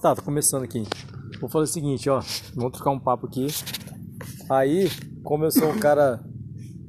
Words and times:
Tá, 0.00 0.14
tô 0.14 0.22
começando 0.22 0.62
aqui. 0.64 0.82
Vou 1.40 1.48
fazer 1.48 1.64
o 1.64 1.72
seguinte, 1.72 2.08
ó. 2.08 2.20
Vamos 2.54 2.72
trocar 2.72 2.90
um 2.90 3.00
papo 3.00 3.26
aqui. 3.26 3.46
Aí, 4.50 4.88
como 5.22 5.44
eu 5.44 5.50
sou 5.50 5.68
um 5.70 5.78
cara 5.78 6.20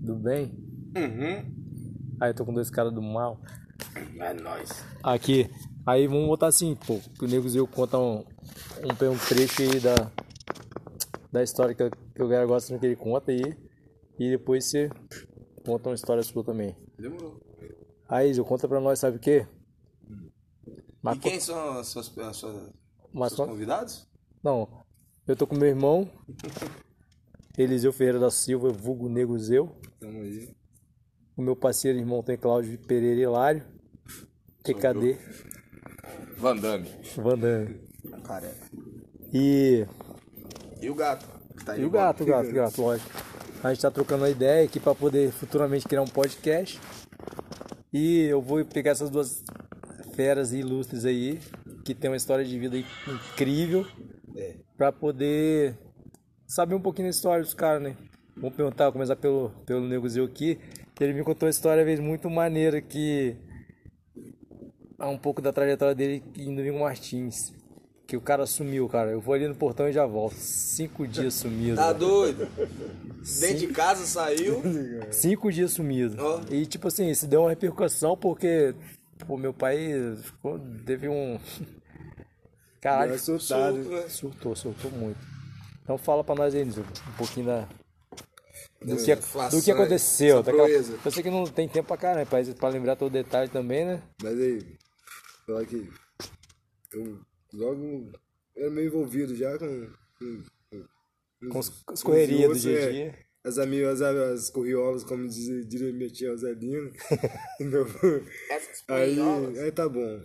do 0.01 0.16
bem, 0.16 0.54
Uhum. 0.96 2.16
aí 2.22 2.30
eu 2.32 2.35
tô 2.35 2.45
com 2.45 2.53
dois 2.53 2.69
caras 2.69 2.93
do 2.93 3.01
mal. 3.01 3.40
É 4.19 4.33
nóis. 4.33 4.69
Aqui. 5.03 5.50
Aí 5.85 6.08
vamos 6.08 6.27
botar 6.27 6.48
assim, 6.48 6.75
pô. 6.75 7.00
Que 7.17 7.25
o 7.25 7.27
Nego 7.27 7.50
Zil 7.50 7.67
conta 7.67 7.98
um, 7.98 8.20
um, 8.20 9.12
um 9.12 9.18
trecho 9.28 9.62
aí 9.64 9.80
da, 9.80 9.96
da 11.32 11.44
história 11.44 11.73
que, 11.73 11.84
eu- 11.84 11.91
que 11.91 12.23
o 12.23 12.30
cara 12.30 12.46
gosta 12.46 12.78
que 12.78 12.86
ele 12.86 12.96
conta 12.96 13.32
aí. 13.32 13.41
E 14.20 14.30
depois 14.30 14.66
você 14.66 14.89
conta 15.66 15.89
uma 15.89 15.96
história 15.96 16.21
sua 16.23 16.44
também. 16.44 16.76
Demorou. 16.98 17.39
Aí, 18.07 18.34
Zil, 18.34 18.46
conta 18.46 18.68
pra 18.68 18.80
nós, 18.80 19.00
sabe 19.00 19.18
o 19.18 19.20
quê? 19.20 19.48
Mas 21.02 21.18
E 21.18 21.20
quem 21.21 21.39
são 21.39 21.80
as 21.80 21.88
suas, 21.88 22.18
as 22.18 22.36
suas, 22.36 22.70
Mas 23.14 23.34
seus 23.34 23.41
con- 23.48 23.54
convidados? 23.54 24.07
Não, 24.44 24.68
eu 25.27 25.36
tô 25.36 25.45
com 25.48 25.55
meu 25.55 25.67
irmão, 25.67 26.09
Eliseu 27.58 27.91
Ferreira 27.91 28.20
da 28.20 28.31
Silva, 28.31 28.70
vulgo 28.72 29.09
Nego 29.09 29.38
Zeu. 29.38 29.76
Tamo 30.00 30.22
aí. 30.22 30.55
O 31.36 31.41
meu 31.41 31.55
parceiro 31.55 31.98
e 31.98 32.02
irmão 32.02 32.22
tem 32.23 32.38
Cláudio 32.38 32.77
Pereira 32.80 33.20
Hilário. 33.22 33.64
TKD, 34.64 35.17
Van 36.38 36.55
Damme. 36.58 36.90
Vandame. 37.16 37.80
Careca. 38.23 38.70
E, 39.34 39.86
E 40.81 40.89
o 40.89 40.95
gato? 40.95 41.26
tá 41.66 41.78
e 41.78 41.84
o 41.86 41.89
gato, 41.89 42.23
o 42.23 42.26
gato, 42.26 42.50
o 42.50 42.53
gato, 42.53 42.81
lógico. 42.81 43.09
A 43.64 43.70
gente 43.73 43.81
tá 43.81 43.91
trocando 43.91 44.23
uma 44.23 44.30
ideia 44.30 44.66
aqui 44.66 44.80
pra 44.80 44.94
poder 44.95 45.31
futuramente 45.31 45.88
criar 45.88 46.02
um 46.02 46.08
podcast. 46.08 46.80
E 47.91 48.22
eu 48.23 48.41
vou 48.41 48.64
pegar 48.66 48.91
essas 48.91 49.09
duas 49.09 49.44
feras 50.14 50.53
ilustres 50.53 51.03
aí, 51.05 51.39
que 51.93 52.02
tem 52.02 52.09
uma 52.09 52.17
história 52.17 52.43
de 52.45 52.57
vida 52.59 52.77
incrível, 52.77 53.85
É. 54.35 54.55
pra 54.77 54.91
poder 54.91 55.75
saber 56.47 56.75
um 56.75 56.81
pouquinho 56.81 57.08
da 57.08 57.11
história 57.11 57.44
dos 57.44 57.53
caras, 57.53 57.81
né? 57.81 57.95
Vamos 58.36 58.55
perguntar, 58.55 58.86
vou 58.86 58.94
começar 58.94 59.16
pelo, 59.16 59.50
pelo 59.66 59.88
Nego 59.88 60.08
Zeu 60.08 60.25
aqui. 60.25 60.58
que 60.95 61.03
Ele 61.03 61.14
me 61.14 61.23
contou 61.23 61.45
uma 61.47 61.52
história, 61.52 61.83
vezes, 61.83 62.03
muito 62.03 62.30
maneira 62.30 62.81
que... 62.81 63.36
É 64.99 65.05
um 65.05 65.17
pouco 65.17 65.41
da 65.41 65.53
trajetória 65.53 65.95
dele 65.95 66.22
em 66.38 66.53
Domingo 66.55 66.80
Martins. 66.80 67.53
Que 68.05 68.17
o 68.17 68.21
cara 68.21 68.45
sumiu, 68.45 68.88
cara. 68.89 69.11
Eu 69.11 69.21
vou 69.21 69.33
ali 69.33 69.47
no 69.47 69.55
portão 69.55 69.88
e 69.88 69.94
já 69.94 70.05
volto. 70.05 70.33
Cinco 70.36 71.08
dias 71.08 71.36
sumido. 71.36 71.77
Tá 71.77 71.94
doido? 71.94 72.47
Dentro 73.39 73.58
de 73.59 73.67
casa 73.67 74.05
saiu. 74.05 74.61
Cinco 75.11 75.52
dias 75.52 75.71
sumido. 75.71 76.17
Ó. 76.19 76.42
E 76.52 76.66
tipo 76.66 76.88
assim, 76.88 77.09
isso 77.09 77.27
deu 77.27 77.42
uma 77.42 77.49
repercussão 77.52 78.17
porque 78.17 78.73
o 79.27 79.38
meu 79.38 79.53
pai 79.53 79.77
ficou, 80.21 80.59
teve 80.86 81.08
um. 81.08 81.38
Caralho. 82.81 83.17
Surto, 83.19 83.53
né? 83.89 84.08
surtou, 84.09 84.55
surtou 84.55 84.91
muito. 84.91 85.19
Então 85.83 85.97
fala 85.97 86.23
pra 86.23 86.35
nós 86.35 86.53
aí, 86.55 86.63
Nilson, 86.63 86.81
um 86.81 87.17
pouquinho 87.17 87.45
da. 87.47 87.67
Do 88.81 88.95
que, 88.95 89.13
do 89.16 89.61
que 89.61 89.71
aconteceu. 89.71 90.41
daquela- 90.41 90.63
proeza. 90.63 90.97
eu 91.03 91.11
sei 91.11 91.21
que 91.23 91.30
não 91.30 91.44
tem 91.45 91.67
tempo 91.67 91.88
pra 91.89 91.97
caramba, 91.97 92.25
pra, 92.25 92.39
pra 92.55 92.69
lembrar 92.69 92.95
todo 92.95 93.09
o 93.09 93.13
detalhe 93.13 93.49
também, 93.49 93.86
né? 93.86 94.02
Mas 94.23 94.39
aí, 94.39 94.77
falar 95.45 95.66
que 95.66 95.89
eu 96.94 97.19
logo 97.53 98.11
era 98.55 98.69
meio 98.69 98.88
envolvido 98.88 99.36
já 99.36 99.58
com. 99.58 99.89
com, 100.17 100.43
Com 101.49 101.59
os- 101.59 101.83
as 101.88 102.02
correrias 102.03 102.49
do 102.53 102.59
dia 102.59 102.77
a 102.77 102.81
é. 102.81 102.91
dia. 102.91 103.16
As 103.43 103.58
amigas, 103.58 104.02
as, 104.02 104.16
as 104.17 104.49
corriolas, 104.49 105.03
como 105.03 105.27
diz- 105.27 105.67
diria 105.67 105.91
minha 105.93 106.09
tia 106.09 106.36
Zelina. 106.38 106.91
Meu- 107.59 107.86
aí, 108.88 109.59
aí 109.59 109.71
tá 109.71 109.89
bom. 109.89 110.21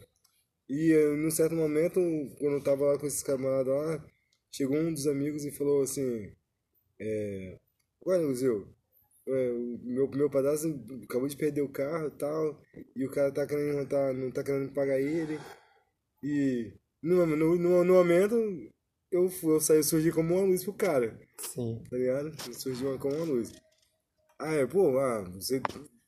E 0.68 0.92
eh, 0.92 1.16
num 1.16 1.30
certo 1.30 1.54
momento, 1.54 2.00
quando 2.38 2.54
eu 2.56 2.62
tava 2.64 2.84
lá 2.86 2.98
com 2.98 3.06
esses 3.06 3.22
camaradas 3.22 3.74
lá, 3.74 4.04
chegou 4.52 4.76
um 4.78 4.92
dos 4.92 5.06
amigos 5.06 5.44
e 5.44 5.50
falou 5.50 5.82
assim: 5.82 6.32
é, 7.00 7.58
Ué, 8.06 8.18
Luzio, 8.18 8.68
é, 9.28 9.50
o 9.52 9.78
meu, 9.84 10.08
meu 10.10 10.30
padrasto 10.30 10.68
acabou 11.04 11.28
de 11.28 11.36
perder 11.36 11.62
o 11.62 11.68
carro 11.72 12.08
e 12.08 12.18
tal, 12.18 12.62
e 12.96 13.06
o 13.06 13.10
cara 13.10 13.32
tá 13.32 13.46
querendo, 13.46 13.76
não 13.78 13.86
tá, 13.86 14.12
não 14.12 14.30
tá 14.32 14.44
querendo 14.44 14.72
pagar 14.72 15.00
ele. 15.00 15.38
E 16.22 16.72
no, 17.02 17.26
no, 17.26 17.56
no, 17.58 17.84
no 17.84 17.94
momento, 17.94 18.34
eu, 19.10 19.28
fui- 19.30 19.54
eu 19.54 19.60
saí, 19.60 19.82
surgi 19.82 20.10
como 20.12 20.34
uma 20.34 20.44
luz 20.44 20.64
pro 20.64 20.72
cara 20.74 21.18
Sim. 21.38 21.82
tá 21.90 21.96
ligado? 21.96 22.32
Surgiu 22.54 22.98
como 22.98 23.14
uma 23.16 23.24
luz. 23.26 23.52
Ah, 24.38 24.54
é, 24.54 24.66
pô, 24.66 24.98
ah, 24.98 25.22
você, 25.30 25.60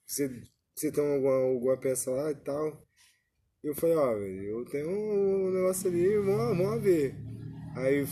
você, 0.06 0.43
você 0.75 0.93
tem 0.93 1.05
alguma, 1.15 1.34
alguma 1.37 1.78
peça 1.78 2.11
lá 2.11 2.31
e 2.31 2.37
tal? 2.37 2.85
Eu 3.66 3.75
falei, 3.75 3.97
ó, 3.97 4.12
eu 4.12 4.65
tenho 4.66 4.88
um 4.88 5.50
negócio 5.50 5.91
ali, 5.91 6.16
vamos, 6.19 6.56
vamos 6.56 6.82
ver. 6.84 7.16
Aí 7.75 8.06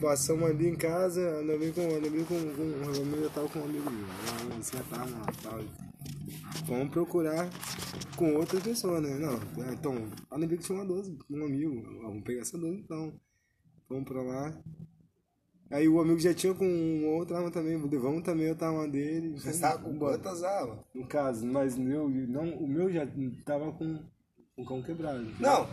passamos 0.00 0.48
ali 0.48 0.66
em 0.66 0.74
casa, 0.74 1.20
andei 1.40 1.70
com, 1.72 1.82
andei 1.82 2.24
com, 2.24 2.24
com, 2.24 2.54
com, 2.54 3.16
eu 3.16 3.24
já 3.24 3.28
tava 3.28 3.48
com 3.50 3.58
um 3.58 3.64
amigo 3.64 3.90
meu, 3.90 4.06
lá, 4.06 4.56
nós 4.56 4.64
sentávamos 4.64 5.12
lá 5.12 5.26
tal. 5.42 5.60
Vamos 6.64 6.88
procurar 6.88 7.50
com 8.16 8.34
outra 8.36 8.58
pessoa, 8.62 8.98
né? 8.98 9.18
Não, 9.18 9.34
ah, 9.62 9.74
então, 9.74 10.08
andei 10.32 10.56
que 10.56 10.64
tinha 10.64 10.78
uma 10.78 10.86
12, 10.86 11.18
um 11.30 11.44
amigo, 11.44 11.82
vamos 12.00 12.24
pegar 12.24 12.40
essa 12.40 12.56
12 12.56 12.78
então. 12.78 13.12
Vamos 13.90 14.08
pra 14.08 14.22
lá, 14.22 14.58
Aí 15.70 15.86
o 15.86 16.00
amigo 16.00 16.18
já 16.18 16.32
tinha 16.32 16.54
com 16.54 16.64
uma 16.64 17.08
outra 17.08 17.36
arma 17.36 17.50
também, 17.50 17.76
levamos 17.76 18.22
também 18.22 18.48
outra 18.48 18.68
arma 18.68 18.88
dele. 18.88 19.38
Você 19.38 19.50
estava 19.50 19.82
com 19.82 19.98
quantas 19.98 20.42
armas? 20.42 20.78
No 20.94 21.06
caso, 21.06 21.46
mas 21.46 21.76
meu, 21.76 22.08
não, 22.08 22.54
o 22.56 22.66
meu 22.66 22.90
já 22.90 23.06
tava 23.44 23.70
com 23.72 24.02
o 24.58 24.64
cão 24.66 24.82
quebrado. 24.82 25.26
Não, 25.38 25.66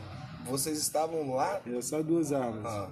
vocês 0.46 0.78
estavam 0.78 1.34
lá. 1.36 1.62
Era 1.66 1.82
só 1.82 2.02
duas 2.02 2.32
armas. 2.32 2.66
Ah, 2.66 2.90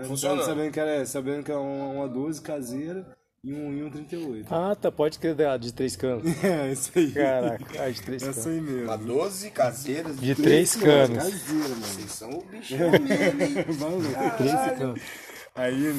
tá 0.00 0.04
funcionando. 0.04 0.44
Sabendo 0.44 0.72
que 0.72 0.80
era, 0.80 1.06
sabendo 1.06 1.44
que 1.44 1.50
era 1.50 1.60
uma, 1.60 1.86
uma 1.88 2.08
12 2.08 2.40
caseira 2.40 3.16
e 3.44 3.52
um, 3.52 3.72
e 3.76 3.82
um 3.82 3.90
38. 3.90 4.46
Ah, 4.54 4.74
tá, 4.74 4.90
pode 4.90 5.18
crer 5.18 5.34
da- 5.34 5.56
de 5.56 5.72
três 5.72 5.96
canos. 5.96 6.22
É, 6.44 6.72
isso 6.72 6.90
aí. 6.96 7.12
Caraca, 7.12 7.82
ah, 7.82 7.90
de 7.90 8.02
três 8.02 8.22
Essa 8.22 8.42
canos. 8.42 8.46
aí 8.46 8.60
mesmo. 8.60 8.84
uma 8.84 8.96
12 8.98 9.50
caseiras. 9.50 10.20
De 10.20 10.34
três 10.34 10.76
canos. 10.76 11.16
Caseira, 11.18 11.68
mano. 11.68 11.82
Vocês 11.82 12.10
são 12.12 12.30
o 12.30 12.42
bichão 12.46 12.90
mesmo. 13.02 14.36
Três 14.38 14.78
canos. 14.78 15.00
Aí, 15.54 15.92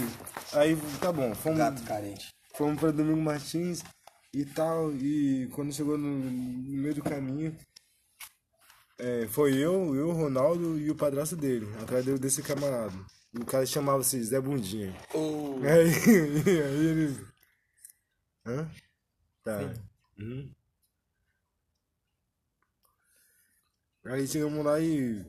aí, 0.53 0.77
tá 0.99 1.11
bom, 1.11 1.33
fomos, 1.35 1.59
Gato 1.59 1.83
carente. 1.83 2.33
fomos 2.55 2.79
pra 2.79 2.89
Domingo 2.89 3.21
Martins 3.21 3.83
e 4.33 4.43
tal, 4.45 4.91
e 4.93 5.47
quando 5.53 5.71
chegou 5.71 5.95
no, 5.95 6.07
no 6.09 6.81
meio 6.81 6.95
do 6.95 7.03
caminho, 7.03 7.55
é, 8.97 9.27
foi 9.27 9.53
eu, 9.55 9.95
eu, 9.95 10.09
o 10.09 10.13
Ronaldo 10.13 10.77
e 10.79 10.89
o 10.89 10.95
padrasto 10.95 11.35
dele, 11.35 11.67
atrás 11.81 12.05
dele- 12.05 12.19
desse 12.19 12.41
camarada. 12.41 12.93
O 13.39 13.45
cara 13.45 13.65
chamava-se 13.65 14.23
Zé 14.23 14.39
Bundinha. 14.39 14.95
O... 15.13 15.59
Aí, 15.65 16.61
aí 16.61 16.85
eles. 16.85 17.19
Hã? 18.45 18.69
Tá. 19.43 19.73
Uhum. 20.19 20.53
Aí 24.05 24.27
chegamos 24.27 24.63
lá 24.63 24.79
e. 24.79 25.25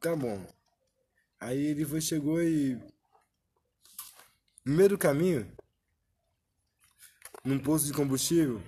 Tá 0.00 0.16
bom. 0.16 0.44
Aí 1.38 1.66
ele 1.66 1.84
foi, 1.84 2.00
chegou 2.00 2.42
e. 2.42 2.74
No 4.64 4.74
meio 4.74 4.88
do 4.90 4.98
caminho, 4.98 5.46
num 7.44 7.58
posto 7.58 7.86
de 7.86 7.92
combustível, 7.92 8.60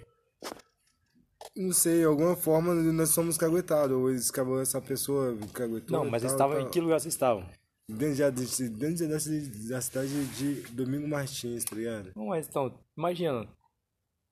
não 1.59 1.73
sei, 1.73 2.05
alguma 2.05 2.37
forma 2.37 2.73
nós 2.75 3.11
somos 3.11 3.37
caguetados, 3.37 3.97
ou 3.97 4.11
eles, 4.11 4.31
acabou- 4.31 4.61
essa 4.61 4.81
pessoa 4.81 5.37
caguetou. 5.53 5.99
Não, 6.05 6.11
mas 6.11 6.23
eles 6.23 6.35
tal, 6.37 6.49
estavam. 6.49 6.59
Em 6.61 6.63
tal. 6.65 6.71
que 6.71 6.81
lugar 6.81 7.01
vocês 7.01 7.15
estavam? 7.15 7.45
Dentro, 7.91 8.15
já, 8.17 8.31
desse- 8.31 8.69
dentro 8.69 9.09
da, 9.09 9.15
da 9.17 9.81
cidade 9.81 10.25
de 10.37 10.55
Domingo 10.73 11.09
Martins, 11.09 11.65
tá 11.65 11.75
ligado? 11.75 12.11
Não, 12.15 12.27
mas 12.27 12.47
então, 12.47 12.73
imagina. 12.97 13.47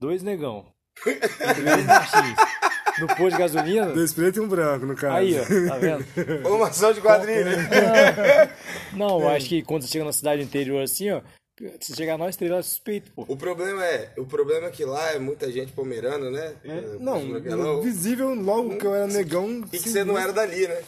Dois 0.01 0.23
negão. 0.23 0.67
Dois 1.05 1.19
Martins. 1.87 2.37
No 2.99 3.07
posto 3.09 3.31
de 3.33 3.39
gasolina. 3.39 3.93
Dois 3.93 4.13
pretos 4.13 4.39
e 4.39 4.41
um 4.41 4.49
branco, 4.49 4.87
no 4.87 4.95
caso. 4.95 5.17
Aí, 5.17 5.39
ó, 5.39 5.43
tá 5.69 5.79
vendo? 5.79 6.05
Formação 6.43 6.93
de 6.93 7.01
quadrilha. 7.01 7.57
Não, 8.95 9.21
eu 9.21 9.29
acho 9.29 9.49
que 9.49 9.63
quando 9.63 9.83
você 9.83 9.89
chega 9.89 10.05
na 10.05 10.13
cidade 10.13 10.43
interior 10.43 10.83
assim, 10.83 11.11
ó, 11.11 11.21
se 11.81 11.95
chegar 11.97 12.19
nós 12.19 12.37
três 12.37 12.53
é 12.53 12.63
suspeito, 12.63 13.11
pô. 13.13 13.25
O 13.29 13.37
problema 13.37 13.85
é, 13.85 14.13
o 14.19 14.27
problema 14.27 14.67
é 14.67 14.71
que 14.71 14.85
lá 14.85 15.13
é 15.13 15.19
muita 15.19 15.51
gente 15.51 15.73
pomerana, 15.73 16.31
né? 16.31 16.55
É, 16.65 16.69
É, 16.71 16.81
não, 17.01 17.81
visível 17.83 18.35
logo 18.35 18.77
que 18.77 18.87
eu 18.87 18.95
era 18.95 19.07
negão. 19.07 19.65
E 19.73 19.79
que 19.79 19.89
você 19.89 20.05
não 20.05 20.19
era 20.19 20.33
dali, 20.33 20.69
né? 20.69 20.83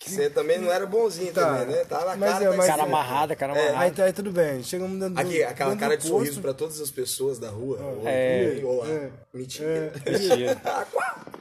Que 0.00 0.10
você 0.12 0.30
também 0.30 0.58
não 0.58 0.72
era 0.72 0.86
bonzinho 0.86 1.32
Tá. 1.32 1.58
também, 1.58 1.74
né? 1.74 1.84
Tá 1.84 2.04
na 2.16 2.16
cara 2.30 2.44
é, 2.44 2.56
mas- 2.56 2.66
Cara 2.68 2.82
amarrada, 2.84 3.34
cara 3.36 3.52
Aí, 3.52 3.68
amarrada. 3.68 3.94
tá, 3.96 4.04
aí 4.04 4.12
tudo 4.12 4.30
bem, 4.30 4.62
chegamos 4.62 4.98
dentro 4.98 5.20
Aqui, 5.20 5.42
aquela 5.42 5.70
dentro 5.70 5.84
cara 5.86 5.96
de 5.96 6.06
sorriso 6.06 6.30
posto, 6.34 6.42
pra 6.42 6.54
todas 6.54 6.80
as 6.80 6.90
pessoas 6.90 7.38
da 7.40 7.50
rua. 7.50 7.78
É. 8.04 8.60
Olá. 8.64 8.86
É. 8.88 9.10
Mentira. 9.34 9.92
Mentira. 10.06 10.62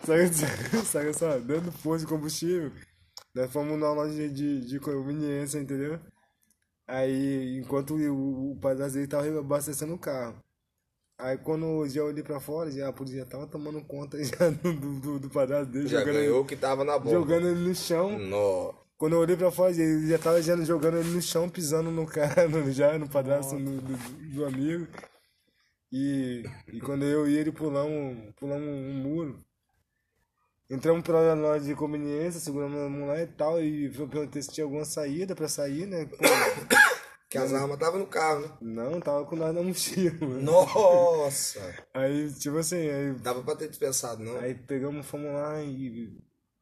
Sabe, 0.06 0.86
sabe 0.86 1.14
só, 1.14 1.38
dentro 1.38 1.66
do 1.66 1.72
posto 1.72 2.06
de 2.06 2.08
combustível, 2.12 2.72
nós 3.36 3.52
fomos 3.52 3.80
na 3.80 3.92
loja 3.94 4.28
de, 4.28 4.62
de 4.62 4.80
conveniência, 4.80 5.60
entendeu? 5.60 6.00
Aí, 6.88 7.58
enquanto 7.60 7.96
o, 7.96 8.52
o 8.54 8.60
padrasto 8.60 8.96
dele 8.96 9.08
tava 9.08 9.40
abastecendo 9.40 9.94
o 9.94 10.00
carro. 10.00 10.42
Aí 11.20 11.38
quando 11.38 11.66
eu 11.66 11.90
já 11.90 12.04
olhei 12.04 12.24
pra 12.24 12.40
fora, 12.40 12.72
já, 12.72 12.88
a 12.90 12.94
polícia 12.94 13.26
tava 13.26 13.48
tomando 13.48 13.84
conta 13.86 14.18
já 14.24 14.50
do, 14.52 15.00
do, 15.00 15.20
do 15.20 15.30
padrasto 15.30 15.72
dele, 15.72 15.88
Já 15.88 16.00
jogando, 16.00 16.16
ganhou 16.16 16.42
o 16.42 16.42
ele, 16.42 16.48
que 16.48 16.56
tava 16.56 16.84
na 16.84 17.00
bomba. 17.00 17.12
jogando 17.12 17.48
ele 17.50 17.68
no 17.70 17.76
chão. 17.76 18.18
Nó. 18.20 18.74
Quando 18.98 19.14
eu 19.14 19.20
olhei 19.20 19.38
pra 19.38 19.52
fora, 19.52 19.72
ele 19.72 20.08
já 20.10 20.18
tava 20.20 20.42
já 20.42 20.56
jogando 20.58 20.98
ele 20.98 21.10
no 21.12 21.22
chão, 21.22 21.50
pisando 21.50 21.92
no 21.92 22.06
cara, 22.06 22.48
no- 22.50 22.72
já 22.72 22.98
no 22.98 23.08
padrasto 23.10 23.56
do, 23.58 23.82
do, 23.82 23.98
do 24.36 24.46
amigo. 24.46 24.88
E, 25.92 26.44
e 26.68 26.80
quando 26.82 27.04
eu 27.06 27.28
e 27.28 27.38
ele 27.38 27.52
pulamos, 27.52 28.34
pulamos 28.36 28.68
um 28.68 28.94
muro. 28.94 29.46
Entramos 30.70 31.02
pela 31.04 31.34
loja 31.34 31.64
de 31.64 31.74
conveniência, 31.76 32.42
seguramos 32.42 32.78
a 32.78 32.90
mão 32.90 33.08
lá 33.08 33.22
e 33.22 33.28
tal, 33.28 33.62
e 33.62 33.86
eu 33.86 34.08
perguntei 34.08 34.42
se 34.42 34.52
tinha 34.52 34.66
alguma 34.66 34.84
saída 34.84 35.34
pra 35.34 35.48
sair, 35.48 35.86
né? 35.86 36.06
Pô, 36.06 36.18
Que 37.30 37.38
as 37.38 37.54
armas 37.54 37.74
estavam 37.74 38.00
no 38.00 38.08
carro, 38.08 38.40
né? 38.42 38.58
não, 38.62 39.02
tava 39.02 39.26
com 39.26 39.36
nada 39.36 39.52
na 39.52 39.62
mochila. 39.62 40.16
mano. 40.22 40.42
Nossa! 40.42 41.60
Aí, 41.94 42.34
tipo 42.34 42.58
assim, 42.58 42.78
aí, 42.90 43.14
Dava 43.16 43.44
pra 43.44 43.56
ter 43.56 43.68
dispensado, 43.68 44.24
não. 44.24 44.38
aí 44.38 44.56
pegamos, 44.56 45.06
fomos 45.06 45.34
lá 45.34 45.62
e, 45.62 46.18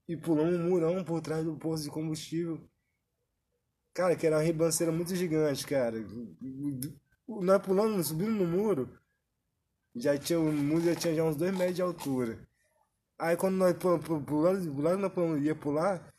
e 0.08 0.18
pulamos 0.18 0.56
um 0.56 0.70
murão 0.70 1.04
por 1.04 1.22
trás 1.22 1.46
do 1.46 1.56
posto 1.56 1.84
de 1.84 1.92
combustível. 1.92 2.60
Cara, 3.94 4.16
que 4.16 4.26
era 4.26 4.38
uma 4.38 4.42
ribanceira 4.42 4.92
muito 4.92 5.16
gigante, 5.16 5.66
cara. 5.68 6.04
Nós 7.28 7.62
pulando, 7.62 8.04
subindo 8.04 8.32
no 8.32 8.46
muro, 8.46 8.90
já 9.96 10.18
tinha, 10.18 10.40
o 10.40 10.52
muro 10.52 10.84
já 10.84 10.96
tinha 10.96 11.14
já 11.14 11.24
uns 11.24 11.36
dois 11.36 11.56
metros 11.56 11.76
de 11.76 11.82
altura. 11.84 12.45
Aí 13.18 13.36
quando 13.38 13.56
nós 13.56 13.74
pu- 13.74 14.00
pu- 14.00 14.22
pulando, 14.22 14.74
pulando, 14.74 15.00
nós 15.00 15.12
pulamos, 15.14 15.44
ia 15.44 15.56
pular, 15.56 16.14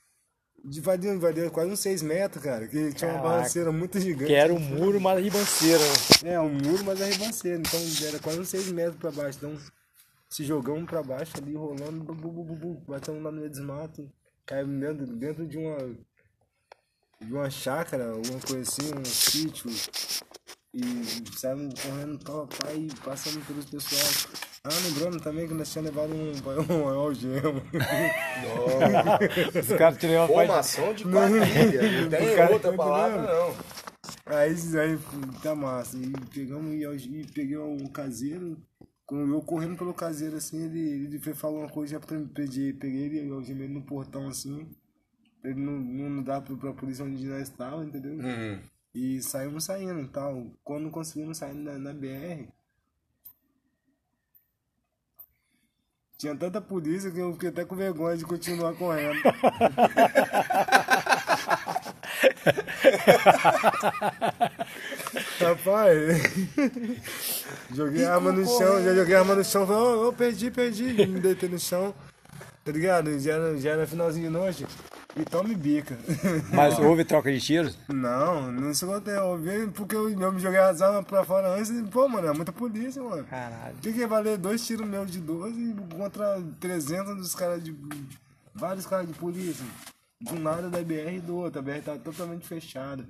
vai 0.80 0.98
dentro, 0.98 1.50
quase 1.50 1.70
uns 1.70 1.80
6 1.80 2.02
metros, 2.02 2.42
cara. 2.42 2.66
Que 2.66 2.92
tinha 2.94 3.10
uma 3.10 3.18
Caraca. 3.18 3.36
barranceira 3.36 3.70
muito 3.72 4.00
gigante. 4.00 4.26
Que 4.26 4.34
era 4.34 4.52
o 4.52 4.58
muro, 4.58 5.00
mas 5.00 5.18
a 5.18 5.20
ribanceira, 5.20 5.84
né? 6.24 6.32
É, 6.34 6.40
um 6.40 6.48
muro, 6.52 6.84
mas 6.84 7.00
é 7.00 7.10
ribanceira. 7.10 7.58
Então 7.58 7.80
era 8.08 8.18
quase 8.18 8.40
uns 8.40 8.48
6 8.48 8.72
metros 8.72 8.96
pra 8.96 9.10
baixo. 9.10 9.38
Então 9.38 9.56
se 10.28 10.44
jogamos 10.44 10.86
pra 10.88 11.02
baixo 11.02 11.32
ali, 11.36 11.54
rolando, 11.54 12.02
bu, 12.12 12.14
bu, 12.14 12.44
bu, 12.44 12.56
bu, 12.56 12.74
batemos 12.88 13.22
lá 13.22 13.30
no 13.30 13.38
meio 13.38 13.50
dos 13.50 13.60
matos, 13.60 14.04
caímos 14.44 14.80
dentro, 14.80 15.06
dentro 15.06 15.46
de 15.46 15.56
uma. 15.58 15.78
de 17.20 17.32
uma 17.32 17.48
chácara, 17.50 18.10
alguma 18.10 18.40
coisa 18.40 18.60
assim, 18.62 18.90
um 18.98 19.04
sítio. 19.04 19.70
E 20.78 21.38
saímos 21.38 21.80
correndo 21.80 22.18
tal, 22.18 22.46
pai, 22.46 22.86
passando 23.02 23.42
pelos 23.46 23.64
pessoal. 23.64 24.36
Ah, 24.64 24.68
lembrando 24.84 25.22
também 25.22 25.48
que 25.48 25.54
nós 25.54 25.72
tínhamos 25.72 25.94
levado 25.94 26.12
um, 26.12 26.74
um, 26.74 26.88
algema. 26.88 27.62
Os 29.58 29.78
caras 29.78 29.98
tinham 29.98 30.24
uma. 30.24 30.28
Formação 30.28 30.92
de 30.92 31.04
quadrilha. 31.04 32.02
Não 32.02 32.08
tem 32.10 32.52
outra 32.52 32.72
palavra, 32.74 33.22
não. 33.22 33.56
Aí, 34.26 34.52
aí 34.52 34.98
tá 35.42 35.54
massa. 35.54 35.96
E 35.96 36.12
pegamos 36.34 36.74
e, 36.74 37.20
e 37.20 37.26
peguei 37.32 37.56
um 37.56 37.86
caseiro. 37.86 38.56
Eu 39.10 39.40
correndo 39.40 39.76
pelo 39.78 39.94
caseiro 39.94 40.36
assim, 40.36 40.64
ele, 40.64 41.06
ele 41.06 41.18
foi 41.20 41.32
falar 41.32 41.60
uma 41.60 41.68
coisa, 41.68 41.92
já 41.92 42.00
pre- 42.00 42.26
peguei, 42.34 42.72
peguei 42.72 43.02
ele 43.04 43.24
e 43.24 43.30
algemei 43.30 43.66
ele 43.66 43.74
no 43.74 43.82
portão 43.82 44.26
assim. 44.28 44.66
Pra 45.40 45.52
ele 45.52 45.60
não, 45.60 45.78
não 45.78 46.22
dar 46.24 46.40
pra, 46.40 46.56
pra 46.56 46.72
polícia 46.72 47.04
onde 47.04 47.24
nós 47.24 47.42
estávamos, 47.42 47.86
entendeu? 47.86 48.14
Uhum. 48.14 48.58
E 48.98 49.20
saímos 49.20 49.64
saindo 49.64 50.00
e 50.00 50.08
tal. 50.08 50.46
Quando 50.64 50.90
conseguimos 50.90 51.36
sair 51.36 51.52
na, 51.52 51.78
na 51.78 51.92
BR, 51.92 52.48
tinha 56.16 56.34
tanta 56.34 56.62
polícia 56.62 57.10
que 57.10 57.18
eu 57.18 57.34
fiquei 57.34 57.50
até 57.50 57.62
com 57.62 57.76
vergonha 57.76 58.16
de 58.16 58.24
continuar 58.24 58.74
correndo. 58.74 59.20
Rapaz, 65.40 66.22
joguei 67.74 68.06
a 68.06 68.14
arma 68.14 68.32
no 68.32 68.46
chão, 68.46 68.82
já 68.82 68.94
joguei 68.94 69.14
a 69.14 69.18
arma 69.18 69.34
no 69.34 69.44
chão, 69.44 69.66
falei, 69.66 69.82
ô, 69.82 70.08
ô, 70.08 70.12
perdi, 70.14 70.50
perdi, 70.50 71.06
me 71.06 71.20
deitei 71.20 71.50
no 71.50 71.58
chão, 71.58 71.94
tá 72.64 72.72
ligado? 72.72 73.18
Já 73.18 73.54
já 73.56 73.72
era 73.72 73.86
finalzinho 73.86 74.28
de 74.28 74.32
noite, 74.32 74.66
e 75.16 75.24
tome 75.24 75.54
bica. 75.54 75.98
Mas 76.52 76.78
houve 76.78 77.04
troca 77.04 77.32
de 77.32 77.40
tiros? 77.40 77.78
Não, 77.88 78.52
não 78.52 78.74
se 78.74 78.84
eu 78.84 79.38
vi 79.38 79.66
porque 79.68 79.96
eu, 79.96 80.10
eu 80.10 80.32
me 80.32 80.40
joguei 80.40 80.60
as 80.60 80.82
armas 80.82 81.04
pra 81.06 81.24
fora 81.24 81.48
antes 81.48 81.70
e, 81.70 81.82
pô, 81.84 82.06
mano, 82.06 82.28
é 82.28 82.32
muita 82.32 82.52
polícia, 82.52 83.02
mano. 83.02 83.24
Caralho. 83.24 83.76
Tem 83.82 83.92
que 83.92 84.06
valer 84.06 84.36
dois 84.36 84.64
tiros 84.66 84.86
meus 84.86 85.10
de 85.10 85.20
12 85.20 85.74
contra 85.96 86.42
300 86.60 87.16
dos 87.16 87.34
caras 87.34 87.64
de. 87.64 87.74
vários 88.54 88.84
caras 88.84 89.06
de 89.06 89.14
polícia. 89.14 89.64
De 90.20 90.34
um 90.34 90.42
lado 90.42 90.70
da 90.70 90.82
BR 90.82 91.14
e 91.16 91.20
do 91.20 91.36
outro, 91.36 91.60
a 91.60 91.62
BR 91.62 91.82
tá 91.84 91.96
totalmente 91.96 92.46
fechada. 92.46 93.06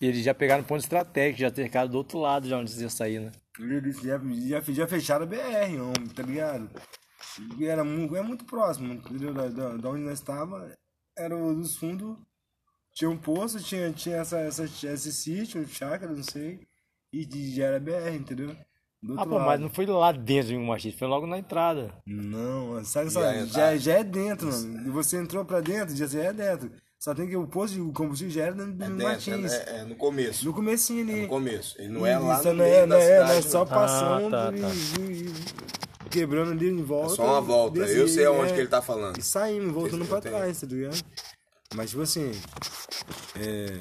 E 0.00 0.06
eles 0.06 0.24
já 0.24 0.34
pegaram 0.34 0.64
ponto 0.64 0.80
estratégico, 0.80 1.40
já 1.40 1.54
cercaram 1.54 1.88
do 1.88 1.96
outro 1.96 2.18
lado, 2.18 2.48
já 2.48 2.58
onde 2.58 2.70
vocês 2.70 2.82
iam 2.82 2.90
sair, 2.90 3.20
né? 3.20 3.32
Eles 3.58 4.00
já, 4.00 4.20
já, 4.48 4.60
já 4.60 4.86
fecharam 4.86 5.24
a 5.24 5.26
BR, 5.26 5.80
homem, 5.80 6.08
tá 6.08 6.22
ligado? 6.22 6.68
E 7.58 7.64
era 7.66 7.82
muito, 7.84 8.14
é 8.16 8.22
muito 8.22 8.44
próximo, 8.44 8.92
entendeu? 8.94 9.32
Da, 9.34 9.48
da, 9.48 9.76
da 9.76 9.88
onde 9.90 10.02
nós 10.02 10.14
estava, 10.14 10.70
era 11.16 11.36
o 11.36 11.54
dos 11.54 11.76
fundos, 11.76 12.16
tinha 12.92 13.10
um 13.10 13.16
poço, 13.16 13.60
tinha, 13.62 13.90
tinha 13.92 14.16
essa, 14.16 14.38
essa, 14.38 14.64
esse 14.64 15.12
sítio, 15.12 15.66
chácara, 15.66 16.12
não 16.12 16.22
sei, 16.22 16.60
e 17.12 17.24
de- 17.24 17.54
já 17.56 17.66
era 17.66 17.80
BR, 17.80 18.14
entendeu? 18.16 18.56
Do 19.02 19.20
Ah, 19.20 19.26
pô, 19.26 19.34
lado. 19.34 19.46
mas 19.46 19.60
não 19.60 19.68
foi 19.68 19.84
lá 19.86 20.12
dentro 20.12 20.48
de 20.48 20.56
um 20.56 20.64
machista, 20.66 20.98
foi 20.98 21.08
logo 21.08 21.26
na 21.26 21.38
entrada. 21.38 21.92
Não, 22.06 22.82
sabe, 22.84 23.10
Já 23.10 23.20
sabe, 23.20 23.38
é 23.38 23.46
já, 23.46 23.76
já 23.76 23.92
é 23.98 24.04
dentro, 24.04 24.46
mano. 24.50 24.86
E 24.86 24.90
você 24.90 25.18
entrou 25.18 25.44
pra 25.44 25.60
dentro, 25.60 25.94
já 25.94 26.06
é 26.22 26.32
dentro. 26.32 26.70
Só 26.98 27.14
tem 27.14 27.28
que 27.28 27.36
o 27.36 27.46
posto 27.46 27.74
de 27.74 27.92
combustível 27.92 28.32
já 28.32 28.44
era 28.44 28.54
dentro 28.54 28.72
É 28.82 28.88
do 28.88 28.96
dentro, 28.96 29.02
Martins. 29.02 29.52
é, 29.52 29.80
é 29.80 29.84
no 29.84 29.94
começo. 29.94 30.42
No 30.46 30.54
comecinho 30.54 31.02
ali. 31.02 31.20
No 31.22 31.28
começo. 31.28 31.78
Ele 31.78 31.88
não 31.88 32.06
é 32.06 32.18
lá 32.18 32.34
Isso, 32.38 32.44
no 32.48 32.54
não 32.54 32.64
meio 32.64 32.74
é, 32.76 32.80
da 32.80 32.86
não 32.86 32.96
é, 32.96 33.18
não 33.24 33.30
é 33.30 33.42
só 33.42 33.58
não. 33.58 33.66
passando 33.66 34.26
Ah, 34.34 34.50
tá, 34.50 34.56
e, 34.56 34.60
tá. 34.62 34.68
e- 35.00 35.12
e 35.26 35.34
quebrando 36.10 36.52
ali 36.52 36.68
em 36.68 36.82
volta. 36.82 37.12
É 37.14 37.16
só 37.16 37.24
uma 37.24 37.40
volta. 37.40 37.80
desse- 37.80 37.96
Eu 37.98 38.08
sei 38.08 38.24
aonde 38.26 38.52
é, 38.52 38.54
que 38.54 38.60
ele 38.60 38.68
tá 38.68 38.80
falando. 38.82 39.18
E 39.18 39.22
saindo, 39.22 39.72
voltando 39.72 40.04
pra 40.06 40.20
tenho. 40.20 40.34
trás, 40.36 40.60
tá 40.60 40.66
ligado? 40.66 41.02
Mas 41.74 41.90
tipo 41.90 42.02
assim. 42.02 42.30
É. 43.36 43.80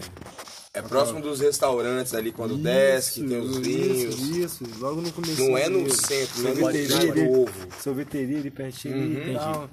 É 0.75 0.81
próximo 0.81 1.21
dos 1.21 1.39
restaurantes 1.39 2.15
ali 2.15 2.31
quando 2.31 2.57
desce, 2.57 3.21
que 3.21 3.27
tem 3.27 3.39
os 3.39 3.57
vinhos. 3.59 4.15
Isso, 4.19 4.63
isso, 4.63 4.79
logo 4.79 5.01
no 5.01 5.11
começo. 5.13 5.39
Não 5.47 5.55
é 5.55 5.69
no 5.69 5.87
centro, 5.93 6.41
não 6.41 6.49
é 6.49 6.53
no 6.55 7.31
novo. 7.37 7.53
sorveteria 7.79 8.39
ali 8.39 8.49
pertinho 8.49 8.95
ali 8.95 9.15
Uhum. 9.17 9.31
e 9.31 9.35
tal. 9.35 9.69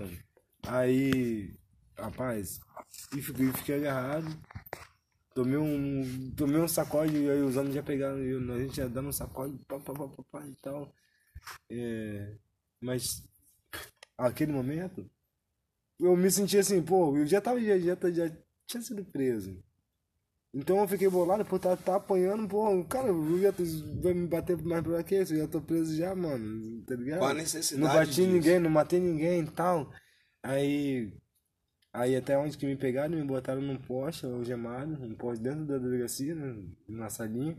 Aí, 0.66 1.50
rapaz, 1.98 2.60
e 3.16 3.22
fiquei, 3.22 3.50
fiquei 3.52 3.74
agarrado. 3.76 4.26
Tomei 5.34 5.56
um, 5.56 6.32
tomei 6.36 6.60
um 6.60 6.68
sacode, 6.68 7.16
aí 7.16 7.40
os 7.40 7.56
homens 7.56 7.74
já 7.76 7.82
pegaram, 7.82 8.18
eu, 8.18 8.38
a 8.52 8.58
gente 8.58 8.76
já 8.76 8.86
dando 8.86 9.08
um 9.08 9.12
sacode, 9.12 9.56
pá, 9.66 9.78
pá, 9.78 9.94
pá, 9.94 10.06
pá, 10.08 10.22
pá, 10.32 10.42
e 10.46 10.54
tal. 10.60 10.92
É, 11.70 12.36
mas, 12.80 13.22
aquele 14.16 14.52
momento, 14.52 15.08
eu 15.98 16.16
me 16.16 16.30
senti 16.30 16.58
assim, 16.58 16.82
pô, 16.82 17.16
eu 17.16 17.26
já 17.26 17.40
tava, 17.40 17.60
já, 17.60 17.78
já, 17.78 18.10
já 18.10 18.36
tinha 18.66 18.82
sido 18.82 19.04
preso. 19.04 19.62
Então 20.52 20.78
eu 20.78 20.88
fiquei 20.88 21.08
bolado 21.08 21.44
por 21.44 21.56
estar 21.56 21.76
tá, 21.76 21.96
apanhando, 21.96 22.48
pô, 22.48 22.84
cara, 22.84 23.08
eu 23.08 23.40
já 23.40 23.52
tô, 23.52 23.62
vai 24.02 24.12
me 24.12 24.26
bater 24.26 24.56
mais 24.58 24.82
pra 24.82 25.02
quê? 25.04 25.16
Eu 25.16 25.26
já 25.26 25.46
tô 25.46 25.60
preso 25.60 25.94
já, 25.94 26.14
mano, 26.14 26.82
tá 26.82 26.96
ligado? 26.96 27.20
Qual 27.20 27.30
a 27.30 27.34
necessidade 27.34 27.80
Não 27.80 27.92
bati 27.92 28.10
disso? 28.10 28.26
ninguém, 28.26 28.58
não 28.58 28.70
matei 28.70 28.98
ninguém 28.98 29.42
e 29.42 29.50
tal. 29.50 29.92
Aí, 30.42 31.12
aí 31.92 32.16
até 32.16 32.36
onde 32.36 32.58
que 32.58 32.66
me 32.66 32.76
pegaram, 32.76 33.16
me 33.16 33.22
botaram 33.22 33.60
num 33.62 33.76
poste 33.76 34.26
algemado, 34.26 35.00
um 35.04 35.14
poste 35.14 35.44
dentro 35.44 35.64
da 35.66 35.78
delegacia, 35.78 36.34
né, 36.34 36.64
na 36.88 37.08
salinha. 37.08 37.56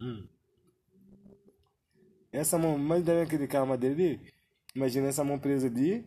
Hum. 0.00 0.26
Essa 2.32 2.58
mão, 2.58 2.76
mas 2.78 3.02
deve 3.02 3.22
aquele 3.22 3.46
cara 3.46 3.64
madeira 3.64 3.94
ali? 3.94 4.20
Imagina 4.74 5.08
essa 5.08 5.24
mão 5.24 5.38
presa 5.38 5.66
ali. 5.66 6.04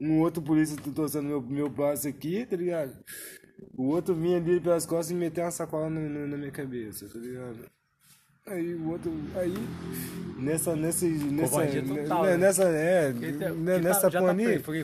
Um 0.00 0.20
outro 0.20 0.42
polícia 0.42 0.76
torcendo 0.94 1.26
meu, 1.28 1.40
meu 1.40 1.68
braço 1.70 2.06
aqui, 2.08 2.44
tá 2.44 2.56
ligado? 2.56 2.92
O 3.76 3.84
outro 3.86 4.14
vinha 4.14 4.36
ali 4.36 4.60
pelas 4.60 4.84
costas 4.84 5.10
e 5.10 5.14
meteu 5.14 5.44
uma 5.44 5.50
sacola 5.50 5.88
no- 5.88 6.08
no- 6.08 6.26
na 6.26 6.36
minha 6.36 6.50
cabeça, 6.50 7.08
tá 7.08 7.18
ligado? 7.18 7.58
Aí 8.46 8.74
o 8.74 8.90
outro. 8.90 9.10
Aí. 9.36 9.54
Nessa. 10.36 10.76
Nesse, 10.76 11.06
nessa. 11.06 11.50
Covardia 11.50 11.82
total, 11.82 12.24
né, 12.24 12.30
né? 12.32 12.36
Nessa. 12.36 12.64
É. 12.64 13.12
Porque 13.12 13.30
né, 13.32 13.38
tá- 13.76 13.80
nessa 13.80 14.00
tá- 14.02 14.10
já 14.10 14.20
tá 14.20 14.34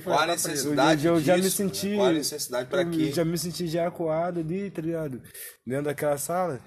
Qual 0.03 0.17
a 0.17 0.21
tá 0.21 0.27
necessidade 0.29 1.07
Eu, 1.07 1.15
eu 1.17 1.21
já 1.21 1.37
me 1.37 1.43
disso, 1.43 1.57
senti. 1.59 1.89
né? 1.91 1.97
Qual 1.97 2.07
a 2.09 2.13
necessidade 2.13 2.69
pra 2.71 2.83
eu 2.83 2.91
quê? 2.91 3.13
Já 3.13 3.23
me 3.25 3.37
senti 3.37 3.67
já 3.67 3.87
acuado 3.87 4.41
ali, 4.41 4.71
tá 4.71 4.81
ligado? 4.81 5.21
Dentro 5.67 5.85
daquela 5.85 6.17
sala. 6.17 6.59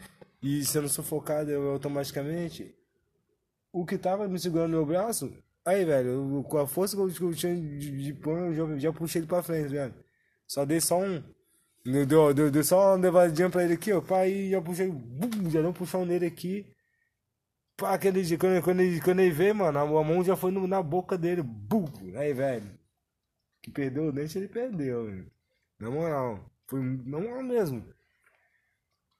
E 0.44 0.63
sendo 0.66 0.88
sufocado 0.88 1.50
eu, 1.50 1.72
automaticamente. 1.72 2.75
O 3.74 3.86
que 3.86 3.98
tava 3.98 4.27
me 4.30 4.39
segurando 4.39 4.72
no 4.72 4.77
meu 4.77 4.88
braço. 4.88 5.34
Aí, 5.65 5.86
velho, 5.86 6.10
eu- 6.38 6.44
com 6.46 6.60
a 6.60 6.68
força 6.68 6.96
que 6.96 7.24
eu, 7.24 7.36
tinha 7.36 7.56
de, 7.56 8.03
de 8.06 8.13
pão, 8.13 8.53
eu 8.53 8.53
já, 8.56 8.80
já 8.80 8.94
puxei 8.94 9.22
ele 9.22 9.27
pra 9.27 9.44
frente, 9.44 9.70
velho. 9.70 9.94
Só 10.48 10.65
dei 10.65 10.80
só 10.82 11.00
um. 11.01 11.24
Deu, 11.86 12.34
deu, 12.34 12.51
deu, 12.51 12.63
só 12.65 12.92
uma 12.96 13.03
levadinha 13.03 13.50
pra 13.50 13.63
ele 13.65 13.74
aqui, 13.75 13.92
ó. 13.94 14.01
Pá, 14.01 14.27
e 14.27 14.51
já 14.51 14.62
puxei. 14.62 14.89
Bum, 14.89 15.50
já 15.50 15.62
deu 15.62 15.72
um 15.72 15.74
puxão 15.74 16.06
nele 16.06 16.25
aqui. 16.27 16.68
Pá, 17.77 17.94
aquele 17.96 18.22
dia, 18.24 18.38
quando, 18.38 18.63
quando, 18.63 18.82
ele, 18.82 19.01
quando 19.01 19.20
ele 19.22 19.32
veio, 19.32 19.56
mano, 19.56 19.80
a, 19.80 19.82
a 19.82 19.86
mão 20.03 20.24
já 20.24 20.36
foi 20.36 20.51
no- 20.51 20.68
na 20.68 20.82
boca 20.84 21.18
dele. 21.18 21.42
Bum! 21.44 21.86
Aí, 22.15 22.34
velho. 22.34 22.80
Que 23.62 23.72
perdeu 23.72 24.06
o 24.08 24.13
dente, 24.13 24.38
ele 24.38 24.48
perdeu, 24.50 25.06
velho. 25.06 25.32
Na 25.80 25.89
moral. 25.92 26.51
Foi 26.68 26.82
na 26.82 27.20
moral 27.20 27.44
mesmo. 27.44 27.84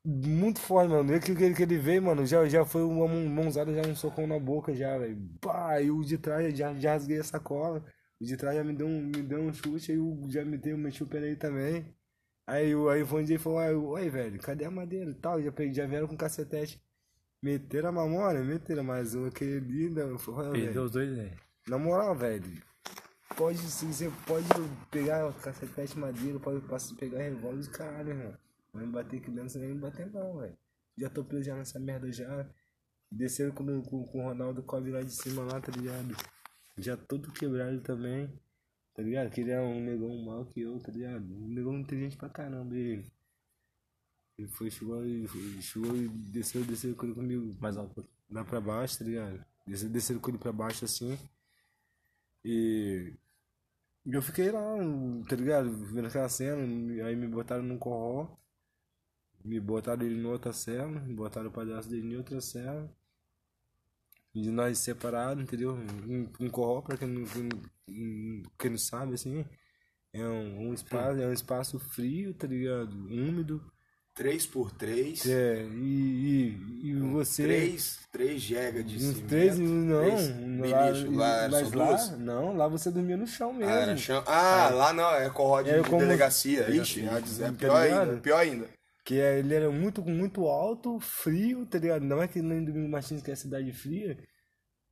Muito 0.06 0.60
forte, 0.60 0.90
mano. 0.90 1.08
Desde 1.08 1.28
que, 1.28 1.36
que, 1.36 1.54
que 1.56 1.64
ele 1.64 1.78
veio, 1.78 2.02
mano, 2.02 2.26
já, 2.26 2.46
já 2.48 2.66
foi 2.66 2.84
uma 2.84 3.08
mão- 3.08 3.26
mãozada, 3.30 3.74
já 3.74 3.90
um 3.90 3.96
socão 3.96 4.28
na 4.28 4.38
boca, 4.40 4.74
já, 4.76 4.98
velho. 4.98 5.18
Pá, 5.40 5.80
e 5.82 5.90
o 5.92 6.04
de 6.04 6.18
trás, 6.18 6.58
já, 6.58 6.74
já 6.76 6.94
rasguei 6.94 7.20
a 7.20 7.24
sacola. 7.24 7.84
O 8.20 8.26
de 8.26 8.36
trás 8.36 8.58
já 8.58 8.64
me 8.64 8.74
deu 8.74 8.86
um, 8.88 9.02
me 9.02 9.22
deu 9.24 9.40
um 9.40 9.54
chute, 9.54 9.92
aí 9.94 9.98
o 9.98 10.30
já 10.30 10.44
me 10.44 10.58
deu, 10.58 10.78
meti 10.78 11.04
o 11.04 11.08
pé 11.08 11.20
aí 11.20 11.36
também. 11.38 11.86
Aí 12.48 12.76
o 12.76 12.94
iPhone 12.94 13.26
J 13.26 13.38
falou, 13.40 13.60
"Ué, 13.60 13.74
oi, 14.04 14.10
velho, 14.10 14.40
cadê 14.42 14.66
a 14.66 14.72
madeira 14.72 15.12
e 15.12 15.14
tal? 15.16 15.42
Já, 15.42 15.52
peguei, 15.52 15.74
já 15.74 15.86
vieram 15.88 16.08
com 16.08 16.18
cacetete. 16.18 16.82
Meteram 17.42 17.90
a 17.90 17.92
mamona, 17.92 18.44
meteram, 18.44 18.84
mas 18.84 19.16
eu 19.16 19.32
falei, 19.32 20.50
"Olha, 20.52 20.52
velho, 20.52 20.64
Perdeu 20.66 20.84
os 20.84 20.92
dois, 20.92 21.18
né? 21.18 21.32
na 21.68 21.78
moral, 21.78 22.16
velho, 22.16 22.44
pode, 23.38 23.58
se 23.60 23.86
você 23.86 24.12
pode 24.28 24.48
pegar 24.92 25.32
cacetete 25.36 25.98
madeira, 25.98 26.40
pode 26.40 26.62
pegar 26.96 27.20
revólver, 27.20 27.70
caralho, 27.72 28.10
irmão. 28.10 28.43
Vai 28.74 28.86
me 28.86 28.92
bater 28.92 29.18
aqui 29.20 29.30
dentro, 29.30 29.50
você 29.50 29.60
vai 29.60 29.68
me 29.68 29.80
bater 29.80 30.12
não, 30.12 30.38
velho. 30.40 30.58
Já 30.98 31.10
tô 31.10 31.24
preso 31.24 31.46
já 31.46 31.56
nessa 31.56 31.80
merda 31.80 32.12
já. 32.12 32.50
Desceram 33.12 33.54
com, 33.54 33.82
com, 33.84 34.04
com 34.06 34.20
o 34.20 34.24
Ronaldo 34.24 34.64
Cobb 34.64 34.90
lá 34.90 35.02
de 35.02 35.12
cima 35.14 35.44
lá, 35.44 35.62
tá 35.62 35.72
ligado? 35.72 36.16
Já 36.78 36.98
todo 36.98 37.32
quebrado 37.32 37.80
também, 37.82 38.28
tá 38.96 39.04
ligado? 39.04 39.30
Que 39.30 39.42
ele 39.42 39.52
é 39.52 39.62
um 39.62 39.80
negão 39.80 40.18
mal 40.26 40.46
que 40.46 40.62
eu, 40.62 40.80
tá 40.80 40.92
ligado? 40.92 41.24
Um 41.24 41.48
negão 41.50 41.78
inteligente 41.78 42.18
pra 42.18 42.30
caramba, 42.30 42.76
ele. 42.76 43.06
Ele 44.36 44.48
foi, 44.48 44.72
chegou 44.72 45.06
e 45.06 45.28
chegou 45.62 45.96
e 45.96 46.08
desceu, 46.08 46.64
desceu 46.66 46.96
com 46.96 47.06
ele 47.06 47.14
comigo 47.14 47.56
Mais 47.62 47.78
alto. 47.78 48.04
lá 48.32 48.44
pra 48.44 48.60
baixo, 48.60 48.98
tá 48.98 49.06
ligado? 49.06 49.46
Desceram, 49.68 49.92
desceram 49.92 50.20
com 50.20 50.32
ele 50.32 50.40
pra 50.40 50.52
baixo 50.52 50.84
assim. 50.86 51.18
E 52.44 53.14
eu 54.06 54.22
fiquei 54.22 54.52
lá, 54.52 54.62
tá 55.30 55.36
ligado? 55.36 55.72
Vendo 55.72 56.08
aquela 56.08 56.28
cena, 56.30 56.62
aí 57.06 57.16
me 57.16 57.28
botaram 57.28 57.64
num 57.64 57.78
corró. 57.78 58.36
Me 59.44 59.60
botaram 59.60 60.06
ele 60.06 60.20
em 60.20 60.26
outra 60.26 60.54
cela, 60.54 60.88
me 61.02 61.14
botaram 61.14 61.50
o 61.50 61.52
palhaço 61.52 61.90
dele 61.90 62.14
em 62.14 62.18
outra 62.18 62.40
cela. 62.40 62.90
De 64.34 64.50
nós 64.50 64.80
separados, 64.80 65.44
entendeu? 65.44 65.74
Um, 65.74 66.28
um 66.40 66.50
corró, 66.50 66.82
pra 66.82 66.98
quem 66.98 67.08
não, 67.08 67.24
quem, 67.26 67.44
não- 67.88 68.44
quem 68.58 68.72
não 68.72 68.78
sabe, 68.80 69.14
assim, 69.14 69.46
é 70.12 70.26
um, 70.26 70.70
um 70.70 70.74
espaço, 70.74 71.20
é 71.22 71.28
um 71.28 71.34
espaço 71.34 71.78
frio, 71.80 72.34
tá 72.34 72.48
ligado? 72.48 72.92
Úmido. 72.94 73.62
3 74.16 74.46
por 74.46 74.72
3 74.72 75.26
É, 75.28 75.66
e, 75.74 76.56
e, 76.84 76.90
e 76.90 76.94
você. 77.00 77.44
3, 77.44 78.00
3 78.12 78.40
jegas 78.42 78.86
de 78.86 79.00
cimento. 79.00 79.28
três, 79.28 79.58
não. 79.58 80.00
três 80.04 80.30
lá, 80.30 80.92
bilhete. 80.94 81.16
Lá 81.16 81.50
mas 81.50 81.72
lá, 81.74 81.86
duas? 81.88 82.20
não, 82.20 82.56
lá 82.56 82.68
você 82.68 82.92
dormia 82.92 83.18
no 83.18 83.26
chão 83.26 83.52
mesmo. 83.52 83.74
Ah, 83.74 83.98
chão. 83.98 84.24
Ah, 84.28 84.70
lá 84.70 84.94
não, 84.94 85.16
é 85.16 85.28
corró 85.32 85.64
de, 85.64 85.72
É 85.72 85.82
de 85.82 85.90
como- 85.90 86.02
delegacia. 86.02 86.70
Ixi, 86.70 87.02
é, 87.08 87.48
é 87.48 87.52
pior 87.52 87.76
ainda, 87.76 88.18
pior 88.18 88.38
ainda. 88.38 88.68
Que 89.04 89.20
é, 89.20 89.40
ele 89.40 89.54
era 89.54 89.70
muito, 89.70 90.02
muito 90.02 90.48
alto, 90.48 91.00
frio, 91.00 91.66
tá 91.66 91.78
ligado? 91.78 92.04
Não 92.04 92.22
é 92.22 92.28
que 92.28 92.42
nem 92.42 92.64
Domingo 92.64 92.90
Martins, 92.90 93.22
que 93.22 93.32
é 93.32 93.36
cidade 93.36 93.72
fria, 93.74 94.18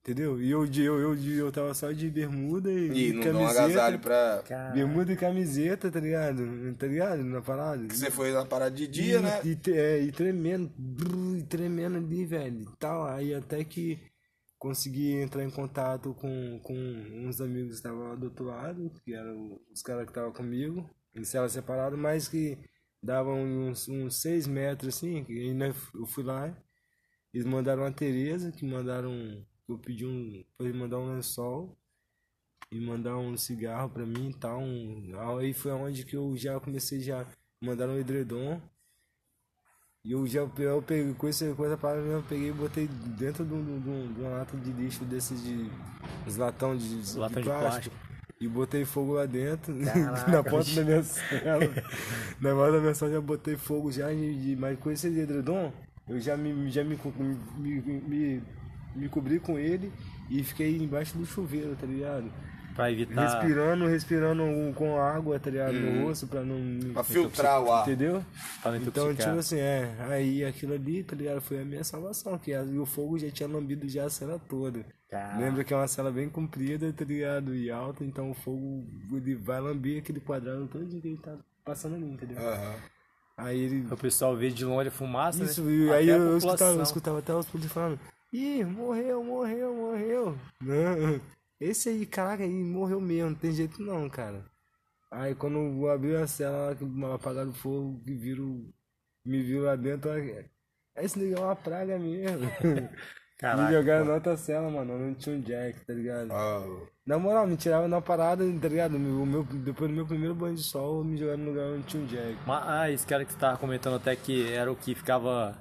entendeu? 0.02 0.42
E 0.42 0.52
eu, 0.52 0.66
eu, 0.66 1.00
eu, 1.00 1.16
eu 1.16 1.52
tava 1.52 1.74
só 1.74 1.92
de 1.92 2.10
bermuda 2.10 2.70
e, 2.70 3.10
E 3.10 3.14
não 3.14 3.24
dá 3.24 3.40
um 3.40 3.48
agasalho 3.48 4.00
pra. 4.00 4.44
Bermuda 4.74 5.14
e 5.14 5.16
camiseta, 5.16 5.90
tá 5.90 6.00
ligado? 6.00 6.44
Tá 6.76 6.88
ligado? 6.88 7.24
Na 7.24 7.42
parada. 7.42 7.88
Você 7.90 8.12
foi 8.12 8.34
na 8.34 8.46
parada 8.46 8.76
de 8.76 8.88
dia, 8.88 9.20
e, 9.20 9.22
né? 9.22 9.42
E, 9.46 9.72
é, 9.72 10.00
e 10.02 10.12
tremendo, 10.12 10.72
brrr, 10.78 11.38
e 11.38 11.44
tremendo 11.44 11.98
ali, 11.98 12.26
velho. 12.26 12.64
E 12.64 12.78
tal. 12.78 13.06
Aí 13.08 13.34
até 13.34 13.64
que 13.64 13.98
consegui 14.62 15.14
entrar 15.14 15.44
em 15.44 15.50
contato 15.50 16.14
com, 16.14 16.60
com 16.60 16.76
uns 16.76 17.42
amigos 17.42 17.70
que 17.70 17.76
estavam 17.78 18.10
lá 18.10 18.16
do 18.16 18.26
outro 18.26 18.46
lado, 18.46 18.92
que 19.04 19.12
eram 19.12 19.60
os 19.74 19.82
caras 19.82 20.04
que 20.04 20.12
estavam 20.12 20.32
comigo, 20.32 20.88
em 21.16 21.24
cela 21.24 21.50
separada, 21.50 21.98
mas 21.98 22.28
que 22.28 22.60
davam 23.02 23.42
uns, 23.44 23.88
uns 23.88 24.16
seis 24.22 24.48
metros 24.48 24.96
assim, 24.96 25.26
aí 25.28 25.54
nós- 25.54 25.76
eu 25.94 26.06
fui 26.06 26.24
lá, 26.24 26.56
eles 27.34 27.46
mandaram 27.46 27.86
a 27.86 27.92
Tereza, 27.92 28.52
que 28.52 28.66
mandaram. 28.66 29.46
Eu 29.68 29.78
pedi 29.78 30.06
um. 30.06 30.44
Pra 30.58 30.68
ele 30.68 30.78
mandar 30.78 31.00
um 31.00 31.14
lençol 31.16 31.78
e 32.72 32.80
mandar 32.80 33.18
um 33.18 33.38
cigarro 33.38 33.90
pra 33.90 34.06
mim 34.06 34.30
e 34.30 34.34
tal. 34.34 34.60
Um, 34.62 35.14
aí 35.40 35.54
foi 35.54 35.72
onde 35.72 36.04
que 36.06 36.16
eu 36.16 36.36
já 36.36 36.60
comecei 36.60 37.00
já. 37.00 37.26
Mandaram 37.62 37.94
um 37.94 37.98
edredom. 38.00 38.62
E 40.04 40.12
eu 40.14 40.26
já 40.26 40.42
eu 40.42 40.82
peguei 40.82 41.14
com 41.14 41.28
essa 41.28 41.54
coisa 41.56 41.78
para 41.78 41.98
eu 42.00 42.24
peguei 42.24 42.50
e 42.50 42.54
botei 42.54 42.88
dentro 42.88 43.46
de, 43.46 43.54
um- 43.54 43.80
de, 43.82 43.90
um- 43.90 44.14
de 44.14 44.20
uma 44.22 44.30
lata 44.30 44.58
de 44.58 44.72
lixo 44.74 45.06
desses 45.06 45.42
de. 45.44 45.70
Uns 46.28 46.36
latão 46.38 46.76
de, 46.76 47.02
de, 47.04 47.18
Latão 47.18 47.42
de 47.42 47.48
plástico. 47.48 47.96
plástico. 47.96 48.11
E 48.42 48.48
botei 48.48 48.84
fogo 48.84 49.14
lá 49.14 49.28
dentro, 49.28 49.72
na 50.28 50.44
porta 50.44 50.72
da 50.74 50.84
minha 50.84 51.04
cela. 51.04 51.60
na 52.42 52.50
porta 52.50 52.72
da 52.72 52.80
minha 52.80 52.96
cela 52.96 53.12
já 53.12 53.22
botei 53.22 53.56
fogo 53.56 53.92
já, 53.92 54.12
de, 54.12 54.58
mas 54.60 54.80
com 54.80 54.90
esse 54.90 55.08
edredom, 55.08 55.72
eu 56.10 56.20
já 56.20 56.36
me, 56.36 56.72
já 56.72 56.84
me, 56.84 56.98
me, 57.60 58.02
me, 58.08 58.44
me 58.96 59.10
cobri 59.10 59.40
com 59.40 59.60
ele 59.60 59.94
e 60.28 60.44
fiquei 60.44 60.76
embaixo 60.76 61.16
do 61.18 61.26
chuveiro, 61.26 61.76
tá 61.76 61.86
ligado? 61.86 62.32
Pra 62.82 62.92
evitar. 62.92 63.22
Respirando, 63.22 63.86
respirando 63.88 64.74
com 64.76 65.00
água, 65.00 65.40
tá 65.40 65.50
ligado? 65.50 65.74
No 65.74 66.04
rosto 66.06 66.28
pra 66.28 66.42
não. 66.42 66.56
Uhum. 66.56 66.92
Pra 66.94 67.04
filtrar 67.04 67.62
o 67.62 67.72
ar. 67.72 67.84
Entendeu? 67.88 68.24
Pra 68.62 68.72
não 68.72 68.78
Então, 68.78 69.14
tipo 69.16 69.30
assim, 69.38 69.60
é. 69.60 69.96
Aí 70.10 70.44
aquilo 70.44 70.74
ali, 70.74 71.04
tá 71.04 71.16
ligado? 71.16 71.42
Foi 71.42 71.62
a 71.62 71.66
minha 71.66 71.84
salvação, 71.84 72.38
que 72.38 72.54
a- 72.54 72.64
e 72.64 72.78
o 72.80 72.86
fogo 72.86 73.18
já 73.18 73.30
tinha 73.30 73.48
lambido 73.50 73.88
já 73.88 74.06
a 74.06 74.10
cela 74.10 74.40
toda. 74.50 74.86
Caraca. 75.10 75.40
Lembra 75.40 75.64
que 75.64 75.74
é 75.74 75.78
uma 75.78 75.88
cela 75.88 76.10
bem 76.12 76.30
comprida, 76.30 76.92
tá 76.94 77.04
ligado? 77.06 77.54
E 77.54 77.70
alta, 77.70 78.04
então 78.04 78.32
o 78.32 78.34
fogo 78.34 78.86
ele 79.14 79.36
vai 79.36 79.60
lamber 79.60 80.00
aquele 80.00 80.20
quadrado 80.22 80.68
todo 80.68 80.86
dia 80.86 81.02
que 81.02 81.08
ele 81.10 81.18
tá 81.18 81.36
passando 81.66 81.96
ali, 81.96 82.06
entendeu? 82.06 82.38
Aham. 82.40 82.76
Aí 83.38 83.60
ele. 83.60 83.88
O 83.92 83.98
pessoal 83.98 84.36
vê 84.38 84.50
de 84.50 84.64
longe 84.64 84.88
a 84.90 84.92
fumaça, 84.92 85.44
Isso, 85.44 85.62
né? 85.64 85.72
e 85.72 85.92
aí 85.92 86.10
eu, 86.10 86.18
eu 86.22 86.38
escutava, 86.38 86.72
eu 86.78 86.84
escutava 86.84 87.20
até 87.20 87.34
os 87.34 87.46
polícias 87.48 87.74
falando, 87.74 88.00
ih, 88.32 88.64
morreu, 88.64 89.24
morreu, 89.24 89.74
morreu. 89.74 90.38
Não, 90.62 91.20
esse 91.62 91.90
aí, 91.90 92.06
caraca, 92.06 92.44
aí 92.44 92.50
morreu 92.50 93.00
mesmo, 93.00 93.30
não 93.32 93.38
tem 93.38 93.52
jeito 93.52 93.82
não, 93.82 94.10
cara. 94.10 94.44
Aí 95.12 95.36
quando 95.36 95.58
eu 95.60 95.90
abri 95.90 96.16
a 96.16 96.28
cela, 96.28 96.70
lá, 96.70 96.76
que 96.76 96.86
apagaram 97.14 97.52
o 97.52 97.54
fogo, 97.54 98.02
que 98.04 98.14
viram, 98.14 98.66
me 99.26 99.44
viu 99.44 99.64
lá 99.64 99.76
dentro, 99.76 100.10
olha, 100.12 100.50
esse 100.98 101.20
negócio 101.20 101.44
é 101.44 101.48
uma 101.48 101.56
praga 101.56 102.00
mesmo. 102.00 102.42
Caraca, 103.38 103.64
me 103.64 103.74
jogaram 103.74 104.06
na 104.06 104.14
outra 104.14 104.38
cela, 104.38 104.70
mano, 104.70 105.00
não 105.00 105.16
tinha 105.16 105.36
um 105.36 105.42
jack, 105.42 105.84
tá 105.86 105.94
ligado? 105.94 106.32
Ah, 106.32 106.64
Na 107.06 107.18
moral, 107.18 107.48
me 107.48 107.58
tiravam 107.58 107.88
na 107.88 108.00
parada, 108.00 108.44
tá 108.62 108.68
ligado? 108.68 108.96
O 108.98 109.26
meu, 109.26 109.44
depois 109.44 109.90
do 109.90 109.96
meu 109.96 110.06
primeiro 110.06 110.36
banho 110.36 110.56
de 110.56 110.62
sol, 110.64 111.04
me 111.04 111.18
jogaram 111.18 111.40
no 111.40 111.50
lugar 111.50 111.66
onde 111.72 111.88
tinha 111.88 112.04
um 112.04 112.06
jack. 112.06 112.38
Mas, 112.46 112.64
ah, 112.68 112.92
esse 112.92 113.06
cara 113.06 113.26
que 113.26 113.32
você 113.32 113.40
tava 113.40 113.58
comentando 113.58 113.96
até 113.96 114.16
que 114.16 114.52
era 114.54 114.72
o 114.72 114.76
que 114.76 114.94
ficava. 114.94 115.58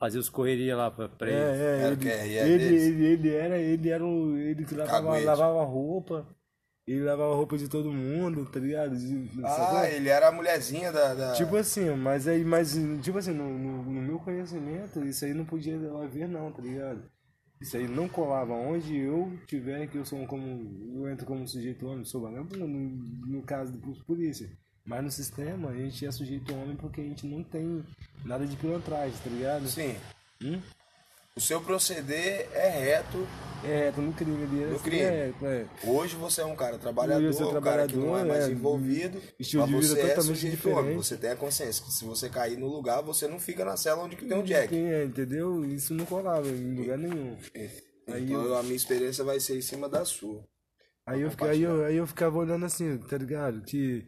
Fazia 0.00 0.20
os 0.20 0.28
correria 0.28 0.76
lá 0.76 0.90
pra, 0.90 1.08
pra 1.08 1.30
ele. 1.30 1.36
É, 1.36 1.82
é, 1.82 1.86
Era 1.86 1.94
o 1.94 1.96
ele, 1.96 1.98
que? 1.98 2.08
RR 2.08 2.46
ele, 2.46 2.54
deles? 2.58 2.82
ele, 2.86 3.04
ele 3.06 3.30
era, 3.30 3.58
ele 3.58 3.88
era 3.90 4.04
o, 4.04 4.36
ele 4.36 4.64
que 4.64 4.74
lavava, 4.74 5.18
lavava 5.18 5.64
roupa, 5.64 6.26
ele 6.86 7.02
lavava 7.04 7.34
roupa 7.34 7.58
de 7.58 7.68
todo 7.68 7.92
mundo, 7.92 8.46
tá 8.50 8.58
ligado? 8.60 8.96
De-? 8.96 9.28
Ah, 9.44 9.88
ele 9.88 10.08
era 10.08 10.28
a 10.28 10.32
mulherzinha 10.32 10.92
da. 10.92 11.14
da- 11.14 11.36
Tipo 11.36 11.56
assim, 11.56 11.90
mas 11.96 12.26
aí, 12.28 12.44
mas, 12.44 12.74
tipo 13.02 13.18
assim, 13.18 13.32
no, 13.32 13.48
no, 13.58 13.82
no 13.84 14.02
meu 14.02 14.18
conhecimento, 14.18 15.04
isso 15.04 15.24
aí 15.24 15.32
não 15.34 15.44
podia 15.44 15.76
lá 15.92 16.06
ver 16.06 16.28
não, 16.28 16.52
tá 16.52 16.60
ligado? 16.62 17.02
Isso 17.60 17.76
aí 17.76 17.86
não 17.88 18.08
colava. 18.08 18.54
Onde 18.54 18.96
eu 18.96 19.38
tiver, 19.46 19.86
que 19.88 19.96
eu 19.98 20.04
sou 20.04 20.18
um 20.18 20.26
como, 20.26 20.98
eu 20.98 21.08
entro 21.10 21.26
como 21.26 21.46
sujeito 21.46 21.86
homem, 21.86 22.04
sou 22.04 22.22
vagabundo, 22.22 22.66
no, 22.66 22.78
no 23.26 23.42
caso 23.42 23.72
dos 23.72 24.02
polícia. 24.02 24.50
Mas 24.90 25.04
no 25.04 25.10
sistema, 25.12 25.68
a 25.70 25.74
gente 25.76 26.04
é 26.04 26.10
sujeito 26.10 26.52
homem 26.52 26.74
porque 26.74 27.00
a 27.00 27.04
gente 27.04 27.24
não 27.24 27.44
tem 27.44 27.84
nada 28.24 28.44
de 28.44 28.56
pilantragem, 28.56 29.16
tá 29.22 29.30
ligado? 29.30 29.68
Sim. 29.68 29.94
Hum? 30.42 30.60
O 31.36 31.40
seu 31.40 31.60
proceder 31.60 32.48
é 32.52 32.68
reto. 32.68 33.24
É, 33.64 33.92
tô 33.92 34.00
no 34.00 34.12
crime 34.12 34.42
ali. 34.42 34.64
No 34.64 34.74
assim, 34.74 34.82
crime. 34.82 35.02
É, 35.02 35.32
é. 35.42 35.66
Hoje 35.84 36.16
você 36.16 36.40
é 36.40 36.44
um 36.44 36.56
cara 36.56 36.76
trabalhador, 36.76 37.22
eu 37.22 37.30
um 37.30 37.60
cara 37.60 37.86
que 37.86 37.94
não 37.94 38.16
é 38.16 38.22
trabalhador, 38.22 38.26
mais 38.26 38.48
é, 38.48 38.50
envolvido. 38.50 39.22
estilo 39.38 39.64
de 39.64 39.74
vida 39.74 39.86
você 39.86 40.00
é 40.00 40.08
totalmente 40.08 40.24
sujeito 40.26 40.68
homem. 40.70 40.74
diferente. 40.82 40.96
Você 41.06 41.16
tem 41.16 41.30
a 41.30 41.36
consciência 41.36 41.84
que 41.84 41.92
se 41.92 42.04
você 42.04 42.28
cair 42.28 42.58
no 42.58 42.66
lugar, 42.66 43.00
você 43.00 43.28
não 43.28 43.38
fica 43.38 43.64
na 43.64 43.76
cela 43.76 44.02
onde 44.02 44.16
que 44.16 44.26
tem 44.26 44.36
um 44.36 44.42
jack. 44.42 44.74
É, 44.76 45.04
entendeu? 45.04 45.64
Isso 45.64 45.94
não 45.94 46.04
colava 46.04 46.48
em 46.48 46.74
lugar 46.74 46.98
nenhum. 46.98 47.36
Aí 48.08 48.24
Então 48.24 48.56
a 48.56 48.62
minha 48.64 48.74
experiência 48.74 49.22
vai 49.22 49.38
ser 49.38 49.56
em 49.56 49.62
cima 49.62 49.88
da 49.88 50.04
sua. 50.04 50.42
Aí 51.06 51.20
eu, 51.20 51.30
fica- 51.30 51.46
aí, 51.46 51.62
eu, 51.62 51.84
aí 51.84 51.96
eu 51.96 52.06
ficava 52.08 52.38
olhando 52.38 52.66
assim, 52.66 52.98
tá 52.98 53.16
ligado? 53.16 53.62
Que 53.62 54.04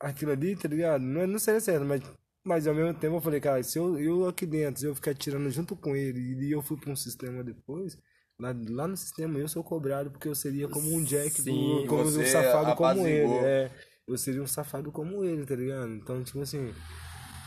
aquilo 0.00 0.32
ali, 0.32 0.56
tá 0.56 0.68
ligado? 0.68 1.02
Não, 1.02 1.26
não 1.26 1.38
seria 1.38 1.60
certo, 1.60 1.84
mas, 1.84 2.02
mas 2.44 2.66
ao 2.66 2.74
mesmo 2.74 2.94
tempo 2.94 3.16
eu 3.16 3.20
falei, 3.20 3.40
cara, 3.40 3.62
se 3.62 3.78
eu, 3.78 3.98
eu 3.98 4.28
aqui 4.28 4.46
dentro, 4.46 4.80
se 4.80 4.86
eu 4.86 4.94
ficar 4.94 5.14
tirando 5.14 5.50
junto 5.50 5.76
com 5.76 5.96
ele 5.96 6.20
e 6.46 6.52
eu 6.52 6.62
fui 6.62 6.76
pra 6.76 6.92
um 6.92 6.96
sistema 6.96 7.42
depois, 7.42 7.98
lá, 8.38 8.54
lá 8.68 8.86
no 8.86 8.96
sistema 8.96 9.38
eu 9.38 9.48
sou 9.48 9.64
cobrado 9.64 10.10
porque 10.10 10.28
eu 10.28 10.34
seria 10.34 10.68
como 10.68 10.92
um 10.94 11.02
Jack, 11.02 11.42
Sim, 11.42 11.82
do, 11.82 11.86
como 11.86 12.02
um 12.02 12.26
safado 12.26 12.76
como 12.76 13.06
ele. 13.06 13.34
É, 13.34 13.70
eu 14.06 14.16
seria 14.16 14.42
um 14.42 14.46
safado 14.46 14.92
como 14.92 15.24
ele, 15.24 15.44
tá 15.44 15.54
ligado? 15.54 15.92
Então, 15.94 16.22
tipo 16.22 16.40
assim, 16.40 16.72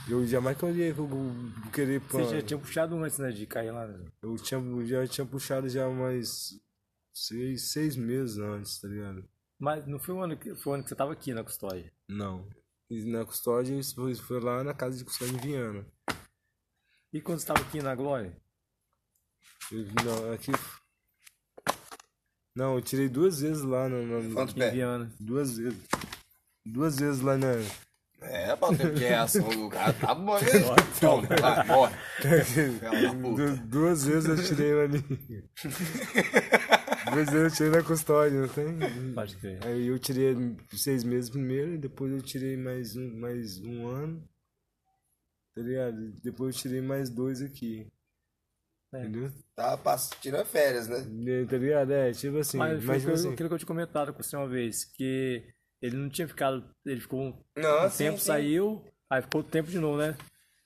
eu 0.07 0.25
jamais 0.25 0.57
que 0.57 0.63
eu 0.63 0.75
ia 0.75 0.95
querer 1.71 1.99
Você 2.01 2.35
já 2.35 2.41
tinha 2.41 2.59
puxado 2.59 2.95
antes, 2.97 3.17
né? 3.17 3.31
De 3.31 3.45
cair 3.45 3.71
lá. 3.71 3.87
né? 3.87 4.05
eu 4.21 4.35
tinha, 4.35 4.61
já 4.85 5.07
tinha 5.07 5.25
puxado 5.25 5.69
já 5.69 5.89
mais 5.89 6.59
seis, 7.13 7.71
seis 7.71 7.95
meses 7.95 8.37
antes, 8.37 8.79
tá 8.79 8.87
ligado? 8.87 9.23
Mas 9.61 9.85
não 9.85 9.99
foi 9.99 10.15
o 10.15 10.21
ano 10.23 10.35
que, 10.35 10.55
foi 10.55 10.71
o 10.71 10.73
ano 10.73 10.83
que 10.83 10.89
você 10.89 10.95
tava 10.95 11.13
aqui 11.13 11.35
na 11.35 11.43
custódia. 11.43 11.93
Não. 12.09 12.49
E 12.89 13.03
na 13.11 13.23
custódia, 13.23 13.79
foi, 13.93 14.15
foi 14.15 14.39
lá 14.39 14.63
na 14.63 14.73
casa 14.73 14.97
de 14.97 15.05
custódia 15.05 15.35
em 15.35 15.37
Viana. 15.37 15.85
E 17.13 17.21
quando 17.21 17.39
você 17.39 17.45
tava 17.45 17.61
aqui 17.61 17.79
na 17.79 17.93
Glória? 17.93 18.35
Eu, 19.71 19.85
não, 20.03 20.33
aqui. 20.33 20.51
Não, 22.55 22.73
eu 22.75 22.81
tirei 22.81 23.07
duas 23.07 23.39
vezes 23.39 23.61
lá 23.61 23.87
no. 23.87 24.03
no- 24.21 24.33
Quanto 24.33 24.53
Em 24.55 24.59
pé? 24.59 24.71
Viana. 24.71 25.13
duas 25.19 25.55
vezes. 25.57 25.79
Duas 26.65 26.97
vezes 26.99 27.21
lá 27.21 27.37
na. 27.37 27.47
É, 28.23 28.55
pra 28.55 28.75
ter 28.75 28.93
que 28.95 29.03
é 29.05 29.13
a 29.15 29.23
ação 29.23 29.47
do 29.47 29.69
cara. 29.69 29.93
Tá 29.93 30.13
bom, 30.15 30.35
né? 30.39 30.47
Toma, 30.99 31.27
vai, 31.39 31.67
morre. 31.67 31.95
Du- 33.35 33.57
duas 33.67 34.05
vezes 34.05 34.27
eu 34.27 34.43
tirei 34.43 34.73
lá 34.73 34.83
ali. 34.83 35.03
vezes 37.13 37.33
eu 37.33 37.51
tirei 37.51 37.71
na 37.71 37.83
custódia, 37.83 38.39
não 38.41 38.47
tem? 38.47 39.13
Pode 39.13 39.37
crer. 39.37 39.59
Aí 39.65 39.87
eu 39.87 39.99
tirei 39.99 40.35
seis 40.73 41.03
meses 41.03 41.29
primeiro, 41.29 41.73
e 41.73 41.77
depois 41.77 42.11
eu 42.11 42.21
tirei 42.21 42.57
mais 42.57 42.95
um, 42.95 43.19
mais 43.19 43.59
um 43.59 43.87
ano. 43.87 44.27
Tá 45.55 45.61
ligado? 45.61 46.11
Depois 46.23 46.55
eu 46.55 46.61
tirei 46.61 46.81
mais 46.81 47.09
dois 47.09 47.41
aqui. 47.41 47.87
É. 48.93 49.01
Entendeu? 49.01 49.31
Tá 49.55 49.77
pass- 49.77 50.09
tirando 50.21 50.45
férias, 50.45 50.87
né? 50.87 50.99
E- 50.99 51.45
Tá 51.45 51.57
ligado? 51.57 51.91
É, 51.91 52.11
tipo 52.11 52.37
assim. 52.37 52.57
Mas 52.57 52.83
Mas, 52.83 52.85
foi 52.85 52.95
tipo 52.99 53.11
aquilo, 53.11 53.13
assim. 53.13 53.33
aquilo 53.33 53.49
que 53.49 53.55
eu 53.55 53.59
te 53.59 53.65
comentado 53.65 54.13
com 54.13 54.21
você 54.23 54.35
uma 54.35 54.47
vez, 54.47 54.85
que 54.85 55.43
ele 55.81 55.95
não 55.97 56.09
tinha 56.09 56.27
ficado. 56.27 56.69
Ele 56.85 56.99
ficou 57.01 57.21
um 57.21 57.43
Não, 57.57 57.85
um 57.85 57.89
sim, 57.89 57.97
tempo, 58.05 58.17
sim. 58.19 58.25
saiu, 58.25 58.83
aí 59.09 59.21
ficou 59.21 59.43
tempo 59.43 59.69
de 59.69 59.79
novo, 59.79 59.97
né? 59.97 60.17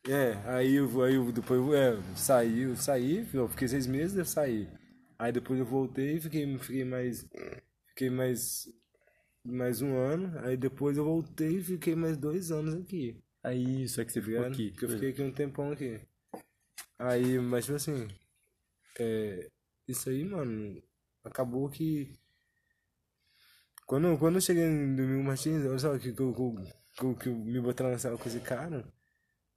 É, 0.07 0.33
aí 0.47 0.75
eu, 0.75 1.03
aí 1.03 1.15
eu 1.15 1.31
depois 1.31 1.59
eu, 1.59 1.73
é, 1.75 1.97
saí, 2.15 2.61
eu 2.61 2.75
saí, 2.75 3.27
eu 3.33 3.47
fiquei 3.49 3.67
seis 3.67 3.87
meses, 3.87 4.15
eu 4.15 4.25
saí. 4.25 4.67
Aí 5.17 5.31
depois 5.31 5.59
eu 5.59 5.65
voltei, 5.65 6.19
fiquei, 6.19 6.57
fiquei 6.57 6.83
mais. 6.85 7.27
Fiquei 7.89 8.09
mais. 8.09 8.67
Mais 9.43 9.81
um 9.81 9.95
ano. 9.95 10.39
Aí 10.39 10.57
depois 10.57 10.97
eu 10.97 11.05
voltei 11.05 11.57
e 11.57 11.63
fiquei 11.63 11.95
mais 11.95 12.17
dois 12.17 12.51
anos 12.51 12.73
aqui. 12.75 13.21
Aí 13.43 13.83
isso 13.83 14.01
é 14.01 14.05
que 14.05 14.11
você 14.11 14.19
Tá 14.19 14.25
ficou 14.25 14.45
aqui. 14.45 14.71
Porque 14.71 14.85
eu 14.85 14.89
fiquei 14.89 15.09
aqui 15.09 15.21
um 15.21 15.31
tempão 15.31 15.71
aqui. 15.71 16.01
Aí, 16.97 17.39
mas 17.39 17.65
tipo 17.65 17.75
assim. 17.75 18.07
É, 18.99 19.49
isso 19.87 20.09
aí, 20.09 20.23
mano, 20.23 20.81
acabou 21.23 21.69
que. 21.69 22.11
Quando, 23.85 24.17
quando 24.17 24.35
eu 24.35 24.41
cheguei 24.41 24.63
em 24.63 24.95
Domingo 24.95 25.23
Martins, 25.23 25.63
olha 25.65 25.77
só 25.77 25.97
que, 25.99 26.11
que, 26.11 26.15
que, 26.15 26.73
que, 26.97 27.15
que 27.15 27.29
me 27.29 27.61
botaram 27.61 27.91
na 27.91 27.99
sala 27.99 28.17
com 28.17 28.27
esse 28.27 28.39
cara. 28.39 28.83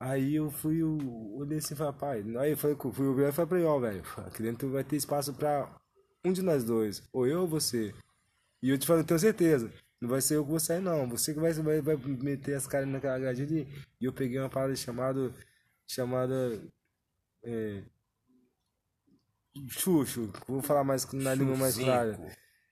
Aí 0.00 0.36
eu 0.36 0.50
fui, 0.50 0.82
eu 0.82 0.96
olhei 1.34 1.58
assim 1.58 1.74
e 1.74 1.76
falei, 1.76 1.92
pai. 1.92 2.24
Aí 2.38 2.52
eu 2.52 2.56
falei, 2.56 2.76
fui 2.92 3.06
olhar 3.06 3.30
e 3.30 3.32
falei 3.32 3.48
pra 3.48 3.58
ele, 3.58 3.66
ó, 3.66 3.78
velho, 3.80 4.02
aqui 4.18 4.42
dentro 4.42 4.70
vai 4.70 4.84
ter 4.84 4.96
espaço 4.96 5.34
pra 5.34 5.74
um 6.24 6.32
de 6.32 6.42
nós 6.42 6.64
dois, 6.64 7.02
ou 7.12 7.26
eu 7.26 7.42
ou 7.42 7.48
você. 7.48 7.94
E 8.62 8.70
eu 8.70 8.78
te 8.78 8.86
falo, 8.86 9.00
eu 9.00 9.04
tenho 9.04 9.20
certeza. 9.20 9.72
Não 10.00 10.08
vai 10.08 10.20
ser 10.20 10.36
eu 10.36 10.44
que 10.44 10.50
vou 10.50 10.60
sair, 10.60 10.80
não. 10.80 11.08
Você 11.08 11.34
que 11.34 11.40
vai, 11.40 11.52
vai, 11.52 11.80
vai 11.80 11.96
meter 11.96 12.54
as 12.54 12.66
caras 12.66 12.88
naquela 12.88 13.14
ali. 13.14 13.66
E 14.00 14.04
eu 14.04 14.12
peguei 14.12 14.38
uma 14.38 14.48
parada 14.48 14.74
chamada. 14.76 15.34
Chamada. 15.86 16.62
É, 17.42 17.82
Xuxo. 19.68 20.30
Vou 20.46 20.62
falar 20.62 20.84
mais 20.84 21.10
na 21.12 21.34
língua 21.34 21.56
mais 21.56 21.76
clara. 21.76 22.18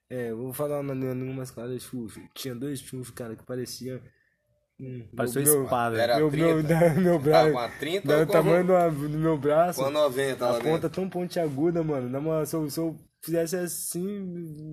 É, 0.09 0.33
vou 0.33 0.53
falar 0.53 0.83
na 0.83 0.95
língua 0.95 1.35
mais 1.35 1.51
clara, 1.51 1.77
Xuxo. 1.79 2.21
Tinha 2.35 2.55
dois 2.55 2.81
Xuxos, 2.81 3.11
cara, 3.11 3.35
que 3.35 3.45
parecia. 3.45 4.01
Hum, 4.79 5.09
Pareceu 5.17 5.43
meu- 5.43 5.65
espada. 5.65 6.01
Era 6.01 6.17
Meu, 6.17 6.31
meu, 6.31 6.63
30. 6.63 6.95
meu 7.01 7.19
Tá 7.19 7.25
braço. 7.25 7.53
com 7.53 7.59
a 7.59 7.69
30 7.71 8.09
Dá 8.09 8.17
ou 8.19 8.23
o 8.23 8.27
tamanho 8.27 8.67
do, 8.67 9.09
do 9.09 9.19
meu 9.19 9.39
braço. 9.39 9.81
Com 9.81 9.87
a 9.87 9.91
90 9.91 10.45
lá 10.45 10.51
A 10.51 10.55
ponta 10.61 10.71
dentro. 10.73 10.91
tão 10.91 11.09
pontiaguda, 11.09 11.83
mano. 11.83 12.09
Na 12.11 12.21
moral, 12.21 12.45
se 12.45 12.55
eu, 12.57 12.69
se 12.69 12.79
eu 12.79 12.97
fizesse 13.25 13.57
assim, 13.57 14.25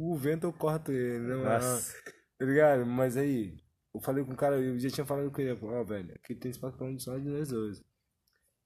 o 0.01 0.15
vento 0.15 0.45
eu 0.47 0.53
corto 0.53 0.91
ele. 0.91 1.19
Né, 1.19 1.35
mano? 1.35 1.49
Nossa. 1.49 1.93
Tá 2.37 2.45
ligado? 2.45 2.85
Mas 2.85 3.15
aí, 3.15 3.55
eu 3.95 4.01
falei 4.01 4.25
com 4.25 4.33
o 4.33 4.35
cara, 4.35 4.57
eu 4.57 4.77
já 4.77 4.89
tinha 4.89 5.05
falado 5.05 5.31
com 5.31 5.39
ele, 5.41 5.57
ó, 5.61 5.83
velho, 5.83 6.11
aqui 6.15 6.35
tem 6.35 6.51
espaço 6.51 6.75
pra 6.77 6.85
um 6.85 6.99
só 6.99 7.17
de 7.17 7.29
nós 7.29 7.47
dois. 7.49 7.81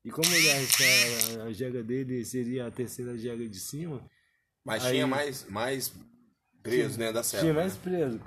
E 0.03 0.10
como 0.10 0.25
ele 0.34 0.51
acha 0.51 0.77
que 0.77 1.39
a, 1.39 1.44
a 1.44 1.51
jega 1.53 1.84
dele 1.84 2.24
seria 2.25 2.65
a 2.65 2.72
terceira 2.72 3.15
jega 3.17 3.48
de 3.48 3.60
cima, 3.60 4.01
Mas 4.65 4.84
Aí- 4.86 4.94
tinha 4.94 5.06
mais, 5.08 5.46
mais 5.50 5.94
preso 6.63 6.98
dentro 6.98 7.13
da 7.15 7.24
cela. 7.24 7.44
tinha 7.44 7.53
mais 7.53 7.75
preso. 7.77 8.20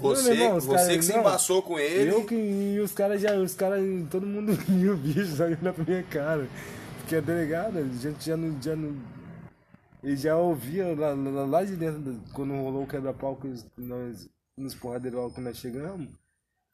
Você, 0.00 0.32
irmão, 0.32 0.60
você 0.60 0.74
cara- 0.76 0.96
que 0.98 1.02
se 1.04 1.12
não, 1.12 1.20
embaçou 1.20 1.62
com 1.62 1.78
ele. 1.78 2.10
Eu 2.10 2.24
que. 2.24 2.34
E 2.34 2.80
os 2.80 2.92
caras 2.92 3.20
já. 3.20 3.34
Os 3.36 3.54
caras. 3.54 3.80
Todo 4.10 4.26
mundo 4.26 4.52
viu 4.68 4.94
o 4.94 4.96
bicho 4.96 5.26
saindo 5.36 5.62
na 5.62 5.72
minha 5.72 6.02
cara. 6.04 6.48
Porque 6.98 7.16
a 7.16 7.20
delegada, 7.20 7.80
a 7.80 7.84
gente 7.84 8.24
já 8.24 8.36
não. 8.36 8.60
Já 8.62 8.74
não 8.76 8.96
ele 10.02 10.16
já 10.16 10.34
ouvia 10.34 10.94
lá, 10.98 11.12
lá, 11.12 11.44
lá 11.44 11.62
de 11.64 11.76
dentro, 11.76 12.00
do- 12.00 12.32
quando 12.32 12.54
rolou 12.54 12.84
o 12.84 12.86
quebra-pau 12.86 13.36
que 13.36 13.52
nós, 13.76 14.26
nos 14.56 14.74
porradeiros 14.74 15.20
lá 15.22 15.30
que 15.30 15.40
nós 15.42 15.58
chegamos, 15.58 16.08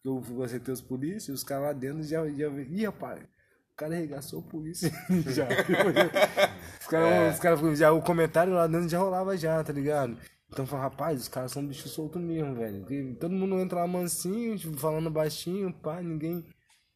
que 0.00 0.08
eu 0.08 0.42
acertei 0.44 0.72
os 0.72 0.80
polícias, 0.80 1.36
os 1.36 1.42
caras 1.42 1.64
lá 1.64 1.72
dentro 1.72 2.04
já, 2.04 2.24
já 2.28 2.46
ih, 2.48 2.86
rapaz, 2.86 3.20
o 3.24 3.76
cara 3.76 3.96
arregaçou 3.96 4.38
a 4.38 4.42
polícia 4.48 4.92
já. 5.26 5.48
os 6.80 6.86
caras, 6.86 7.34
os 7.34 7.40
caras, 7.40 7.78
já, 7.78 7.90
o 7.92 8.00
comentário 8.00 8.52
lá 8.52 8.68
dentro 8.68 8.88
já 8.88 8.98
rolava 9.00 9.36
já, 9.36 9.62
tá 9.64 9.72
ligado? 9.72 10.16
Então 10.48 10.64
eu 10.64 10.66
falei, 10.68 10.84
rapaz, 10.84 11.20
os 11.22 11.28
caras 11.28 11.52
são 11.52 11.66
bicho 11.66 11.88
solto 11.88 12.18
mesmo, 12.18 12.54
velho. 12.54 12.80
Porque 12.80 13.16
todo 13.20 13.32
mundo 13.34 13.58
entra 13.60 13.80
lá 13.80 13.86
mansinho, 13.86 14.56
tipo, 14.56 14.76
falando 14.78 15.10
baixinho, 15.10 15.72
pá, 15.72 16.00
ninguém. 16.02 16.44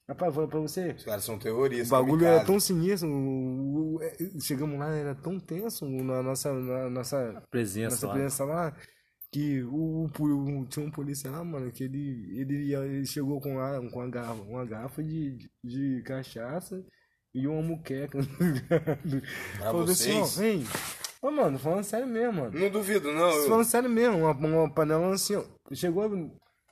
Rapaz, 0.08 0.34
vou 0.34 0.48
pra 0.48 0.58
você. 0.60 0.90
Os 0.92 1.04
caras 1.04 1.24
são 1.24 1.36
O 1.36 1.38
terroristas. 1.38 1.88
bagulho 1.90 2.12
kamikaze. 2.22 2.36
era 2.36 2.44
tão 2.44 2.58
sinistro, 2.60 3.08
o- 3.08 3.96
o- 3.96 4.02
é, 4.02 4.16
chegamos 4.40 4.78
lá, 4.78 4.88
era 4.94 5.14
tão 5.14 5.38
tenso 5.38 5.88
na 5.88 6.22
nossa, 6.22 6.52
na 6.52 6.90
nossa, 6.90 7.42
Presença 7.50 7.90
nossa 7.94 8.06
lá. 8.08 8.12
presença 8.14 8.44
lá, 8.44 8.76
que 9.32 9.62
o, 9.62 10.06
o- 10.18 10.60
o- 10.60 10.66
tinha 10.66 10.84
um 10.86 10.90
policial 10.90 11.32
lá, 11.34 11.44
mano, 11.44 11.70
que 11.70 11.84
ele, 11.84 12.28
ele, 12.40 12.72
ele 12.74 13.06
chegou 13.06 13.40
com, 13.40 13.60
a, 13.60 13.78
com 13.90 13.98
uma 14.00 14.08
garrafa, 14.10 14.42
uma 14.42 14.64
garrafa 14.64 15.02
de, 15.02 15.38
de 15.62 16.02
cachaça 16.04 16.84
e 17.32 17.46
uma 17.46 17.62
muqueca. 17.62 18.18
Pra 18.68 19.64
Falou 19.66 19.82
assim, 19.84 20.12
ó, 20.20 20.24
vocês? 20.24 20.36
vem. 20.36 20.64
Ô, 21.22 21.30
mano, 21.30 21.58
falando 21.58 21.84
sério 21.84 22.06
mesmo, 22.06 22.32
mano. 22.40 22.58
Não 22.58 22.70
duvido, 22.70 23.12
não. 23.12 23.30
eu- 23.30 23.48
Falando 23.48 23.64
sério 23.64 23.90
mesmo, 23.90 24.18
uma, 24.18 24.30
uma 24.32 24.70
panela 24.72 25.12
assim, 25.12 25.36
ó. 25.36 25.44
Chegou, 25.74 26.08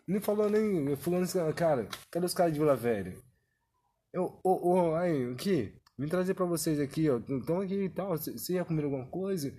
nem 0.07 0.21
falou 0.21 0.49
nem. 0.49 0.93
Assim, 1.23 1.53
cara, 1.55 1.87
cadê 2.11 2.25
os 2.27 2.35
caras 2.35 2.53
de 2.53 2.59
Vila 2.59 2.75
Velha? 2.75 3.15
Eu, 4.13 4.41
ô, 4.43 4.71
ô, 4.73 4.95
aí, 4.95 5.31
aqui, 5.33 5.75
vim 5.99 6.09
trazer 6.09 6.33
pra 6.35 6.47
vocês 6.47 6.81
aqui, 6.81 7.11
ó. 7.11 7.19
Estão 7.19 7.61
aqui 7.61 7.75
e 7.85 7.91
tal. 7.91 8.17
Você 8.17 8.55
ia 8.55 8.65
comer 8.65 8.85
alguma 8.85 9.07
coisa? 9.07 9.55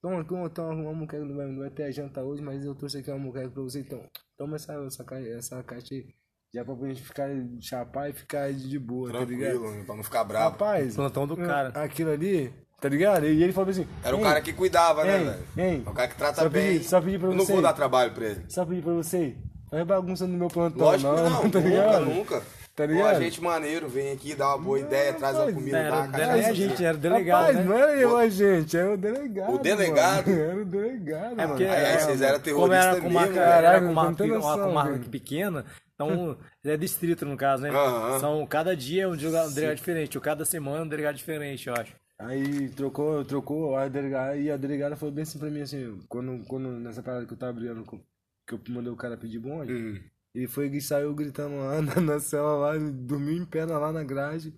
Toma, 0.00 0.24
toma, 0.24 0.50
toma 0.50 0.74
uma 0.74 0.92
muqueca, 0.92 1.24
não 1.24 1.36
vai, 1.36 1.46
não 1.46 1.58
vai 1.60 1.70
ter 1.70 1.84
a 1.84 1.90
janta 1.90 2.22
hoje, 2.22 2.42
mas 2.42 2.64
eu 2.64 2.74
trouxe 2.74 2.98
aqui 2.98 3.10
uma 3.10 3.18
muqueca 3.18 3.50
pra 3.50 3.62
você, 3.62 3.80
então. 3.80 4.02
Toma 4.36 4.56
essa, 4.56 4.72
essa, 4.86 5.04
ca- 5.04 5.20
essa 5.20 5.62
caixa 5.62 5.94
aí. 5.94 6.06
Já 6.52 6.64
pra 6.64 6.74
gente 6.88 7.02
ficar, 7.02 7.28
chapar 7.60 8.10
e 8.10 8.12
ficar 8.12 8.52
de 8.52 8.78
boa, 8.78 9.10
tá 9.12 9.24
ligado? 9.24 9.58
Tranquilo, 9.60 9.84
pra 9.84 9.96
não 9.96 10.04
ficar 10.04 10.24
bravo. 10.24 10.50
Rapaz, 10.52 10.94
Plantão 10.94 11.26
do 11.26 11.36
cara. 11.36 11.70
aquilo 11.70 12.10
ali, 12.10 12.52
tá 12.84 12.88
ligado? 12.90 13.26
E 13.26 13.42
ele 13.42 13.52
falou 13.52 13.70
assim. 13.70 13.86
Era 14.04 14.14
o 14.14 14.18
"Ei, 14.18 14.24
cara 14.24 14.40
que 14.42 14.52
cuidava, 14.52 15.04
né, 15.04 15.16
Ei, 15.18 15.24
velho? 15.24 15.38
ei, 15.56 15.82
É 15.86 15.90
o 15.90 15.92
cara 15.94 16.08
que 16.08 16.16
trata 16.16 16.42
só 16.42 16.48
bem. 16.50 16.82
só 16.82 17.00
pedir 17.00 17.18
pra 17.18 17.28
Eu 17.28 17.34
não 17.34 17.44
você. 17.46 17.52
vou 17.52 17.62
dar 17.62 17.72
trabalho 17.72 18.12
pra 18.12 18.26
ele. 18.26 18.44
Só 18.48 18.64
pedir 18.66 18.82
pra 18.82 18.92
você, 18.92 19.34
faz 19.70 19.86
bagunça 19.86 20.26
no 20.26 20.36
meu 20.36 20.48
plantão, 20.48 20.84
Lógico 20.86 21.10
não, 21.10 21.16
que 21.16 21.22
não, 21.22 21.38
tá 21.50 21.58
nunca, 21.60 21.68
ligado? 21.68 22.04
nunca. 22.04 22.42
Tá 22.76 22.84
Pô, 22.84 22.92
ligado? 22.92 23.16
a 23.16 23.20
gente 23.20 23.40
maneiro, 23.40 23.88
vem 23.88 24.10
aqui, 24.10 24.34
dá 24.34 24.48
uma 24.48 24.58
boa 24.58 24.80
ideia, 24.80 25.12
traz 25.14 25.34
uma 25.36 25.40
rapaz, 25.44 25.54
comida, 25.56 25.78
Era, 25.78 25.90
dá 25.90 25.96
uma 25.96 26.06
não 26.08 26.18
era 26.18 26.34
a 26.48 26.52
gente, 26.52 26.84
era 26.84 26.96
o 26.96 27.00
delegado, 27.00 27.38
Rapaz, 27.40 27.56
né? 27.56 27.62
não 27.62 27.78
era 27.78 27.96
eu, 27.96 28.16
a 28.16 28.28
gente, 28.28 28.76
era 28.76 28.92
o 28.92 28.96
delegado. 28.96 29.54
O 29.54 29.58
delegado? 29.58 30.26
mano. 30.28 30.42
Era 30.42 30.60
o 30.60 30.64
delegado. 30.64 31.40
É 31.40 31.46
porque 31.46 31.64
mano. 31.64 31.76
Aí, 31.76 31.84
é, 31.84 31.98
vocês 31.98 32.20
eram 32.20 32.40
como 32.40 32.72
era 32.72 32.82
terroristas 32.82 33.00
com 33.00 33.08
uma, 33.08 33.20
mesmo, 33.22 33.36
era 33.38 33.50
caralho, 33.52 33.86
com 33.86 33.92
uma, 33.92 34.02
não 34.10 34.26
uma 34.26 34.34
noção, 34.38 34.66
comarca 34.68 34.92
velho. 34.92 35.04
pequena, 35.08 35.64
então 35.94 36.36
é 36.66 36.76
distrito 36.76 37.24
no 37.24 37.36
caso, 37.36 37.62
né? 37.62 37.70
São, 38.18 38.44
cada 38.44 38.76
dia 38.76 39.04
é 39.04 39.06
um 39.08 39.16
delegado, 39.16 39.76
diferente, 39.76 40.18
ou 40.18 40.22
cada 40.22 40.44
semana 40.44 40.82
um 40.82 40.88
delegado 40.88 41.14
diferente, 41.14 41.68
eu 41.68 41.74
acho. 41.74 41.92
Aí 42.18 42.68
trocou, 42.70 43.24
trocou, 43.24 43.76
a 43.76 43.88
delegada, 43.88 44.36
e 44.36 44.50
a 44.50 44.56
delegada 44.56 44.96
falou 44.96 45.14
bem 45.14 45.22
assim 45.22 45.38
pra 45.38 45.50
mim, 45.50 45.60
assim, 45.62 46.00
quando, 46.08 46.44
quando 46.46 46.68
nessa 46.78 47.02
parada 47.02 47.26
que 47.26 47.32
eu 47.32 47.36
tava 47.36 47.52
brigando, 47.52 47.84
com, 47.84 47.98
que 48.46 48.54
eu 48.54 48.60
mandei 48.68 48.92
o 48.92 48.96
cara 48.96 49.16
pedir 49.16 49.38
bonde, 49.40 49.72
Hum. 49.72 50.00
ele 50.34 50.46
foi 50.48 50.68
e 50.68 50.80
saiu 50.80 51.14
gritando 51.14 51.56
lá 51.56 51.80
na, 51.82 52.00
na 52.00 52.20
cela 52.20 52.56
lá, 52.56 52.78
dormiu 52.78 53.36
em 53.36 53.44
pé 53.46 53.64
lá 53.64 53.92
na 53.92 54.04
grade, 54.04 54.54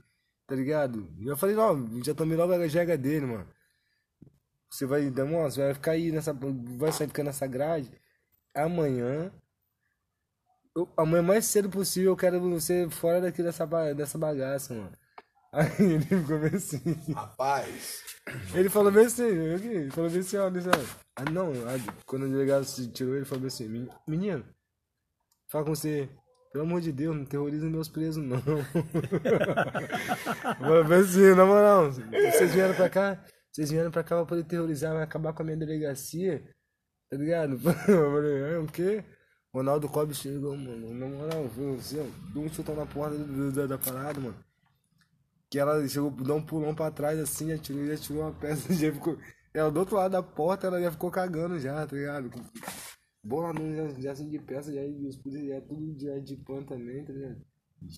tá 0.47 0.55
ligado? 0.55 1.11
E 1.19 1.27
eu 1.27 1.37
falei, 1.37 1.57
ó, 1.57 1.75
já 2.05 2.15
tomei 2.15 2.37
logo 2.37 2.53
a 2.53 2.69
jega 2.69 2.97
dele, 2.99 3.27
mano. 3.27 3.49
Você 4.71 4.87
vai, 4.87 5.11
demora, 5.11 5.51
você 5.51 5.61
vai 5.65 5.75
ficar 5.75 5.93
aí 5.93 6.11
nessa, 6.13 6.33
vai 6.33 6.93
sair 6.93 7.09
ficando 7.09 7.27
nessa 7.27 7.47
grade, 7.47 7.91
amanhã, 8.55 9.33
eu, 10.75 10.89
amanhã 10.97 11.23
mais 11.23 11.47
cedo 11.47 11.71
possível 11.71 12.13
eu 12.13 12.17
quero 12.17 12.41
você 12.41 12.89
fora 12.91 13.21
daqui 13.21 13.43
dessa, 13.43 13.67
dessa 13.95 14.19
bagaça, 14.19 14.75
mano. 14.75 14.93
Aí 15.57 15.93
ele 15.95 16.05
ficou 16.05 16.39
meio 16.39 16.57
assim. 16.57 16.83
Rapaz, 17.15 18.03
Ele 18.55 18.69
falou 18.69 18.93
bem 18.93 19.07
assim, 19.07 19.25
ele 19.25 19.91
falou 19.91 20.11
bem 20.11 20.21
assim, 20.21 20.37
ó, 20.37 20.51
disse, 20.51 20.69
ó. 20.69 20.73
Ah, 21.17 21.25
não, 21.31 21.51
ah, 21.67 21.79
quando 22.05 22.27
o 22.27 22.29
delegado 22.29 22.65
se 22.65 22.89
tirou, 22.93 23.17
ele 23.17 23.25
falou 23.25 23.41
bem 23.41 23.49
assim, 23.49 23.69
"Men- 23.69 23.89
menino, 24.07 24.45
fala 25.51 25.65
com 25.65 25.75
você, 25.75 26.09
pelo 26.53 26.65
amor 26.65 26.81
de 26.81 26.93
Deus, 26.93 27.17
não 27.17 27.25
terroriza 27.25 27.67
meus 27.67 27.89
presos, 27.89 28.23
não. 28.23 28.41
Falou 30.59 30.85
bem 30.85 30.99
assim, 30.99 31.35
na 31.35 31.47
moral, 31.47 31.91
vocês 31.93 32.53
vieram 32.53 32.75
pra 32.75 32.89
cá, 32.91 33.25
vocês 33.51 33.71
vieram 33.71 33.91
pra 33.91 34.03
cá 34.05 34.17
pra 34.17 34.27
poder 34.27 34.45
terrorizar, 34.45 34.93
vai 34.95 35.03
acabar 35.03 35.33
com 35.33 35.43
a 35.43 35.45
minha 35.45 35.57
delegacia, 35.57 36.43
tá 37.11 37.17
ligado? 37.17 37.55
Eu 37.89 38.13
falei, 38.13 38.43
é, 38.55 38.59
o 38.59 38.67
quê? 38.67 39.05
Ronaldo 39.55 39.89
Cobb 39.89 40.13
chegou, 40.15 40.55
mano, 40.57 40.93
na 40.95 41.07
moral, 41.07 41.49
viu, 41.49 41.75
assim, 41.77 42.13
deu 42.35 42.43
um 42.43 42.49
chutão 42.53 42.77
na 42.77 42.85
porta 42.87 43.17
do- 43.17 43.51
da, 43.53 43.67
da 43.67 43.79
parada, 43.79 44.21
mano. 44.21 44.37
Que 45.57 45.61
ela 45.61 45.89
chegou, 45.89 46.11
deu 46.11 46.37
um 46.37 46.45
pulão 46.45 46.75
pra 46.75 46.91
trás 46.91 47.19
assim, 47.19 47.51
atirou, 47.51 47.87
já 47.87 47.97
tirou 47.97 48.25
uma 48.25 48.33
peça, 48.33 48.71
já 48.77 48.93
ficou. 48.93 49.17
ela 49.55 49.71
do 49.71 49.81
outro 49.81 49.97
lado 49.97 50.13
da 50.13 50.23
porta, 50.23 50.67
ela 50.67 50.79
já 50.79 50.93
ficou 50.93 51.11
cagando 51.11 51.59
já, 51.59 51.87
tá 51.87 51.97
ligado? 51.97 52.31
Bola 53.25 53.55
não, 53.55 53.75
já, 53.75 53.89
já 53.99 54.13
assim 54.13 54.29
de 54.29 54.39
peça, 54.39 54.71
já, 54.71 54.85
e 54.85 55.07
os 55.07 55.17
putos 55.17 55.41
já 55.41 55.59
tudo 55.63 55.99
já 55.99 56.19
de 56.19 56.37
pão 56.37 56.63
também, 56.63 57.03
tá 57.07 57.13
ligado? 57.15 57.41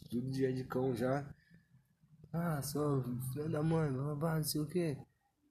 Tudo 0.09 0.33
já 0.33 0.53
de 0.53 0.63
cão 0.63 0.95
já. 0.95 1.29
Ah, 2.33 2.63
só, 2.63 3.03
filho 3.33 3.51
da 3.51 3.61
mãe, 3.61 3.93
babá, 3.93 4.37
não 4.37 4.45
sei 4.45 4.61
o 4.61 4.67
que. 4.67 4.97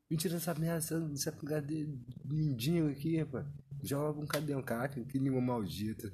Me 0.09 0.15
tira 0.15 0.37
essa 0.37 0.55
merda, 0.55 0.77
essa, 0.77 1.11
essa 1.13 1.31
cadê 1.33 1.89
lindinho 2.23 2.89
aqui, 2.89 3.17
rapaz. 3.17 3.45
Joga 3.83 4.13
com 4.13 4.23
um 4.23 4.27
cadeão, 4.27 4.63
caraca, 4.63 5.03
que 5.03 5.19
língua 5.19 5.41
maldita. 5.41 6.09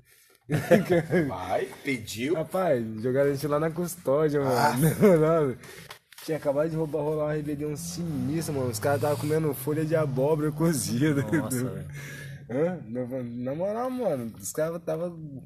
Vai, 1.27 1.65
pediu. 1.83 2.33
Rapaz, 2.35 2.85
jogaram 3.01 3.31
a 3.31 3.33
gente 3.33 3.47
lá 3.47 3.59
na 3.59 3.71
custódia, 3.71 4.41
Ah. 4.41 4.73
mano. 5.01 5.57
Tinha 6.25 6.37
acabado 6.37 6.69
de 6.69 6.75
roubar, 6.75 6.99
rolar 7.01 7.25
uma 7.25 7.33
rebelião 7.33 7.75
sinistra, 7.75 8.53
mano. 8.53 8.69
Os 8.69 8.79
caras 8.79 8.97
estavam 8.97 9.17
comendo 9.17 9.53
folha 9.53 9.83
de 9.85 9.95
abóbora 9.95 10.51
cozida. 10.51 11.21
Nossa? 11.23 11.85
Na, 13.23 13.55
moral, 13.55 13.89
mano, 13.89 14.33
os 14.37 14.51
caras 14.51 14.77
estavam. 14.77 15.43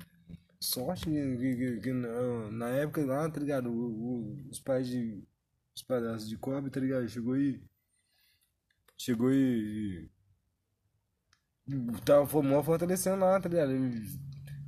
Sorte 0.60 1.06
que, 1.06 1.80
que- 1.82 1.94
na, 1.94 2.70
época 2.70 3.06
lá, 3.06 3.30
tá 3.30 3.40
ligado? 3.40 3.72
Os 4.50 4.60
pais 4.60 4.88
de. 4.88 5.24
Os 5.76 5.84
palhaços 5.84 6.28
de 6.28 6.36
cobre, 6.38 6.72
tá 6.72 6.80
ligado? 6.80 7.08
Chegou 7.08 7.34
aí. 7.36 7.62
Chegou 8.98 9.32
e. 9.32 10.10
Tava 12.04 12.42
mó 12.42 12.64
fortalecendo 12.64 13.20
lá, 13.22 13.40
tá 13.40 13.48
ligado? 13.48 13.72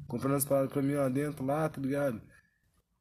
Comprando 0.09 0.35
as 0.35 0.43
paradas 0.45 0.73
pra 0.73 0.81
mim 0.81 0.95
lá 0.95 1.07
dentro, 1.07 1.45
lá, 1.45 1.69
tá 1.69 1.79
ligado? 1.79 2.21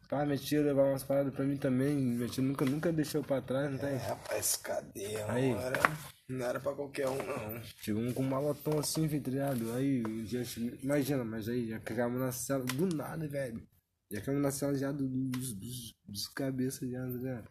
Pá, 0.08 0.24
minha 0.24 0.38
tia 0.38 0.62
levava 0.62 0.90
umas 0.90 1.02
paradas 1.02 1.34
pra 1.34 1.44
mim 1.44 1.56
também. 1.56 1.96
Minha 1.96 2.28
tia 2.28 2.42
nunca, 2.44 2.64
nunca 2.64 2.92
deixou 2.92 3.22
pra 3.22 3.42
trás, 3.42 3.70
não 3.70 3.78
tem? 3.78 3.90
É, 3.90 3.96
rapaz, 3.96 4.56
cadê? 4.56 5.16
Aí. 5.24 5.50
Não 5.52 5.60
era, 5.60 5.80
não 6.28 6.46
era 6.46 6.60
pra 6.60 6.74
qualquer 6.74 7.08
um, 7.08 7.16
não. 7.16 7.62
Chegou 7.82 8.02
um 8.02 8.12
com 8.12 8.22
um 8.22 8.28
malotão 8.28 8.78
assim, 8.78 9.08
filho, 9.08 9.22
tá? 9.22 9.50
Aí, 9.76 10.02
já, 10.26 10.40
imagina, 10.82 11.24
mas 11.24 11.48
aí, 11.48 11.68
já 11.68 11.80
cagamos 11.80 12.20
na 12.20 12.32
cela, 12.32 12.64
do 12.64 12.86
nada, 12.86 13.26
velho. 13.28 13.66
Já 14.10 14.20
cagamos 14.20 14.42
na 14.42 14.50
cela 14.50 14.74
já 14.78 14.92
do- 14.92 15.08
do- 15.08 15.28
dos, 15.30 15.52
dos, 15.54 15.94
dos 16.06 16.28
cabeças 16.28 16.88
já, 16.88 17.00
tá 17.00 17.06
ligado? 17.08 17.48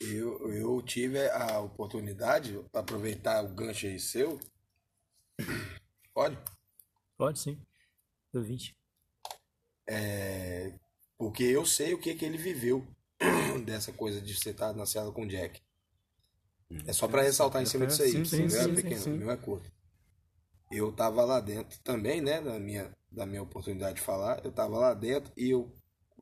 Eu, 0.00 0.52
eu 0.52 0.82
tive 0.82 1.28
a 1.30 1.60
oportunidade, 1.60 2.58
pra 2.72 2.80
aproveitar 2.80 3.44
o 3.44 3.54
gancho 3.54 3.86
aí 3.86 3.98
seu. 4.00 4.38
Pode? 6.12 6.36
Pode 7.16 7.38
sim. 7.38 7.60
Deu 8.32 8.42
20. 8.42 8.76
É, 9.86 10.72
porque 11.16 11.44
eu 11.44 11.64
sei 11.64 11.94
o 11.94 11.98
que, 11.98 12.14
que 12.14 12.24
ele 12.24 12.36
viveu 12.38 12.86
dessa 13.64 13.92
coisa 13.92 14.20
de 14.20 14.34
você 14.34 14.50
estar 14.50 14.72
na 14.74 14.86
cela 14.86 15.10
com 15.10 15.22
o 15.22 15.28
Jack. 15.28 15.60
É 16.86 16.92
só 16.92 17.08
pra 17.08 17.22
ressaltar 17.22 17.62
em 17.62 17.66
cima 17.66 17.86
disso 17.86 18.02
aí. 18.02 18.12
Sim, 18.12 18.24
sim, 18.24 18.44
o 18.44 18.50
meu 18.50 18.60
é 18.60 18.64
sim, 18.64 18.74
pequeno, 18.74 19.00
sim. 19.00 19.10
meu 19.12 19.30
é 19.30 19.36
curto. 19.36 19.72
Eu 20.70 20.92
tava 20.92 21.24
lá 21.24 21.40
dentro 21.40 21.78
também, 21.80 22.20
né? 22.20 22.42
Da 22.42 22.58
minha, 22.58 22.94
da 23.10 23.24
minha 23.24 23.42
oportunidade 23.42 23.96
de 23.96 24.02
falar. 24.02 24.44
Eu 24.44 24.52
tava 24.52 24.78
lá 24.78 24.92
dentro 24.92 25.32
e 25.34 25.50
eu 25.50 25.72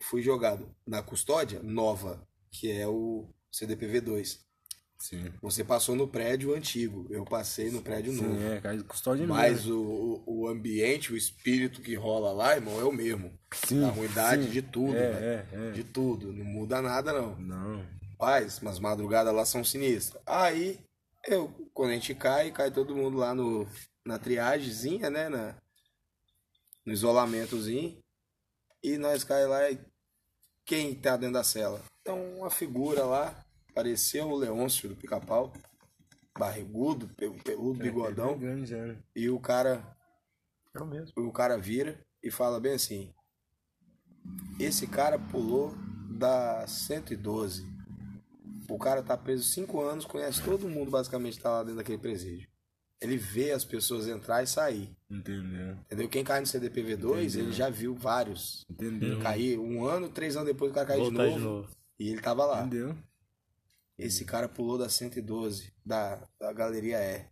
fui 0.01 0.23
jogado 0.23 0.73
na 0.87 1.03
custódia 1.03 1.61
nova, 1.63 2.27
que 2.51 2.71
é 2.71 2.87
o 2.87 3.29
CDPV2. 3.53 4.46
Sim. 4.99 5.33
Você 5.43 5.63
passou 5.63 5.95
no 5.95 6.09
prédio 6.09 6.55
antigo, 6.55 7.07
eu 7.11 7.25
passei 7.25 7.71
no 7.71 7.83
prédio 7.83 8.13
novo. 8.13 8.35
Sim, 8.35 8.47
é, 8.47 8.61
cara, 8.61 8.83
custódia 8.83 9.27
Mas 9.27 9.67
o, 9.67 10.23
o, 10.27 10.49
ambiente, 10.49 11.13
o 11.13 11.17
espírito 11.17 11.83
que 11.83 11.95
rola 11.95 12.33
lá, 12.33 12.55
irmão, 12.55 12.81
é 12.81 12.85
o 12.85 12.93
mesmo. 12.93 13.39
Sim, 13.53 13.85
a 13.85 13.89
ruindade 13.89 14.45
sim. 14.45 14.51
de 14.51 14.63
tudo, 14.63 14.97
É, 14.97 15.01
é, 15.01 15.47
é. 15.53 15.71
De 15.73 15.85
tudo. 15.85 16.33
Não 16.33 16.45
muda 16.45 16.81
nada, 16.81 17.13
não. 17.13 17.37
Não. 17.37 17.87
Paz, 18.19 18.61
mas 18.61 18.79
madrugadas 18.79 19.35
lá 19.35 19.45
são 19.45 19.63
sinistras. 19.63 20.23
Aí, 20.25 20.79
eu, 21.29 21.49
quando 21.75 21.91
a 21.91 21.95
gente 21.95 22.15
cai, 22.15 22.51
cai 22.51 22.71
todo 22.71 22.97
mundo 22.97 23.19
lá 23.19 23.35
no, 23.35 23.69
na 24.05 24.19
triagemzinha, 24.19 25.11
né? 25.11 25.29
Na, 25.29 25.55
no 26.85 26.93
isolamentozinho. 26.93 27.99
E 28.83 28.97
nós 28.97 29.25
cai 29.25 29.47
lá 29.47 29.71
e 29.71 29.79
quem 30.65 30.95
tá 30.95 31.17
dentro 31.17 31.35
da 31.35 31.45
cela? 31.45 31.83
Então, 32.01 32.39
uma 32.39 32.51
figura 32.51 33.05
lá, 33.05 33.46
pareceu 33.77 34.27
o 34.31 34.35
Leôncio 34.37 34.89
do 34.89 34.97
pica-pau. 34.97 35.53
Barrigudo, 36.39 37.09
pe- 37.09 37.31
peludo, 37.45 37.79
bigodão. 37.79 38.39
É? 38.43 38.97
E 39.15 39.29
o 39.31 39.39
cara 39.39 39.97
É 40.75 40.81
o 40.81 40.87
mesmo. 40.87 41.13
o 41.17 41.31
cara 41.33 41.57
vira 41.59 41.99
e 42.23 42.31
fala 42.31 42.59
bem 42.59 42.73
assim: 42.73 43.13
Esse 44.59 44.87
cara 44.87 45.19
pulou 45.19 45.75
da 46.11 46.67
112. 46.67 47.65
O 48.69 48.79
cara 48.79 49.03
tá 49.03 49.17
preso 49.17 49.45
5 49.45 49.81
anos, 49.81 50.05
conhece 50.05 50.43
todo 50.43 50.69
mundo 50.69 50.91
basicamente 50.91 51.39
tá 51.39 51.51
lá 51.51 51.63
dentro 51.63 51.77
daquele 51.77 51.99
presídio. 51.99 52.49
Ele 53.01 53.17
vê 53.17 53.53
as 53.53 53.65
pessoas 53.65 54.09
entrar 54.09 54.43
e 54.43 54.47
sair. 54.47 54.97
Entendeu? 55.09 55.73
Entendeu? 55.85 56.09
Quem 56.09 56.25
cai 56.25 56.41
no 56.41 56.47
CDPV2, 56.47 57.39
ele 57.39 57.53
já 57.53 57.69
viu 57.71 57.95
vários. 57.95 58.65
Entendeu? 58.69 59.21
Cair 59.21 59.59
um 59.59 59.85
ano, 59.85 60.09
três 60.09 60.35
anos 60.35 60.49
depois 60.49 60.71
o 60.71 60.75
cara 60.75 60.87
caiu 60.87 61.05
de 61.05 61.11
novo, 61.11 61.39
de 61.39 61.45
novo. 61.45 61.69
E 61.99 62.09
ele 62.09 62.21
tava 62.21 62.45
lá. 62.47 62.63
Entendeu? 62.65 62.97
Esse 63.99 64.25
cara 64.25 64.49
pulou 64.49 64.77
da 64.77 64.89
112, 64.89 65.73
da, 65.85 66.21
da 66.39 66.53
Galeria 66.53 66.99
E. 66.99 67.25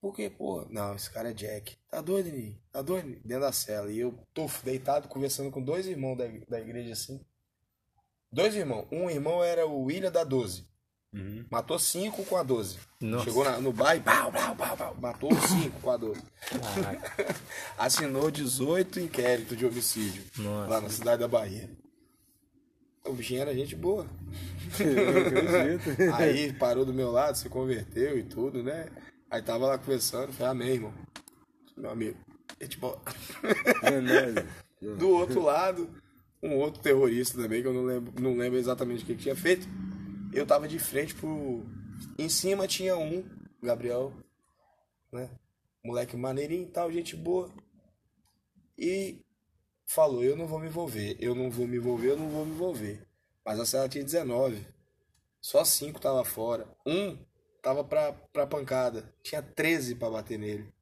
Por 0.00 0.14
quê, 0.14 0.28
pô? 0.28 0.66
Não, 0.68 0.94
esse 0.96 1.08
cara 1.10 1.30
é 1.30 1.32
Jack. 1.32 1.76
Tá 1.88 2.00
doido, 2.00 2.28
Nini? 2.30 2.60
Tá 2.72 2.82
doido? 2.82 3.08
Dentro 3.24 3.40
da 3.44 3.52
cela. 3.52 3.90
E 3.90 4.00
eu 4.00 4.18
tô 4.34 4.46
deitado 4.64 5.06
conversando 5.08 5.50
com 5.50 5.62
dois 5.62 5.86
irmãos 5.86 6.16
da, 6.16 6.24
da 6.48 6.60
igreja 6.60 6.92
assim. 6.92 7.24
Dois 8.30 8.54
irmãos. 8.54 8.86
Um 8.90 9.08
irmão 9.08 9.42
era 9.44 9.64
o 9.66 9.82
William 9.84 10.10
da 10.10 10.24
12. 10.24 10.66
Uhum. 11.14 11.46
Matou 11.50 11.78
cinco 11.78 12.24
com 12.24 12.36
a 12.36 12.42
12. 12.42 12.78
Nossa. 13.00 13.24
Chegou 13.26 13.44
na- 13.44 13.60
no 13.60 13.72
bar 13.72 13.94
e 13.94 14.00
pau, 14.00 14.32
pau, 14.32 14.56
pau, 14.56 14.76
pau. 14.76 14.96
matou 15.00 15.30
cinco 15.46 15.78
com 15.80 15.90
a 15.90 15.96
12. 15.96 16.20
Caraca. 16.74 17.36
Assinou 17.78 18.30
18 18.30 18.98
inquéritos 18.98 19.56
de 19.56 19.64
homicídio 19.66 20.24
Nossa. 20.38 20.68
lá 20.70 20.80
na 20.80 20.88
cidade 20.88 21.20
da 21.20 21.28
Bahia. 21.28 21.70
O 23.04 23.12
bichinho 23.12 23.42
era 23.42 23.54
gente 23.54 23.76
boa. 23.76 24.06
Eu 24.80 25.26
acredito. 25.26 26.02
Aí 26.14 26.52
parou 26.52 26.84
do 26.84 26.94
meu 26.94 27.10
lado, 27.10 27.36
se 27.36 27.48
converteu 27.48 28.18
e 28.18 28.22
tudo, 28.22 28.62
né? 28.62 28.88
Aí 29.30 29.42
tava 29.42 29.66
lá 29.66 29.78
conversando, 29.78 30.32
falei, 30.32 30.52
amém, 30.52 30.74
irmão. 30.74 30.94
Meu 31.76 31.90
amigo. 31.90 32.18
E, 32.60 32.68
tipo, 32.68 33.00
É, 33.82 34.44
do 34.96 35.10
outro 35.10 35.42
lado, 35.42 35.88
um 36.42 36.56
outro 36.56 36.82
terrorista 36.82 37.40
também, 37.40 37.62
que 37.62 37.68
eu 37.68 37.72
não 37.72 37.84
lembro, 37.84 38.22
não 38.22 38.36
lembro 38.36 38.58
exatamente 38.58 39.02
o 39.02 39.06
que, 39.06 39.14
que 39.14 39.22
tinha 39.22 39.36
feito. 39.36 39.66
Eu 40.32 40.46
tava 40.46 40.68
de 40.68 40.78
frente 40.78 41.14
pro. 41.14 41.64
Em 42.18 42.28
cima 42.28 42.66
tinha 42.66 42.96
um, 42.96 43.24
Gabriel, 43.62 44.12
né? 45.12 45.30
Moleque 45.84 46.16
maneirinho 46.16 46.64
e 46.64 46.70
tal, 46.70 46.90
gente 46.90 47.16
boa. 47.16 47.50
E 48.78 49.20
falou, 49.86 50.24
eu 50.24 50.36
não 50.36 50.46
vou 50.46 50.58
me 50.58 50.66
envolver, 50.66 51.16
eu 51.20 51.34
não 51.34 51.50
vou 51.50 51.66
me 51.66 51.76
envolver, 51.76 52.10
eu 52.10 52.16
não 52.16 52.28
vou 52.28 52.44
me 52.44 52.52
envolver. 52.52 53.06
Mas 53.44 53.58
a 53.58 53.66
cela 53.66 53.88
tinha 53.88 54.04
19. 54.04 54.66
Só 55.40 55.64
cinco 55.64 56.00
tava 56.00 56.24
fora. 56.24 56.66
Um 56.86 57.18
tava 57.62 57.84
pra, 57.84 58.12
pra 58.12 58.46
pancada. 58.46 59.12
Tinha 59.22 59.42
13 59.42 59.96
pra 59.96 60.10
bater 60.10 60.38
nele. 60.38 60.72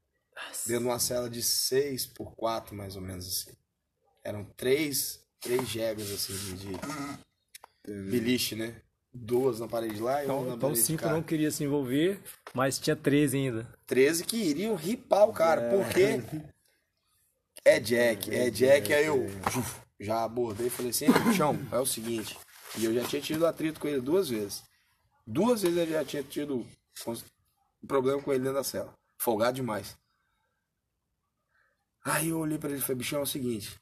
Dentro 0.66 0.84
de 0.84 0.88
uma 0.88 0.98
cela 0.98 1.28
de 1.28 1.42
6 1.42 2.06
por 2.06 2.34
4, 2.34 2.74
mais 2.74 2.96
ou 2.96 3.02
menos 3.02 3.26
assim. 3.26 3.56
Eram 4.24 4.44
três, 4.56 5.24
três 5.40 5.68
jegas 5.68 6.10
assim 6.10 6.34
de, 6.34 6.54
de 6.56 8.10
beliche, 8.10 8.54
né? 8.54 8.74
Duas 9.12 9.58
na 9.58 9.66
parede 9.66 10.00
lá 10.00 10.22
e 10.22 10.26
uma 10.26 10.34
Então, 10.34 10.40
na 10.42 10.48
então 10.54 10.58
parede 10.60 10.80
de 10.80 10.86
cinco 10.86 11.08
não 11.08 11.22
queria 11.22 11.50
se 11.50 11.64
envolver, 11.64 12.20
mas 12.54 12.78
tinha 12.78 12.94
13 12.94 13.36
ainda. 13.36 13.74
13 13.86 14.24
que 14.24 14.36
iriam 14.36 14.74
ripar 14.74 15.28
o 15.28 15.32
cara, 15.32 15.70
porque 15.70 16.22
é 17.64 17.80
Jack, 17.80 18.32
é 18.32 18.50
Jack, 18.50 18.92
aí 18.92 19.06
eu 19.06 19.26
juf, 19.50 19.80
já 19.98 20.22
abordei 20.22 20.68
e 20.68 20.70
falei 20.70 20.90
assim, 20.90 21.06
chão, 21.36 21.58
é 21.72 21.78
o 21.78 21.86
seguinte, 21.86 22.38
e 22.78 22.84
eu 22.84 22.94
já 22.94 23.04
tinha 23.04 23.20
tido 23.20 23.46
atrito 23.46 23.80
com 23.80 23.88
ele 23.88 24.00
duas 24.00 24.28
vezes. 24.28 24.62
Duas 25.26 25.62
vezes 25.62 25.76
eu 25.76 25.86
já 25.86 26.04
tinha 26.04 26.22
tido 26.22 26.66
problema 27.86 28.22
com 28.22 28.32
ele 28.32 28.40
dentro 28.40 28.58
da 28.58 28.64
cela. 28.64 28.94
Folgado 29.18 29.56
demais. 29.56 29.96
Aí 32.04 32.28
eu 32.28 32.38
olhei 32.38 32.58
pra 32.58 32.70
ele 32.70 32.78
e 32.78 32.82
falei, 32.82 32.96
bichão, 32.96 33.20
é 33.20 33.22
o 33.22 33.26
seguinte, 33.26 33.78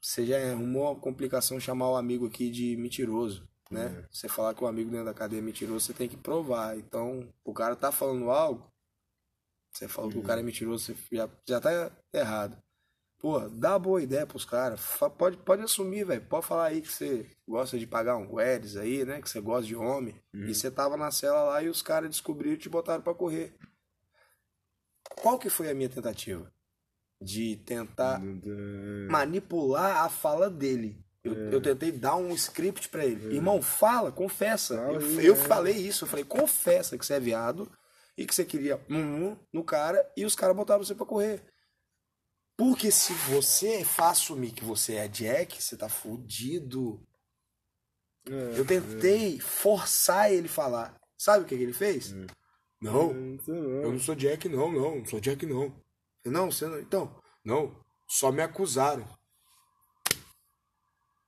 você 0.00 0.24
já 0.24 0.38
arrumou 0.38 0.84
uma 0.84 1.00
complicação 1.00 1.60
chamar 1.60 1.90
o 1.90 1.96
amigo 1.96 2.26
aqui 2.26 2.50
de 2.50 2.76
mentiroso, 2.76 3.46
né? 3.70 4.06
Você 4.10 4.28
falar 4.28 4.54
que 4.54 4.64
o 4.64 4.66
amigo 4.66 4.90
dentro 4.90 5.04
da 5.04 5.14
cadeia 5.14 5.40
é 5.40 5.42
mentiroso, 5.42 5.84
você 5.84 5.92
tem 5.92 6.08
que 6.08 6.16
provar. 6.16 6.78
Então, 6.78 7.28
o 7.44 7.52
cara 7.52 7.76
tá 7.76 7.92
falando 7.92 8.30
algo, 8.30 8.72
você 9.70 9.86
falou 9.86 10.10
que 10.10 10.18
o 10.18 10.22
cara 10.22 10.40
é 10.40 10.42
mentiroso, 10.42 10.86
você 10.86 11.16
já, 11.16 11.28
já 11.46 11.60
tá 11.60 11.92
errado. 12.12 12.56
Pô, 13.18 13.40
dá 13.48 13.76
boa 13.76 14.00
ideia 14.00 14.26
pros 14.26 14.44
caras. 14.44 14.80
Pode, 15.18 15.36
pode 15.38 15.62
assumir, 15.62 16.04
velho. 16.04 16.22
Pode 16.22 16.46
falar 16.46 16.66
aí 16.66 16.80
que 16.80 16.92
você 16.92 17.26
gosta 17.46 17.76
de 17.76 17.86
pagar 17.86 18.16
um 18.16 18.26
Guedes 18.26 18.76
aí, 18.76 19.04
né? 19.04 19.20
Que 19.20 19.28
você 19.28 19.40
gosta 19.40 19.66
de 19.66 19.74
homem. 19.74 20.14
E 20.32 20.54
você 20.54 20.70
tava 20.70 20.96
na 20.96 21.10
cela 21.10 21.42
lá 21.42 21.62
e 21.62 21.68
os 21.68 21.82
caras 21.82 22.08
descobriram 22.08 22.54
e 22.54 22.58
te 22.58 22.68
botaram 22.68 23.02
pra 23.02 23.14
correr. 23.14 23.52
Qual 25.20 25.36
que 25.36 25.50
foi 25.50 25.68
a 25.68 25.74
minha 25.74 25.88
tentativa? 25.88 26.52
De 27.20 27.56
tentar 27.56 28.20
manipular 29.10 30.04
a 30.04 30.08
fala 30.08 30.48
dele. 30.48 31.04
Eu, 31.24 31.34
eu 31.50 31.60
tentei 31.60 31.90
dar 31.90 32.14
um 32.14 32.30
script 32.30 32.88
pra 32.88 33.04
ele. 33.04 33.34
Irmão, 33.34 33.60
fala, 33.60 34.12
confessa. 34.12 34.76
Fala 34.76 34.92
eu 34.92 35.00
aí, 35.00 35.26
eu 35.26 35.34
é. 35.34 35.36
falei 35.36 35.74
isso, 35.74 36.04
eu 36.04 36.08
falei, 36.08 36.24
confessa 36.24 36.96
que 36.96 37.04
você 37.04 37.14
é 37.14 37.20
viado 37.20 37.68
e 38.16 38.24
que 38.24 38.32
você 38.32 38.44
queria 38.44 38.80
um 38.88 39.36
no 39.52 39.64
cara 39.64 40.08
e 40.16 40.24
os 40.24 40.36
caras 40.36 40.54
botaram 40.54 40.84
você 40.84 40.94
pra 40.94 41.04
correr. 41.04 41.42
Porque 42.58 42.90
se 42.90 43.12
você 43.12 43.84
faz 43.84 44.18
assumir 44.18 44.50
que 44.50 44.64
você 44.64 44.94
é 44.94 45.06
Jack, 45.06 45.62
você 45.62 45.76
tá 45.76 45.88
fudido. 45.88 47.00
É, 48.28 48.58
Eu 48.58 48.66
tentei 48.66 49.38
forçar 49.38 50.32
ele 50.32 50.48
a 50.48 50.50
falar. 50.50 51.00
Sabe 51.16 51.44
o 51.44 51.46
que, 51.46 51.56
que 51.56 51.62
ele 51.62 51.72
fez? 51.72 52.12
Não, 52.80 53.12
Não 53.12 53.38
sei 53.44 53.54
eu 53.54 53.82
não. 53.82 53.92
não 53.92 54.00
sou 54.00 54.14
Jack, 54.16 54.48
não, 54.48 54.72
não, 54.72 54.96
não 54.98 55.06
sou 55.06 55.20
Jack, 55.20 55.46
não. 55.46 55.72
Não, 56.24 56.50
você 56.50 56.66
não. 56.66 56.80
Então, 56.80 57.22
não, 57.44 57.80
só 58.08 58.32
me 58.32 58.42
acusaram. 58.42 59.08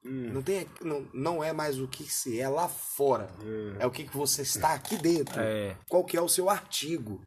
Hum. 0.05 0.33
Não, 0.33 0.43
tem, 0.43 0.67
não, 0.81 1.09
não 1.15 1.45
é 1.45 1.53
mais 1.53 1.79
o 1.79 1.87
que 1.87 2.05
se 2.11 2.41
é 2.41 2.49
lá 2.49 2.69
fora. 2.69 3.31
É 3.79 3.87
o 3.87 3.91
que, 3.91 4.05
que 4.05 4.17
você 4.17 4.43
está 4.43 4.75
aqui 4.75 4.97
dentro. 4.99 5.41
É. 5.41 5.79
Qual 5.89 6.05
que 6.05 6.17
é 6.17 6.21
o 6.21 6.29
seu 6.29 6.51
artigo. 6.51 7.25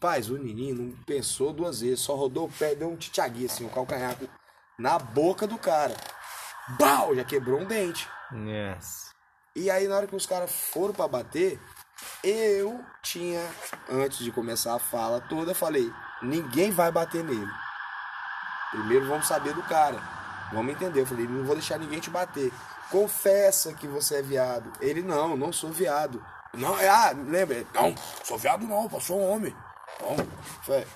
Paz, 0.00 0.28
o 0.28 0.38
não 0.38 0.92
pensou 1.06 1.52
duas 1.52 1.80
vezes, 1.80 2.00
só 2.00 2.14
rodou 2.14 2.46
o 2.46 2.52
pé, 2.52 2.74
deu 2.74 2.90
um 2.90 2.96
titiagui 2.96 3.46
assim, 3.46 3.64
o 3.64 3.70
calcanhar 3.70 4.16
na 4.78 4.98
boca 4.98 5.46
do 5.46 5.58
cara. 5.58 5.94
Bau! 6.78 7.14
Já 7.14 7.24
quebrou 7.24 7.60
um 7.60 7.64
dente. 7.64 8.08
Yes. 8.32 9.10
E 9.54 9.70
aí, 9.70 9.86
na 9.86 9.96
hora 9.96 10.06
que 10.06 10.16
os 10.16 10.26
caras 10.26 10.50
foram 10.50 10.94
pra 10.94 11.06
bater, 11.06 11.60
eu 12.24 12.82
tinha, 13.02 13.40
antes 13.88 14.18
de 14.18 14.32
começar 14.32 14.74
a 14.74 14.78
fala 14.78 15.20
toda, 15.20 15.54
falei: 15.54 15.92
ninguém 16.22 16.70
vai 16.70 16.90
bater 16.90 17.22
nele. 17.22 17.50
Primeiro 18.70 19.06
vamos 19.06 19.26
saber 19.26 19.52
do 19.54 19.62
cara. 19.64 20.00
Vamos 20.52 20.72
entender. 20.72 21.00
Eu 21.00 21.06
falei: 21.06 21.26
não 21.26 21.44
vou 21.44 21.54
deixar 21.54 21.78
ninguém 21.78 22.00
te 22.00 22.10
bater. 22.10 22.50
Confessa 22.90 23.74
que 23.74 23.86
você 23.86 24.16
é 24.16 24.22
viado. 24.22 24.72
Ele: 24.80 25.02
não, 25.02 25.36
não 25.36 25.52
sou 25.52 25.70
viado. 25.70 26.24
Não, 26.54 26.78
é, 26.78 26.88
ah, 26.88 27.12
lembra? 27.12 27.64
Não, 27.74 27.94
sou 28.24 28.36
viado 28.38 28.66
não, 28.66 28.88
pô, 28.88 29.00
sou 29.00 29.18
homem. 29.18 29.54
Não. 30.00 30.16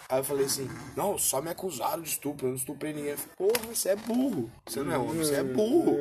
Aí 0.09 0.19
eu 0.19 0.25
falei 0.25 0.47
assim: 0.47 0.69
não, 0.97 1.17
só 1.19 1.41
me 1.41 1.51
acusaram 1.51 2.03
de 2.03 2.09
estupro, 2.09 2.47
eu 2.47 2.51
não 2.51 2.57
estuprei 2.57 2.93
ninguém. 2.93 3.13
Eu 3.13 3.19
falei, 3.19 3.35
Porra, 3.53 3.75
você 3.75 3.89
é 3.91 3.97
burro. 3.97 4.51
Você 4.67 4.81
não 4.83 4.93
é 4.93 4.99
homem, 4.99 5.17
você 5.25 5.35
é 5.37 5.45
burro. 5.45 5.97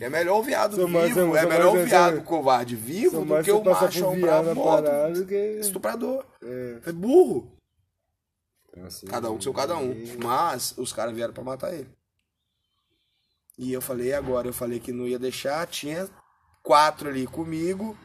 É 0.00 0.08
melhor 0.08 0.38
o 0.38 0.42
viado 0.42 0.76
Sou 0.76 0.88
mais- 0.88 1.08
vivo, 1.08 1.20
sou 1.20 1.36
é 1.36 1.42
mais- 1.46 1.48
melhor 1.48 1.76
o 1.76 1.84
viado 1.84 2.22
covarde 2.22 2.76
vivo 2.76 3.24
do 3.24 3.42
que 3.42 3.50
o 3.50 3.64
machão 3.64 4.12
por 4.12 4.20
bravo 4.20 4.54
morto. 4.54 5.26
que... 5.26 5.58
Estuprador. 5.60 6.24
É. 6.42 6.80
É 6.86 6.92
burro. 6.92 7.50
Assim, 8.84 9.06
Cada 9.06 9.30
um 9.30 9.36
com 9.36 9.40
seu 9.40 9.54
cada 9.54 9.76
um. 9.76 9.94
Mas 10.22 10.74
os 10.76 10.92
caras 10.92 11.14
vieram 11.14 11.32
pra 11.32 11.42
matar 11.42 11.72
ele. 11.72 11.88
E 13.56 13.72
eu 13.72 13.80
falei 13.80 14.12
agora, 14.12 14.46
eu 14.46 14.52
falei 14.52 14.78
que 14.78 14.92
não 14.92 15.06
ia 15.08 15.18
deixar, 15.18 15.66
tinha 15.66 16.06
quatro 16.62 17.08
ali 17.08 17.26
comigo. 17.26 17.96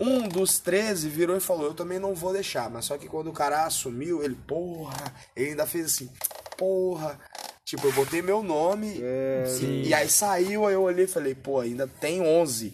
Um 0.00 0.28
dos 0.28 0.58
13 0.60 1.08
virou 1.08 1.36
e 1.36 1.40
falou, 1.40 1.66
eu 1.66 1.74
também 1.74 1.98
não 1.98 2.14
vou 2.14 2.32
deixar. 2.32 2.70
Mas 2.70 2.84
só 2.84 2.96
que 2.96 3.08
quando 3.08 3.28
o 3.30 3.32
cara 3.32 3.64
assumiu, 3.64 4.22
ele, 4.22 4.36
porra, 4.46 5.12
ele 5.34 5.50
ainda 5.50 5.66
fez 5.66 5.86
assim, 5.86 6.10
porra. 6.56 7.18
Tipo, 7.64 7.88
eu 7.88 7.92
botei 7.92 8.22
meu 8.22 8.42
nome 8.42 8.98
É, 9.02 9.44
e 9.84 9.92
aí 9.92 10.08
saiu, 10.08 10.66
aí 10.66 10.72
eu 10.74 10.82
olhei 10.82 11.04
e 11.04 11.08
falei, 11.08 11.34
pô, 11.34 11.60
ainda 11.60 11.86
tem 11.86 12.22
11. 12.22 12.72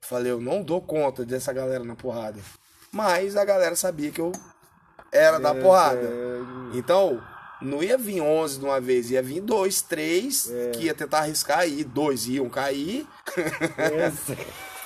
Falei, 0.00 0.32
eu 0.32 0.40
não 0.40 0.62
dou 0.62 0.80
conta 0.80 1.24
dessa 1.24 1.52
galera 1.52 1.84
na 1.84 1.94
porrada. 1.94 2.40
Mas 2.90 3.36
a 3.36 3.44
galera 3.44 3.76
sabia 3.76 4.10
que 4.10 4.20
eu 4.20 4.32
era 5.12 5.38
da 5.38 5.54
porrada. 5.54 6.00
é, 6.72 6.76
Então, 6.78 7.22
não 7.62 7.82
ia 7.82 7.96
vir 7.96 8.20
11 8.20 8.58
de 8.58 8.64
uma 8.64 8.80
vez, 8.80 9.10
ia 9.10 9.22
vir 9.22 9.40
dois, 9.40 9.80
três, 9.82 10.50
que 10.72 10.84
ia 10.86 10.94
tentar 10.94 11.18
arriscar 11.20 11.60
aí, 11.60 11.84
dois 11.84 12.26
iam 12.26 12.48
cair, 12.48 13.06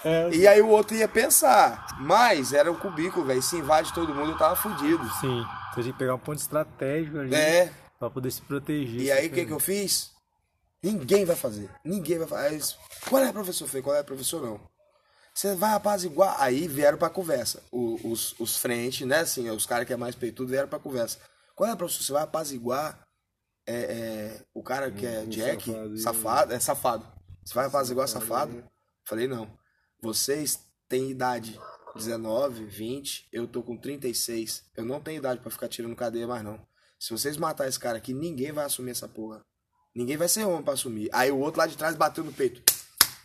essa. 0.05 0.35
e 0.37 0.47
aí 0.47 0.61
o 0.61 0.69
outro 0.69 0.97
ia 0.97 1.09
pensar. 1.09 1.87
Mas 2.01 2.53
era 2.53 2.71
um 2.71 2.79
cubículo, 2.79 3.25
velho, 3.27 3.43
se 3.43 3.57
invade 3.57 3.93
todo 3.93 4.15
mundo, 4.15 4.33
eu 4.33 4.39
tava 4.39 4.57
fudido. 4.57 5.05
Sim. 5.21 5.45
Você 5.75 5.83
que 5.93 5.99
pegar 5.99 6.15
um 6.15 6.19
ponto 6.19 6.39
estratégico 6.39 7.19
ali 7.19 7.35
É, 7.35 7.73
pra 7.99 8.11
poder 8.11 8.31
se 8.31 8.43
proteger. 8.43 9.01
e 9.01 9.13
aí 9.13 9.27
o 9.29 9.31
que 9.33 9.45
que 9.47 9.53
eu 9.53 9.61
fiz? 9.61 10.11
Ninguém 10.83 11.25
vai 11.25 11.35
fazer, 11.37 11.69
ninguém 11.85 12.19
vai 12.19 12.27
fazer. 12.29 12.55
Eles, 12.55 12.77
Qual 13.09 13.23
é, 13.23 13.33
professor? 13.33 13.67
Falei, 13.67 13.83
qual 13.83 13.97
é, 13.97 14.03
professor? 14.03 14.41
Não. 14.43 14.61
Você 15.35 15.55
vai 15.55 15.75
apaziguar. 15.75 16.37
Aí 16.41 16.67
vieram 16.69 16.99
pra 16.99 17.09
conversa. 17.11 17.63
O- 17.71 18.11
os, 18.11 18.35
os 18.41 18.57
frente, 18.57 19.05
né, 19.05 19.19
assim, 19.21 19.49
os 19.51 19.67
caras 19.67 19.87
que 19.87 19.93
é 19.93 19.97
mais 19.97 20.15
peitudo 20.15 20.51
vieram 20.51 20.69
pra 20.69 20.79
conversa. 20.79 21.19
Qual 21.55 21.69
é, 21.69 21.75
professor? 21.77 22.03
Você 22.05 22.13
vai 22.13 22.23
apaziguar 22.23 23.01
é, 23.67 23.75
é, 23.77 24.43
o 24.55 24.63
cara 24.63 24.91
que 24.91 25.05
é 25.07 25.21
Um 25.21 25.29
Jack, 25.29 25.65
safado 25.65 25.99
safado, 26.01 26.53
é 26.55 26.59
safado. 26.61 27.07
Você 27.45 27.55
vai 27.55 27.67
apaziguar 27.67 28.09
safado? 28.09 28.65
Falei, 29.05 29.27
não. 29.29 29.49
Vocês 30.01 30.61
têm 30.89 31.11
idade 31.11 31.59
19, 31.95 32.65
20, 32.65 33.29
eu 33.33 33.47
tô 33.47 33.63
com 33.63 33.77
36. 33.77 34.65
Eu 34.77 34.85
não 34.85 35.01
tenho 35.01 35.19
idade 35.19 35.41
pra 35.41 35.51
ficar 35.51 35.69
tirando 35.69 35.97
cadeia 35.97 36.27
mais 36.27 36.45
não. 36.45 36.61
Se 36.99 37.11
vocês 37.11 37.37
matar 37.37 37.69
esse 37.69 37.79
cara 37.79 37.99
aqui, 37.99 38.15
ninguém 38.15 38.53
vai 38.53 38.65
assumir 38.65 38.93
essa 38.93 39.09
porra. 39.09 39.45
Ninguém 39.95 40.17
vai 40.17 40.29
ser 40.29 40.45
homem 40.45 40.63
pra 40.63 40.75
assumir. 40.75 41.09
Aí 41.13 41.31
o 41.31 41.39
outro 41.39 41.59
lá 41.59 41.67
de 41.67 41.77
trás 41.77 41.97
bateu 41.97 42.23
no 42.23 42.33
peito. 42.33 42.63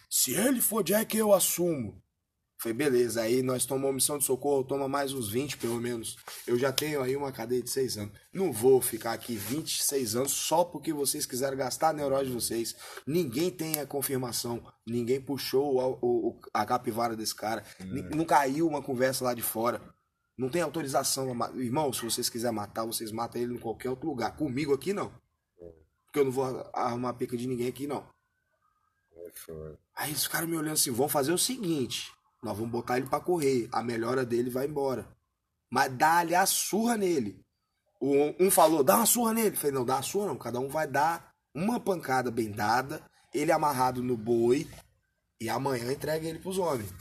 Se 0.09 0.33
ele 0.33 0.61
for 0.61 0.83
Jack, 0.83 1.15
eu 1.15 1.33
assumo. 1.33 2.02
Falei, 2.63 2.73
beleza. 2.77 3.21
Aí 3.21 3.41
nós 3.41 3.65
tomamos 3.65 3.95
missão 3.95 4.17
de 4.17 4.23
socorro, 4.23 4.63
toma 4.63 4.87
mais 4.87 5.11
uns 5.11 5.29
20 5.29 5.57
pelo 5.57 5.81
menos. 5.81 6.15
Eu 6.47 6.57
já 6.57 6.71
tenho 6.71 7.01
aí 7.01 7.13
uma 7.13 7.29
cadeia 7.29 7.61
de 7.61 7.69
6 7.69 7.97
anos. 7.97 8.13
Não 8.31 8.53
vou 8.53 8.79
ficar 8.81 9.11
aqui 9.11 9.35
26 9.35 10.15
anos 10.15 10.31
só 10.31 10.63
porque 10.63 10.93
vocês 10.93 11.25
quiseram 11.25 11.57
gastar 11.57 11.89
a 11.89 11.93
neurose 11.93 12.27
de 12.27 12.31
vocês. 12.31 12.73
Ninguém 13.05 13.51
tem 13.51 13.79
a 13.81 13.85
confirmação. 13.85 14.63
Ninguém 14.87 15.19
puxou 15.19 15.75
o, 16.01 16.29
o- 16.29 16.39
a 16.53 16.65
capivara 16.65 17.17
desse 17.17 17.35
cara. 17.35 17.65
Ni- 17.81 18.01
Não 18.15 18.23
caiu 18.23 18.65
uma 18.65 18.81
conversa 18.81 19.25
lá 19.25 19.33
de 19.33 19.41
fora. 19.41 19.81
Não 20.37 20.47
tem 20.49 20.61
autorização. 20.61 21.27
Irmão, 21.55 21.91
se 21.91 22.01
vocês 22.05 22.29
quiserem 22.29 22.55
matar, 22.55 22.85
vocês 22.85 23.11
matam 23.11 23.41
ele 23.41 23.55
em 23.55 23.59
qualquer 23.59 23.89
outro 23.89 24.07
lugar. 24.07 24.37
Comigo 24.37 24.73
aqui, 24.73 24.93
não. 24.93 25.11
Porque 26.05 26.19
eu 26.19 26.23
não 26.25 26.31
vou 26.31 26.45
arrumar 26.71 27.13
pica 27.15 27.35
de 27.35 27.45
ninguém 27.45 27.67
aqui, 27.67 27.87
não. 27.87 28.07
É. 29.17 29.31
Aí 29.95 30.13
os 30.13 30.27
caras 30.29 30.47
me 30.47 30.55
olhando 30.55 30.73
assim, 30.73 30.91
vão 30.91 31.09
fazer 31.09 31.33
o 31.33 31.37
seguinte, 31.37 32.11
nós 32.43 32.57
vamos 32.57 32.71
botar 32.71 32.97
ele 32.97 33.07
pra 33.07 33.19
correr, 33.19 33.69
a 33.71 33.81
melhora 33.81 34.25
dele 34.25 34.49
vai 34.49 34.67
embora. 34.67 35.07
Mas 35.71 35.91
dá-lhe 35.95 36.35
a 36.35 36.45
surra 36.45 36.97
nele. 36.97 37.41
Um 38.01 38.51
falou, 38.51 38.83
dá 38.83 38.97
uma 38.97 39.05
surra 39.05 39.33
nele. 39.33 39.55
Eu 39.55 39.59
falei, 39.59 39.71
não, 39.75 39.85
dá 39.85 39.95
uma 39.95 40.01
surra 40.03 40.27
não, 40.27 40.35
cada 40.35 40.59
um 40.59 40.67
vai 40.67 40.85
dar 40.85 41.33
uma 41.55 41.79
pancada 41.79 42.29
bem 42.29 42.51
dada, 42.51 43.01
ele 43.33 43.51
amarrado 43.51 44.03
no 44.03 44.17
boi, 44.17 44.67
e 45.39 45.49
amanhã 45.49 45.91
entrega 45.91 46.27
ele 46.27 46.39
pros 46.39 46.57
homens. 46.57 46.93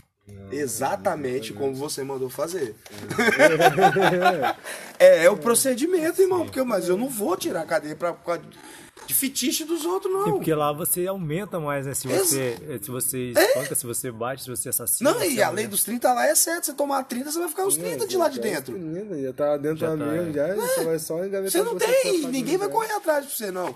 Exatamente 0.51 1.53
como 1.53 1.75
você 1.75 2.05
mandou 2.05 2.31
fazer. 2.31 2.77
é, 4.99 5.25
é 5.25 5.31
o 5.31 5.37
procedimento, 5.37 6.23
irmão, 6.23 6.45
porque, 6.45 6.63
mas 6.63 6.89
eu 6.89 6.97
não 6.97 7.09
vou 7.09 7.37
tirar 7.37 7.63
a 7.63 7.67
cadeia 7.67 7.97
pra, 7.97 8.15
de 9.13 9.19
fetiche 9.19 9.65
dos 9.65 9.85
outros, 9.85 10.13
não. 10.13 10.25
Sim, 10.25 10.31
porque 10.33 10.55
lá 10.55 10.73
você 10.73 11.07
aumenta 11.07 11.61
mais, 11.61 11.87
né? 11.87 11.95
Se 11.95 12.09
você, 12.09 12.81
se 12.83 12.91
você 12.91 13.19
espanca, 13.31 13.75
se 13.75 13.87
você 13.87 14.11
bate, 14.11 14.43
se 14.43 14.51
você 14.51 14.71
assassina. 14.71 15.13
Não, 15.13 15.23
e 15.23 15.43
a 15.43 15.51
lei 15.51 15.67
dos 15.67 15.85
30 15.85 16.13
lá 16.13 16.27
é 16.27 16.35
certo. 16.35 16.67
Você 16.67 16.73
tomar 16.73 17.05
30, 17.05 17.31
você 17.31 17.39
vai 17.39 17.49
ficar 17.49 17.67
os 17.67 17.77
30 17.77 18.07
de 18.07 18.17
lá 18.17 18.29
de 18.29 18.41
dentro. 18.41 18.73
Menina, 18.79 19.21
já 19.21 19.33
tá 19.33 19.57
dentro 19.57 19.79
Já 19.79 19.95
da 19.95 20.05
tá, 20.05 20.11
mesmo, 20.11 20.31
é. 20.31 20.33
já, 20.33 20.55
você 20.55 20.85
vai 20.85 20.99
só 20.99 21.25
engavetar 21.25 21.51
Você 21.51 21.63
não 21.63 21.79
você 21.79 22.03
tem, 22.03 22.27
ninguém 22.29 22.57
vai 22.57 22.69
correr 22.69 22.93
atrás 22.93 23.27
de 23.27 23.37
você, 23.37 23.51
não. 23.51 23.75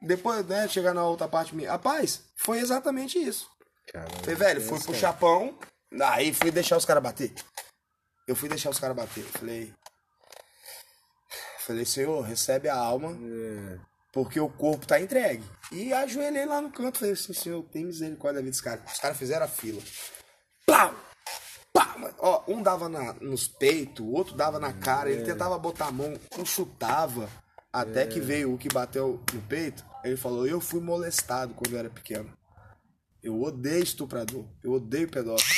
Depois, 0.00 0.46
né, 0.46 0.68
chegar 0.68 0.94
na 0.94 1.04
outra 1.04 1.26
parte 1.26 1.54
minha. 1.56 1.70
Rapaz, 1.70 2.24
foi 2.36 2.58
exatamente 2.58 3.18
isso. 3.18 3.48
Caramba, 3.92 4.14
Falei, 4.20 4.34
velho, 4.34 4.60
fui 4.60 4.80
pro 4.80 4.94
chapão, 4.94 5.58
aí 6.02 6.32
fui 6.32 6.50
deixar 6.50 6.76
os 6.76 6.84
caras 6.84 7.02
bater. 7.02 7.32
Eu 8.26 8.36
fui 8.36 8.48
deixar 8.48 8.68
os 8.68 8.78
caras 8.78 8.94
bater. 8.94 9.24
Falei. 9.24 9.72
Falei, 11.68 11.84
senhor, 11.84 12.22
recebe 12.22 12.66
a 12.66 12.74
alma, 12.74 13.10
É, 13.10 13.78
porque 14.10 14.40
o 14.40 14.48
corpo 14.48 14.86
tá 14.86 14.98
entregue. 14.98 15.44
E 15.70 15.92
ajoelhei 15.92 16.46
lá 16.46 16.62
no 16.62 16.70
canto, 16.70 17.00
falei 17.00 17.12
assim, 17.12 17.34
senhor, 17.34 17.62
tem 17.64 17.84
misericórdia 17.84 18.36
da 18.36 18.40
vida 18.40 18.52
desse 18.52 18.62
cara. 18.62 18.82
Os 18.90 18.98
caras 18.98 19.18
fizeram 19.18 19.44
a 19.44 19.48
fila. 19.48 19.82
Plau! 20.64 20.94
Pá! 21.70 21.94
Mas, 21.98 22.14
Ó, 22.20 22.42
um 22.48 22.62
dava 22.62 22.88
na, 22.88 23.12
nos 23.20 23.46
peitos, 23.46 24.02
o 24.02 24.10
outro 24.10 24.34
dava 24.34 24.58
na 24.58 24.72
cara, 24.72 25.10
ele 25.10 25.24
tentava 25.24 25.58
botar 25.58 25.88
a 25.88 25.92
mão, 25.92 26.14
um 26.38 26.44
chutava, 26.46 27.28
até 27.70 28.06
que 28.06 28.18
veio 28.18 28.54
o 28.54 28.56
que 28.56 28.68
bateu 28.72 29.22
no 29.34 29.42
peito. 29.42 29.84
Ele 30.02 30.16
falou, 30.16 30.46
eu 30.46 30.62
fui 30.62 30.80
molestado 30.80 31.52
quando 31.52 31.74
eu 31.74 31.78
era 31.80 31.90
pequeno. 31.90 32.32
Eu 33.22 33.42
odeio 33.42 33.82
estuprador, 33.82 34.46
eu 34.64 34.72
odeio 34.72 35.10
pedófilo. 35.10 35.54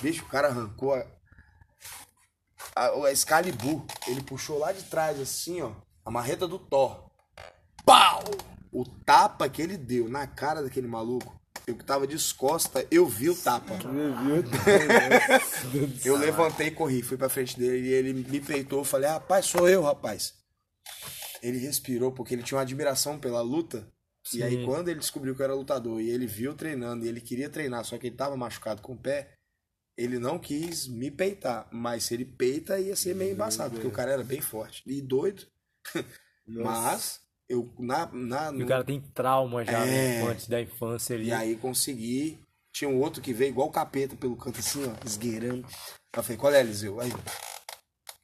Bicho, 0.00 0.24
o 0.24 0.28
cara 0.28 0.46
arrancou 0.46 0.94
a, 2.78 3.06
a 3.06 3.12
Excalibur. 3.12 3.84
Ele 4.06 4.22
puxou 4.22 4.58
lá 4.58 4.72
de 4.72 4.84
trás, 4.84 5.20
assim, 5.20 5.60
ó, 5.60 5.72
a 6.04 6.10
marreta 6.10 6.46
do 6.46 6.58
Thor. 6.58 7.10
Pau! 7.84 8.22
O 8.70 8.84
tapa 8.84 9.48
que 9.48 9.62
ele 9.62 9.76
deu 9.76 10.08
na 10.08 10.26
cara 10.26 10.62
daquele 10.62 10.86
maluco, 10.86 11.34
eu 11.66 11.74
que 11.74 11.84
tava 11.84 12.06
descosta, 12.06 12.86
eu 12.90 13.06
vi 13.06 13.30
o 13.30 13.36
tapa. 13.36 13.74
Eu 16.04 16.16
levantei 16.16 16.68
e 16.68 16.70
corri, 16.70 17.02
fui 17.02 17.16
pra 17.16 17.28
frente 17.28 17.58
dele 17.58 17.88
e 17.88 17.92
ele 17.92 18.12
me 18.12 18.40
peitou. 18.40 18.80
Eu 18.80 18.84
falei, 18.84 19.08
rapaz, 19.08 19.46
sou 19.46 19.68
eu, 19.68 19.82
rapaz. 19.82 20.34
Ele 21.42 21.58
respirou 21.58 22.12
porque 22.12 22.34
ele 22.34 22.42
tinha 22.42 22.56
uma 22.56 22.62
admiração 22.62 23.18
pela 23.18 23.40
luta. 23.40 23.86
E 24.32 24.42
aí, 24.42 24.56
Sim. 24.56 24.66
quando 24.66 24.88
ele 24.88 25.00
descobriu 25.00 25.34
que 25.34 25.40
eu 25.40 25.44
era 25.44 25.54
lutador 25.54 26.00
e 26.00 26.10
ele 26.10 26.26
viu 26.26 26.54
treinando 26.54 27.04
e 27.04 27.08
ele 27.08 27.20
queria 27.20 27.48
treinar, 27.48 27.84
só 27.84 27.96
que 27.96 28.06
ele 28.06 28.16
tava 28.16 28.36
machucado 28.36 28.82
com 28.82 28.92
o 28.92 28.98
pé, 28.98 29.37
ele 29.98 30.18
não 30.18 30.38
quis 30.38 30.86
me 30.86 31.10
peitar, 31.10 31.68
mas 31.72 32.04
se 32.04 32.14
ele 32.14 32.24
peita 32.24 32.78
ia 32.78 32.94
ser 32.96 33.14
meio 33.16 33.32
embaçado, 33.32 33.72
porque 33.72 33.86
o 33.86 33.90
cara 33.92 34.12
era 34.12 34.22
bem 34.24 34.40
forte 34.40 34.82
e 34.86 35.02
doido. 35.02 35.46
mas 36.46 37.20
eu 37.48 37.72
na, 37.78 38.06
na 38.06 38.46
E 38.46 38.56
o 38.56 38.58
no- 38.60 38.66
cara 38.66 38.84
tem 38.84 39.00
trauma 39.00 39.64
já, 39.64 39.84
né? 39.84 40.20
É. 40.20 40.22
Antes 40.22 40.46
da 40.48 40.60
infância 40.60 41.16
ali. 41.16 41.26
e 41.26 41.32
aí 41.32 41.56
consegui. 41.56 42.38
Tinha 42.72 42.88
um 42.88 43.00
outro 43.00 43.20
que 43.20 43.32
veio 43.32 43.50
igual 43.50 43.66
o 43.68 43.72
capeta 43.72 44.14
pelo 44.14 44.36
canto 44.36 44.60
assim, 44.60 44.84
ó, 44.86 44.94
esgueirando. 45.04 45.66
Eu 46.14 46.22
falei, 46.22 46.36
qual 46.38 46.52
é, 46.52 46.60
Eliseu? 46.60 47.00
Aí 47.00 47.10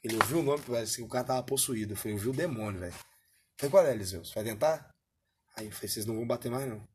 ele 0.04 0.14
ouviu 0.16 0.38
o 0.38 0.42
nome, 0.42 0.62
parece 0.64 0.96
que 0.98 1.02
o 1.02 1.08
cara 1.08 1.24
tava 1.24 1.42
possuído. 1.42 1.94
Eu 1.94 1.96
falei, 1.96 2.14
eu 2.16 2.20
vi 2.20 2.28
o 2.28 2.32
demônio, 2.32 2.78
velho. 2.78 2.94
Falei, 3.58 3.70
qual 3.70 3.84
é, 3.86 3.92
Eliseu? 3.92 4.24
Você 4.24 4.34
vai 4.34 4.44
tentar? 4.44 4.94
Aí 5.56 5.66
eu 5.66 5.72
falei, 5.72 5.88
vocês 5.88 6.06
não 6.06 6.14
vão 6.14 6.26
bater 6.26 6.50
mais, 6.52 6.68
não. 6.68 6.86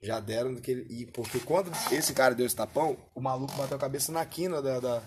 Já 0.00 0.20
deram 0.20 0.54
daquele. 0.54 0.86
E 0.90 1.06
porque 1.06 1.40
quando 1.40 1.70
esse 1.90 2.12
cara 2.12 2.34
deu 2.34 2.46
esse 2.46 2.56
tapão, 2.56 2.96
o 3.14 3.20
maluco 3.20 3.54
bateu 3.56 3.76
a 3.76 3.80
cabeça 3.80 4.12
na 4.12 4.24
quina 4.24 4.60
da, 4.60 4.78
da, 4.78 5.02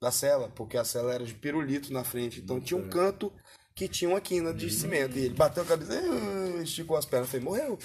da 0.00 0.10
cela, 0.10 0.48
porque 0.48 0.76
a 0.76 0.84
cela 0.84 1.12
era 1.12 1.24
de 1.24 1.34
pirulito 1.34 1.92
na 1.92 2.04
frente. 2.04 2.40
Então 2.40 2.60
tinha 2.60 2.78
um 2.78 2.88
canto 2.88 3.32
que 3.74 3.88
tinha 3.88 4.10
uma 4.10 4.20
quina 4.20 4.52
de 4.52 4.70
cimento. 4.70 5.16
E 5.16 5.26
ele 5.26 5.34
bateu 5.34 5.62
a 5.62 5.66
cabeça, 5.66 5.92
ah, 5.92 6.62
esticou 6.62 6.96
as 6.96 7.04
pernas. 7.04 7.28
Falei, 7.30 7.44
morreu. 7.44 7.72
Eu 7.72 7.78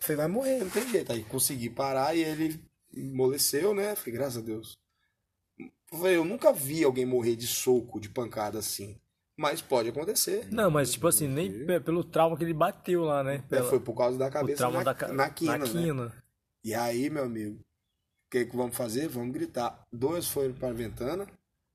falei, 0.00 0.16
vai 0.16 0.28
morrer, 0.28 0.58
não 0.58 0.70
tem 0.70 0.88
jeito. 0.88 1.12
Aí 1.12 1.24
consegui 1.24 1.70
parar 1.70 2.14
e 2.14 2.22
ele 2.22 2.60
amoleceu, 2.94 3.74
né? 3.74 3.94
Falei, 3.94 4.12
graças 4.12 4.38
a 4.38 4.40
Deus. 4.40 4.78
Eu 5.58 5.98
falei, 5.98 6.16
eu 6.16 6.24
nunca 6.24 6.52
vi 6.52 6.84
alguém 6.84 7.06
morrer 7.06 7.36
de 7.36 7.46
soco, 7.46 8.00
de 8.00 8.08
pancada 8.08 8.58
assim. 8.58 8.98
Mas 9.40 9.62
pode 9.62 9.88
acontecer. 9.90 10.48
Não, 10.50 10.68
mas 10.68 10.90
tipo 10.90 11.06
assim, 11.06 11.28
nem 11.28 11.64
pe- 11.64 11.78
pelo 11.78 12.02
trauma 12.02 12.36
que 12.36 12.42
ele 12.42 12.52
bateu 12.52 13.04
lá, 13.04 13.22
né? 13.22 13.36
É, 13.36 13.38
Pela- 13.38 13.70
foi 13.70 13.78
por 13.78 13.94
causa 13.96 14.18
da 14.18 14.28
cabeça 14.28 14.58
trauma 14.58 14.78
na, 14.78 14.82
da, 14.84 14.94
ca- 14.94 15.08
na 15.12 15.30
quina, 15.30 15.58
na 15.58 15.64
né? 15.64 15.70
quina. 15.70 16.24
E 16.64 16.74
aí, 16.74 17.08
meu 17.08 17.22
amigo, 17.24 17.54
o 17.60 18.30
que, 18.32 18.44
que 18.46 18.56
vamos 18.56 18.76
fazer? 18.76 19.06
Vamos 19.08 19.32
gritar. 19.32 19.86
Dois 19.92 20.26
foram 20.26 20.52
para 20.54 20.70
a 20.70 20.72
ventana 20.72 21.24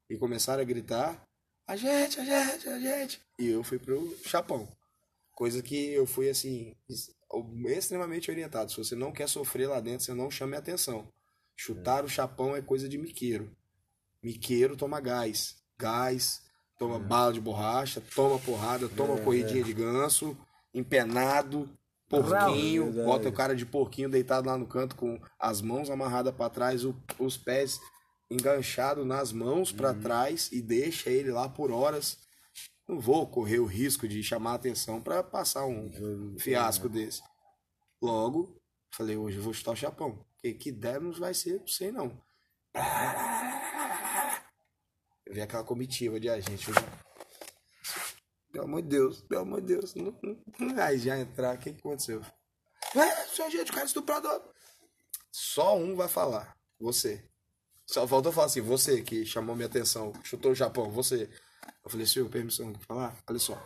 e 0.10 0.18
começaram 0.18 0.62
a 0.62 0.66
gritar: 0.66 1.24
a 1.66 1.78
gente, 1.78 2.20
a 2.20 2.26
gente, 2.26 2.68
a 2.68 2.78
gente. 2.80 3.22
E 3.40 3.48
eu 3.48 3.64
fui 3.64 3.80
pro 3.80 4.14
chapão. 4.26 4.68
Coisa 5.32 5.64
que 5.64 5.94
eu 5.94 6.06
fui 6.06 6.30
assim, 6.30 6.76
extremamente 7.66 8.30
orientado. 8.30 8.72
Se 8.72 8.78
você 8.78 8.94
não 8.96 9.12
quer 9.14 9.28
sofrer 9.30 9.68
lá 9.68 9.80
dentro, 9.80 10.06
você 10.06 10.14
não 10.14 10.30
chame 10.30 10.56
atenção. 10.58 11.08
Chutar 11.56 12.04
o 12.04 12.10
chapão 12.10 12.56
é 12.56 12.62
coisa 12.62 12.90
de 12.90 12.98
miqueiro. 12.98 13.50
Miqueiro 14.22 14.76
toma 14.76 15.00
gás. 15.00 15.56
Gás, 15.78 16.42
toma 16.78 17.00
bala 17.00 17.32
de 17.34 17.40
borracha, 17.42 18.02
toma 18.16 18.38
porrada, 18.40 18.90
toma 18.90 19.18
corridinha 19.22 19.64
de 19.64 19.74
ganso, 19.74 20.36
empenado, 20.74 21.70
porquinho, 22.10 22.86
Verdade. 22.86 23.06
bota 23.08 23.30
o 23.30 23.34
cara 23.34 23.56
de 23.56 23.66
porquinho 23.66 24.10
deitado 24.10 24.48
lá 24.48 24.58
no 24.58 24.68
canto 24.68 24.96
com 24.96 25.20
as 25.40 25.62
mãos 25.62 25.90
amarradas 25.90 26.34
para 26.36 26.50
trás, 26.50 26.84
o- 26.86 26.96
os 27.20 27.38
pés 27.38 27.80
enganchados 28.30 29.06
nas 29.06 29.32
mãos 29.32 29.72
para 29.72 29.94
trás 29.94 30.50
e 30.52 30.62
deixa 30.62 31.10
ele 31.10 31.32
lá 31.32 31.48
por 31.48 31.72
horas. 31.72 32.18
Não 32.88 33.00
vou 33.00 33.26
correr 33.28 33.60
o 33.60 33.66
risco 33.66 34.08
de 34.08 34.22
chamar 34.24 34.52
a 34.52 34.56
atenção 34.56 35.00
para 35.02 35.24
passar 35.24 35.66
um 35.66 36.36
fiasco 36.40 36.90
desse. 36.90 37.22
Logo, 38.02 38.60
falei, 38.92 39.16
hoje 39.16 39.38
eu 39.38 39.44
vou 39.44 39.54
chutar 39.54 39.72
o 39.72 39.76
chapão. 39.76 40.26
Que 40.40 40.54
que 40.54 40.72
der 40.72 41.00
não 41.00 41.14
vai 41.14 41.34
ser, 41.34 41.60
não 41.60 41.68
sei 41.68 41.92
não. 41.92 42.20
Vi 45.30 45.42
aquela 45.42 45.64
comitiva 45.64 46.20
de 46.20 46.30
agente. 46.30 46.72
já- 46.72 47.04
Pelo 48.52 48.66
amor 48.66 48.82
de 48.84 48.90
Deus, 48.90 49.22
pelo 49.22 49.42
amor 49.42 49.62
de 49.62 49.68
Deus. 49.68 49.96
Não, 49.96 50.18
não- 50.22 50.84
Aí 50.84 51.00
já 51.00 51.18
entrar, 51.20 51.56
o 51.56 51.60
que, 51.60 51.70
aconteceu? 51.70 52.22
É, 52.96 53.26
seu 53.28 53.50
gente, 53.50 53.72
o 53.72 53.74
cara 53.74 53.86
é 53.86 53.88
estuprador. 53.88 54.54
Só 55.32 55.76
um 55.78 55.96
vai 55.96 56.08
falar, 56.08 56.56
você. 56.80 57.28
Só 57.88 58.08
faltou 58.08 58.32
falar 58.32 58.48
assim, 58.48 58.62
você 58.62 59.02
que 59.02 59.26
chamou 59.26 59.56
minha 59.56 59.66
atenção, 59.68 60.14
chutou 60.24 60.52
o 60.52 60.56
Japão, 60.56 60.92
você. 60.92 61.30
Eu 61.84 61.90
falei, 61.90 62.06
senhor, 62.06 62.30
permissão 62.30 62.72
de 62.72 62.80
falar? 62.86 63.18
Olha 63.28 63.40
só. 63.40 63.58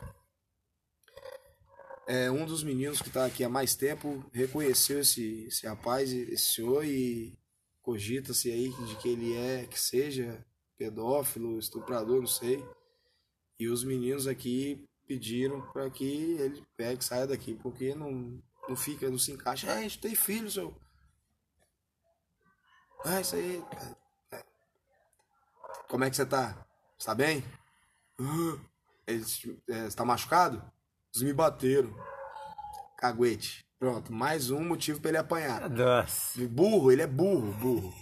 É, 2.08 2.32
um 2.32 2.46
dos 2.46 2.63
meninos 2.63 3.02
que 3.02 3.10
está 3.10 3.26
aqui 3.26 3.43
há 3.43 3.50
mais 3.50 3.76
tempo 3.76 4.24
reconheceu 4.32 5.02
esse, 5.02 5.46
esse 5.48 5.67
rapaz, 5.67 6.12
esse 6.13 6.54
senhor, 6.56 6.86
e 6.86 7.38
cogita-se 7.82 8.50
aí 8.50 8.70
de 8.70 8.96
que 8.96 9.10
ele 9.10 9.36
é, 9.36 9.65
que 9.65 9.78
seja 9.80 10.46
pedófilo, 10.78 11.58
estuprador, 11.58 12.20
não 12.20 12.28
sei. 12.28 12.63
E 13.60 13.68
os 13.68 13.84
meninos 13.84 14.28
aqui 14.28 14.86
pediram 15.08 15.62
para 15.72 15.90
que 15.90 16.34
ele 16.40 16.63
pegue, 16.76 17.04
saia 17.04 17.26
daqui, 17.26 17.56
porque 17.56 17.96
não, 17.96 18.42
não 18.68 18.76
fica, 18.76 19.10
não 19.10 19.18
se 19.18 19.32
encaixa. 19.32 19.72
Ah, 19.72 19.78
a 19.78 19.82
gente 19.82 20.00
tem 20.00 20.13
filho, 20.13 20.50
seu. 20.52 20.76
Ah, 23.04 23.22
isso 23.22 23.36
aí. 23.36 23.63
é. 24.32 24.44
Como 25.90 26.04
é 26.04 26.10
que 26.10 26.16
você 26.16 26.26
tá? 26.26 26.66
Você 26.98 27.06
tá 27.06 27.16
bem? 27.16 27.44
Ah, 28.20 28.60
eles, 29.08 29.42
é, 29.70 29.90
você 29.90 29.96
tá 29.96 30.04
machucado? 30.04 30.62
Eles 31.13 31.24
me 31.24 31.34
bateram. 31.34 31.96
Caguete. 32.98 33.66
Pronto, 33.80 34.12
mais 34.12 34.50
um 34.50 34.63
motivo 34.63 35.00
pra 35.00 35.10
ele 35.10 35.18
apanhar. 35.20 35.70
Nossa. 35.70 36.46
Burro, 36.48 36.92
ele 36.92 37.04
é 37.04 37.08
burro, 37.08 37.54
burro. 37.54 37.94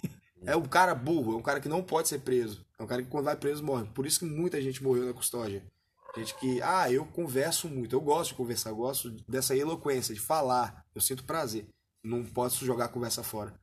É 0.44 0.56
um 0.56 0.64
cara 0.64 0.94
burro, 0.94 1.34
é 1.34 1.36
um 1.36 1.42
cara 1.42 1.60
que 1.60 1.68
não 1.68 1.82
pode 1.82 2.08
ser 2.08 2.20
preso. 2.20 2.65
É 2.78 2.82
um 2.82 2.86
cara 2.86 3.02
que 3.02 3.08
quando 3.08 3.24
vai 3.24 3.36
preso 3.36 3.62
morre. 3.64 3.86
Por 3.94 4.06
isso 4.06 4.20
que 4.20 4.24
muita 4.26 4.60
gente 4.60 4.82
morreu 4.82 5.06
na 5.06 5.12
custódia. 5.14 5.64
Gente 6.16 6.34
que, 6.36 6.60
ah, 6.62 6.90
eu 6.90 7.04
converso 7.04 7.68
muito, 7.68 7.94
eu 7.94 8.00
gosto 8.00 8.30
de 8.30 8.36
conversar, 8.36 8.70
eu 8.70 8.76
gosto 8.76 9.10
dessa 9.28 9.54
eloquência, 9.56 10.14
de 10.14 10.20
falar. 10.20 10.84
Eu 10.94 11.00
sinto 11.00 11.24
prazer. 11.24 11.66
Não 12.02 12.24
posso 12.24 12.64
jogar 12.64 12.86
a 12.86 12.88
conversa 12.88 13.22
fora. 13.22 13.54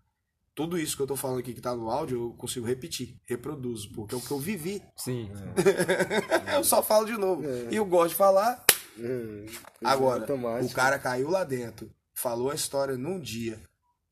Tudo 0.56 0.78
isso 0.78 0.96
que 0.96 1.02
eu 1.02 1.08
tô 1.08 1.16
falando 1.16 1.40
aqui 1.40 1.52
que 1.54 1.62
tá 1.62 1.74
no 1.76 1.90
áudio, 1.90 2.28
eu 2.30 2.34
consigo 2.38 2.66
repetir, 2.68 3.18
reproduzo, 3.24 3.90
porque 3.92 4.14
é 4.14 4.18
o 4.18 4.22
que 4.22 4.30
eu 4.30 4.38
vivi. 4.38 4.84
Sim. 4.96 5.32
eu 6.56 6.64
só 6.64 6.84
falo 6.84 7.06
de 7.08 7.14
novo. 7.18 7.44
E 7.72 7.76
eu 7.76 7.86
gosto 7.86 8.10
de 8.10 8.16
falar, 8.16 8.64
É, 9.00 9.46
Agora, 9.84 10.22
automático. 10.22 10.72
o 10.72 10.76
cara 10.76 11.00
caiu 11.00 11.30
lá 11.32 11.44
dentro, 11.44 11.92
falou 12.14 12.52
a 12.52 12.56
história 12.56 12.96
num 12.96 13.20
dia. 13.20 13.60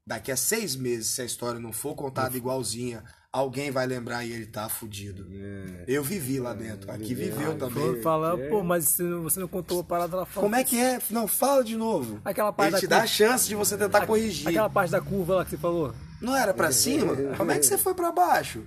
Daqui 0.05 0.31
a 0.31 0.35
seis 0.37 0.75
meses, 0.75 1.07
se 1.09 1.21
a 1.21 1.25
história 1.25 1.59
não 1.59 1.71
for 1.71 1.93
contada 1.93 2.35
igualzinha, 2.35 3.03
alguém 3.31 3.71
vai 3.71 3.87
lembrar 3.87 4.25
e 4.25 4.31
ele 4.33 4.45
tá 4.45 4.67
fudido. 4.67 5.27
É. 5.31 5.85
Eu 5.87 6.03
vivi 6.03 6.39
lá 6.39 6.53
dentro, 6.53 6.91
aqui 6.91 7.13
viveu 7.15 7.55
Vou 7.57 7.69
também. 7.69 8.01
falar, 8.01 8.37
pô, 8.49 8.63
mas 8.63 8.85
você 8.85 9.03
não, 9.03 9.23
você 9.23 9.39
não 9.39 9.47
contou 9.47 9.79
a 9.79 9.83
parada 9.83 10.17
lá 10.17 10.25
fora. 10.25 10.43
Como 10.45 10.55
é 10.55 10.63
que 10.63 10.77
é? 10.77 10.99
Não, 11.09 11.27
fala 11.27 11.63
de 11.63 11.77
novo. 11.77 12.19
Aquela 12.25 12.51
parte 12.51 12.73
Ele 12.73 12.79
te 12.81 12.87
dá 12.87 12.97
a 12.97 12.99
curva. 13.01 13.13
chance 13.13 13.47
de 13.47 13.55
você 13.55 13.77
tentar 13.77 14.05
corrigir. 14.05 14.47
Aquela 14.47 14.69
parte 14.69 14.91
da 14.91 15.01
curva 15.01 15.35
lá 15.35 15.43
que 15.45 15.51
você 15.51 15.57
falou. 15.57 15.93
Não 16.21 16.35
era 16.35 16.53
pra 16.53 16.71
cima? 16.71 17.15
Como 17.37 17.51
é 17.51 17.57
que 17.57 17.65
você 17.65 17.77
foi 17.77 17.93
pra 17.93 18.11
baixo? 18.11 18.63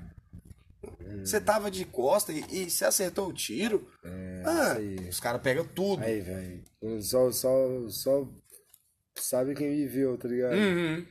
Você 1.25 1.41
tava 1.41 1.71
de 1.71 1.85
costa 1.85 2.33
e, 2.33 2.45
e 2.51 2.71
você 2.71 2.85
acertou 2.85 3.29
o 3.29 3.33
tiro? 3.33 3.89
ah, 4.45 4.79
isso 4.81 5.01
aí. 5.01 5.09
os 5.09 5.21
caras 5.21 5.41
pegam 5.41 5.65
tudo. 5.65 6.03
Aí, 6.03 6.21
velho. 6.21 6.63
Só, 7.01 7.31
só, 7.31 7.89
só 7.89 8.29
sabe 9.17 9.55
quem 9.55 9.71
viveu, 9.71 10.19
tá 10.19 10.29
ligado? 10.29 10.55
Uhum. 10.57 11.07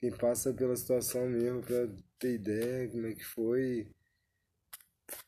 Quem 0.00 0.10
passa 0.12 0.52
pela 0.52 0.76
situação 0.76 1.26
mesmo 1.28 1.62
pra 1.62 1.88
ter 2.18 2.34
ideia 2.34 2.88
como 2.88 3.06
é 3.06 3.14
que 3.14 3.24
foi. 3.24 3.88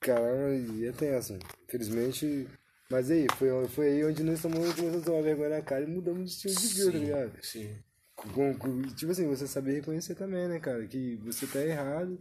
Caramba, 0.00 0.54
e 0.74 0.86
é 0.86 0.92
tenso. 0.92 1.38
Infelizmente. 1.64 2.48
Mas 2.90 3.10
aí, 3.10 3.26
foi, 3.36 3.68
foi 3.68 3.86
aí 3.88 4.04
onde 4.04 4.22
nós 4.22 4.40
tomamos, 4.40 4.72
começamos 4.74 5.02
a 5.02 5.04
tomar 5.04 5.22
vergonha 5.22 5.50
na 5.50 5.62
cara 5.62 5.84
e 5.84 5.86
mudamos 5.86 6.24
de 6.24 6.30
estilo 6.36 6.54
de 6.54 6.66
vida, 6.68 6.92
tá 6.92 6.98
ligado? 6.98 7.44
Sim. 7.44 7.76
Com- 8.16 8.54
com- 8.56 8.82
tipo 8.94 9.12
assim, 9.12 9.28
você 9.28 9.46
saber 9.46 9.74
reconhecer 9.74 10.14
também, 10.14 10.48
né, 10.48 10.58
cara? 10.58 10.86
Que 10.86 11.16
você 11.16 11.46
tá 11.46 11.60
errado. 11.60 12.18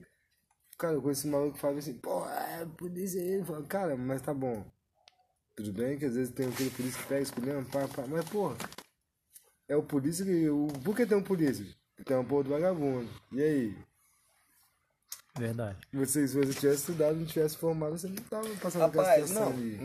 Cara, 0.78 1.00
com 1.00 1.10
esse 1.10 1.26
maluco 1.28 1.54
que 1.54 1.60
fala 1.60 1.80
assim, 1.80 1.94
pô, 1.96 2.28
é 2.28 2.66
polícia 2.78 3.22
aí. 3.22 3.36
Eu 3.36 3.46
falo, 3.46 3.66
Cara, 3.66 3.96
mas 3.96 4.22
tá 4.22 4.34
bom. 4.34 4.64
Tudo 5.56 5.74
bem 5.74 5.98
que 5.98 6.06
às 6.06 6.14
vezes 6.16 6.34
tem 6.34 6.48
aquele 6.48 6.70
polícia 6.70 7.02
que 7.02 7.08
pega 7.08 7.22
escolhendo, 7.22 7.68
pá, 7.70 7.88
pá. 7.88 8.06
Mas, 8.06 8.30
porra, 8.30 8.56
é 9.68 9.76
o 9.76 9.82
polícia 9.82 10.24
que. 10.26 10.50
O, 10.50 10.68
por 10.84 10.96
que 10.96 11.06
tem 11.06 11.18
um 11.18 11.24
polícia? 11.24 11.66
Tem 12.06 12.16
uma 12.16 12.24
porra 12.26 12.44
do 12.44 12.50
vagabundo. 12.52 13.10
E 13.32 13.42
aí? 13.42 13.78
Verdade. 15.38 15.78
Você, 15.94 16.28
se 16.28 16.36
você 16.36 16.54
tivesse 16.54 16.80
estudado, 16.82 17.16
não 17.16 17.26
tivesse 17.26 17.58
formado, 17.58 17.98
você 17.98 18.08
não 18.08 18.16
tava 18.16 18.50
passando 18.62 18.82
Rapaz, 18.82 19.28
situação 19.28 19.50
não, 19.52 19.58
ali. 19.58 19.78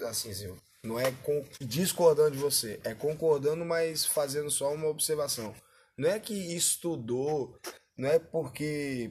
não, 0.00 0.08
assim, 0.08 0.32
Zil, 0.32 0.56
não 0.84 0.98
é 1.00 1.10
com- 1.22 1.44
discordando 1.60 2.32
de 2.32 2.38
você, 2.38 2.78
é 2.84 2.94
concordando, 2.94 3.64
mas 3.64 4.04
fazendo 4.04 4.50
só 4.50 4.72
uma 4.74 4.88
observação. 4.88 5.54
Não 5.96 6.08
é 6.08 6.20
que 6.20 6.34
estudou, 6.54 7.58
não 7.96 8.08
é 8.08 8.18
porque. 8.18 9.10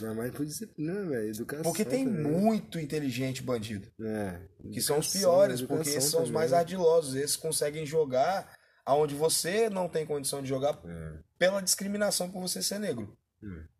Mas 0.00 0.16
mais 0.16 0.30
por 0.32 0.44
disciplina, 0.46 1.04
velho. 1.06 1.28
Educação. 1.28 1.62
Porque 1.62 1.84
tem 1.84 2.04
também. 2.06 2.22
muito 2.32 2.80
inteligente 2.80 3.42
bandido. 3.42 3.86
É. 4.00 4.40
Que 4.72 4.80
são 4.80 4.98
os 4.98 5.06
Educação, 5.06 5.20
piores, 5.20 5.60
porque 5.60 5.74
educação 5.74 5.98
esses 5.98 6.10
são 6.10 6.22
os 6.22 6.30
mais 6.30 6.52
ardilosos. 6.52 7.14
Esses 7.14 7.36
conseguem 7.36 7.84
jogar 7.84 8.50
aonde 8.84 9.14
você 9.14 9.68
não 9.70 9.88
tem 9.88 10.04
condição 10.06 10.42
de 10.42 10.48
jogar 10.48 10.80
É. 10.84 11.18
pela 11.38 11.60
discriminação 11.60 12.30
por 12.30 12.40
você 12.40 12.62
ser 12.62 12.78
negro. 12.80 13.16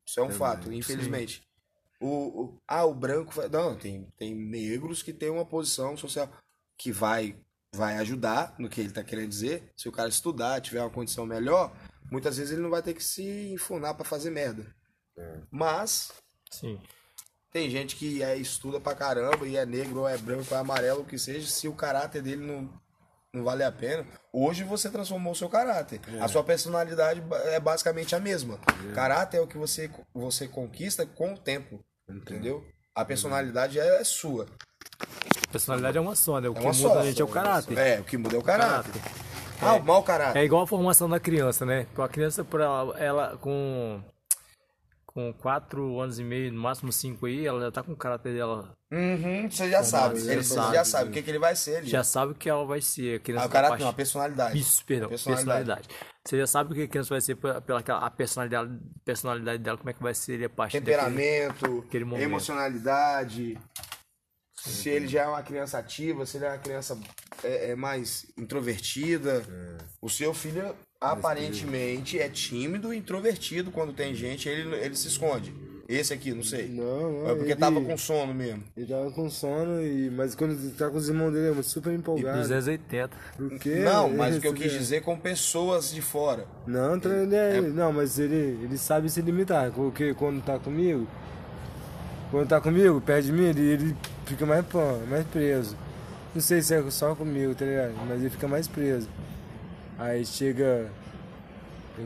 Isso 0.07 0.21
é 0.21 0.23
um 0.23 0.31
fato, 0.31 0.73
infelizmente. 0.73 1.47
O, 2.01 2.09
o- 2.43 2.63
ah, 2.69 2.85
o 2.85 2.95
branco. 2.95 3.33
vai- 3.33 3.49
Não, 3.49 3.77
tem, 3.77 4.07
tem 4.17 4.35
negros 4.35 5.03
que 5.03 5.13
têm 5.13 5.31
uma 5.31 5.47
posição 5.47 5.97
social 5.97 6.29
que 6.77 6.93
vai, 6.93 7.37
vai 7.75 7.97
ajudar 7.99 8.55
no 8.59 8.69
que 8.69 8.81
ele 8.81 8.89
está 8.89 9.03
querendo 9.03 9.29
dizer. 9.29 9.73
Se 9.77 9.89
o 9.89 9.93
cara 9.93 10.09
estudar, 10.09 10.61
tiver 10.61 10.81
uma 10.81 10.91
condição 10.91 11.25
melhor, 11.25 11.75
muitas 12.11 12.37
vezes 12.37 12.53
ele 12.53 12.63
não 12.63 12.71
vai 12.71 12.83
ter 12.83 12.95
que 12.95 13.03
se 13.03 13.23
enfunar 13.53 13.95
para 13.95 14.05
fazer 14.05 14.31
merda. 14.31 14.67
Mas 15.51 16.13
Sim. 16.51 16.81
Tem 17.51 17.71
gente 17.71 17.95
que 17.97 18.21
é, 18.23 18.37
estuda 18.37 18.81
pra 18.81 18.95
caramba 18.97 19.47
e 19.47 19.57
é 19.57 19.65
negro 19.65 20.01
ou 20.01 20.09
é 20.09 20.19
branco 20.19 20.47
ou 20.51 20.57
é 20.57 20.61
amarelo, 20.61 21.03
o 21.03 21.05
que 21.05 21.17
seja, 21.19 21.47
se 21.49 21.69
o 21.69 21.73
caráter 21.75 22.21
dele 22.21 22.45
não, 22.45 22.69
não 23.35 23.43
vale 23.45 23.65
a 23.65 23.73
pena. 23.73 24.07
Hoje 24.33 24.63
você 24.65 24.89
transformou 24.89 25.33
o 25.33 25.37
seu 25.37 25.49
caráter. 25.49 26.01
A 26.21 26.29
sua 26.29 26.45
personalidade 26.45 27.23
é 27.47 27.59
basicamente 27.59 28.15
a 28.15 28.21
mesma. 28.21 28.59
Caráter 28.95 29.39
é 29.39 29.41
o 29.41 29.47
que 29.47 29.59
você, 29.59 29.91
você 30.15 30.47
conquista 30.47 31.05
com 31.05 31.35
o 31.35 31.39
tempo. 31.39 31.81
Entendeu? 32.09 32.65
A 32.95 33.05
personalidade 33.05 33.79
é 33.79 34.05
sua. 34.05 34.47
Personalidade 35.51 35.99
é 35.99 36.01
uma 36.01 36.15
só, 36.15 36.41
né? 36.41 36.49
O 36.49 36.53
É 36.53 36.55
que 36.55 36.61
muda 36.67 36.75
só. 36.75 36.99
a 36.99 37.05
gente 37.05 37.21
é 37.21 37.25
o 37.25 37.29
caráter. 37.29 37.79
É, 37.79 38.01
o 38.01 38.05
que 38.05 38.17
muda 38.17 38.37
é 38.37 38.39
o 38.39 38.43
caráter. 38.43 38.93
Ah, 39.61 39.75
o 39.75 39.85
mau 39.85 40.03
caráter. 40.03 40.39
É 40.41 40.45
igual 40.45 40.63
a 40.63 40.67
formação 40.67 41.09
da 41.09 41.19
criança, 41.19 41.65
né? 41.65 41.87
A 41.97 42.09
criança, 42.09 42.45
por 42.45 42.61
ela, 42.61 42.99
ela 42.99 43.37
com 43.39 44.03
com 45.15 45.33
4 45.33 46.01
anos 46.01 46.19
e 46.19 46.25
meio, 46.25 46.53
no 46.53 46.61
máximo 46.61 46.91
5 46.93 47.27
aí, 47.27 47.47
ela 47.47 47.61
já 47.61 47.71
tá 47.71 47.83
com 47.85 47.93
o 47.93 47.97
caráter 47.97 48.35
dela. 48.35 48.73
Uhum, 48.93 49.49
você 49.49 49.71
já 49.71 49.83
sabe. 49.85 50.21
você 50.21 50.33
Ele 50.33 50.43
sabe. 50.43 50.75
já 50.75 50.85
sabe 50.85 51.11
o 51.11 51.13
que, 51.13 51.23
que 51.23 51.31
ele 51.31 51.39
vai 51.39 51.55
ser 51.55 51.77
ali. 51.77 51.87
Já 51.89 52.03
sabe 52.03 52.33
o 52.33 52.35
que 52.35 52.51
ela 52.51 52.65
vai 52.67 52.81
ser. 52.81 53.17
A 53.17 53.21
criança 53.21 53.45
Ah, 53.45 53.47
o 53.47 53.51
caráter 53.51 53.81
não, 53.81 53.89
a 53.89 53.93
personalidade. 53.93 54.59
Isso, 54.59 54.85
perdão, 54.85 55.09
personalidade. 55.09 55.89
Você 56.27 56.39
já 56.39 56.47
sabe 56.49 56.73
o 56.73 56.75
que 56.75 56.83
a 56.83 56.89
criança 56.89 57.11
vai 57.11 57.21
ser 57.21 57.37
pela, 57.37 57.79
aquela- 57.79 57.99
a 58.05 58.11
personalidade, 58.11 58.77
personalidade 59.05 59.63
dela, 59.63 59.79
como 59.79 59.91
é 59.91 59.93
que 59.93 60.03
vai 60.03 60.15
ser 60.15 60.45
a 60.45 60.49
parte 60.51 60.81
daquele- 60.81 60.97
Temperamento, 60.97 61.85
aquele 61.87 62.05
momento. 62.05 62.23
emocionalidade. 62.25 63.57
Se 64.57 64.89
ele 64.89 65.07
já 65.07 65.23
é 65.25 65.27
uma 65.29 65.43
criança 65.43 65.79
ativa, 65.79 66.25
se 66.27 66.39
ele 66.39 66.47
é 66.47 66.49
uma 66.49 66.59
criança 66.59 66.99
é, 67.43 67.71
é 67.71 67.77
mais 67.77 68.27
introvertida. 68.39 69.45
O 70.01 70.09
seu 70.09 70.33
filho 70.35 70.75
aparentemente 71.13 72.19
é 72.19 72.29
tímido 72.29 72.93
e 72.93 72.99
introvertido 72.99 73.71
quando 73.71 73.93
tem 73.93 74.15
gente, 74.15 74.49
ele, 74.49 74.75
ele 74.77 74.95
se 74.97 75.09
esconde. 75.09 75.53
Esse 75.87 76.15
aqui, 76.15 76.33
não 76.33 76.43
sei. 76.43 76.67
Não, 76.69 77.13
não. 77.13 77.31
é 77.31 77.35
porque 77.35 77.51
ele, 77.53 77.61
tava 77.61 77.79
com 77.79 77.95
sono 77.99 78.33
mesmo. 78.33 78.65
Ele 78.75 78.87
tava 78.87 79.11
com 79.11 79.29
sono, 79.29 79.83
e, 79.83 80.09
mas 80.09 80.35
quando 80.35 80.53
ele 80.53 80.71
tá 80.71 80.89
com 80.89 80.97
os 80.97 81.11
irmãos 81.11 81.31
dele, 81.31 81.59
é 81.59 81.63
super 81.63 81.93
empolgado. 81.93 82.39
280. 82.39 83.11
Por 83.37 83.59
quê? 83.59 83.75
Não, 83.85 84.09
mas 84.09 84.37
o 84.37 84.41
que 84.41 84.47
eu 84.47 84.53
Esse 84.55 84.63
quis 84.63 84.73
cara- 84.73 84.83
dizer 84.83 85.03
com 85.03 85.19
pessoas 85.19 85.93
de 85.93 86.01
fora. 86.01 86.47
Não, 86.67 86.99
tra- 86.99 87.15
ele 87.23 87.37
é- 87.37 87.61
não, 87.61 87.93
mas 87.93 88.19
ele, 88.19 88.59
ele 88.63 88.79
sabe 88.79 89.11
se 89.11 89.21
limitar, 89.21 89.71
porque 89.73 90.15
quando 90.15 90.43
tá 90.43 90.59
comigo, 90.59 91.07
quando 92.31 92.49
tá 92.49 92.61
comigo, 92.63 92.99
perto 93.03 93.27
de 93.27 93.33
mim, 93.33 93.45
ele, 93.45 93.61
ele 93.61 93.97
fica 94.25 94.47
mais 94.47 94.65
pão, 94.65 95.01
mais 95.07 95.27
preso. 95.27 95.77
Não 96.35 96.41
sei 96.41 96.63
se 96.63 96.75
é 96.75 96.91
só 96.91 97.15
comigo, 97.15 97.55
tá 97.55 97.65
ligado? 97.67 97.93
Mas 98.09 98.21
ele 98.23 98.31
fica 98.31 98.49
mais 98.49 98.67
preso. 98.67 99.07
Aí 100.05 100.25
chega. 100.25 100.91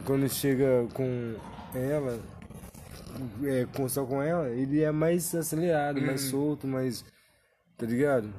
Quando 0.05 0.29
chega 0.29 0.87
com 0.93 1.35
ela, 1.75 2.21
é, 3.45 3.67
com, 3.75 3.89
só 3.89 4.05
com 4.05 4.23
ela, 4.23 4.49
ele 4.51 4.83
é 4.83 4.93
mais 4.93 5.35
acelerado, 5.35 6.01
mais 6.01 6.21
solto, 6.23 6.67
mais. 6.67 7.05
Tá 7.77 7.87
ligado? 7.87 8.33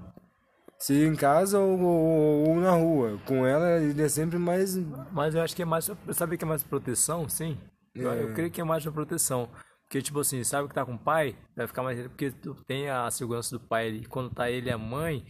Se 0.78 0.94
em 1.06 1.16
casa 1.16 1.60
ou, 1.60 1.80
ou- 1.80 2.50
ou 2.50 2.56
na 2.56 2.72
rua. 2.72 3.20
Com 3.26 3.46
ela, 3.46 3.82
ele 3.82 4.02
é 4.02 4.08
sempre 4.08 4.38
mais 4.38 4.76
Mas 5.12 5.36
eu 5.36 5.42
acho 5.42 5.56
que 5.56 5.62
é 5.62 5.66
mais. 5.66 5.90
Sabe 6.12 6.38
que 6.38 6.46
é 6.46 6.48
mais 6.48 6.64
proteção, 6.64 7.28
sim? 7.28 7.58
Eu, 7.94 8.04
eu 8.14 8.34
creio 8.34 8.52
que 8.52 8.62
é 8.62 8.64
mais 8.64 8.86
a 8.88 8.92
proteção. 8.92 9.50
Porque, 9.84 10.02
tipo 10.04 10.20
assim, 10.20 10.44
sabe 10.44 10.68
que 10.68 10.74
tá 10.76 10.86
com 10.86 10.94
o 10.94 11.00
pai, 11.00 11.36
vai 11.56 11.66
ficar 11.68 11.82
mais. 11.84 12.00
Porque 12.08 12.32
tu 12.32 12.54
tem 12.68 12.90
a 12.90 13.10
segurança 13.12 13.58
do 13.58 13.60
pai 13.60 13.88
ali. 13.88 14.06
Quando 14.06 14.30
tá 14.30 14.50
ele 14.50 14.70
e 14.70 14.72
a 14.72 14.78
mãe, 14.78 15.26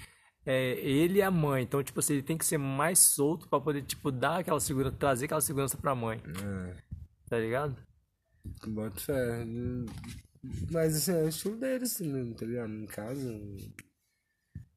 é 0.50 0.80
ele 0.80 1.20
e 1.20 1.22
a 1.22 1.30
mãe. 1.30 1.62
Então, 1.62 1.84
tipo 1.84 2.00
assim, 2.00 2.14
ele 2.14 2.24
tem 2.24 2.38
que 2.38 2.46
ser 2.46 2.58
mais 2.58 2.98
solto 2.98 3.48
pra 3.48 3.60
poder, 3.60 3.84
tipo, 3.84 4.12
dar 4.12 4.40
aquela 4.40 4.60
segurança, 4.60 4.98
trazer 4.98 5.26
aquela 5.26 5.42
segurança 5.42 5.78
pra 5.78 5.94
mãe. 5.94 6.20
Tá 7.30 7.38
ligado? 7.38 7.78
Boto 8.66 9.00
fé. 9.00 9.46
Mas 10.72 10.96
assim, 10.96 11.12
é 11.12 11.24
o 11.24 11.30
estilo 11.30 11.56
deles, 11.56 12.00
né, 12.00 12.34
tá 12.36 12.46
ligado? 12.48 12.74
Em 12.74 12.88
casa. 12.88 13.40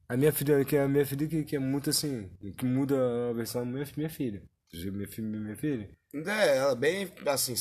A 0.07 0.15
minha 0.15 0.31
filha, 0.31 0.63
que 0.63 0.75
é 0.75 0.83
a 0.83 0.87
minha 0.87 1.05
filha 1.07 1.27
que, 1.27 1.43
que 1.43 1.55
é 1.55 1.59
muito 1.59 1.89
assim, 1.89 2.29
que 2.55 2.65
muda 2.65 2.95
a 3.31 3.33
versão 3.33 3.61
da 3.61 3.71
minha, 3.71 3.85
minha 3.97 4.09
filha. 4.09 4.43
Minha 4.71 5.07
filha, 5.07 5.27
minha 5.27 5.55
filha. 5.55 5.89
É, 6.13 6.57
ela 6.57 6.73
é 6.73 6.75
bem 6.75 7.11
assim, 7.25 7.55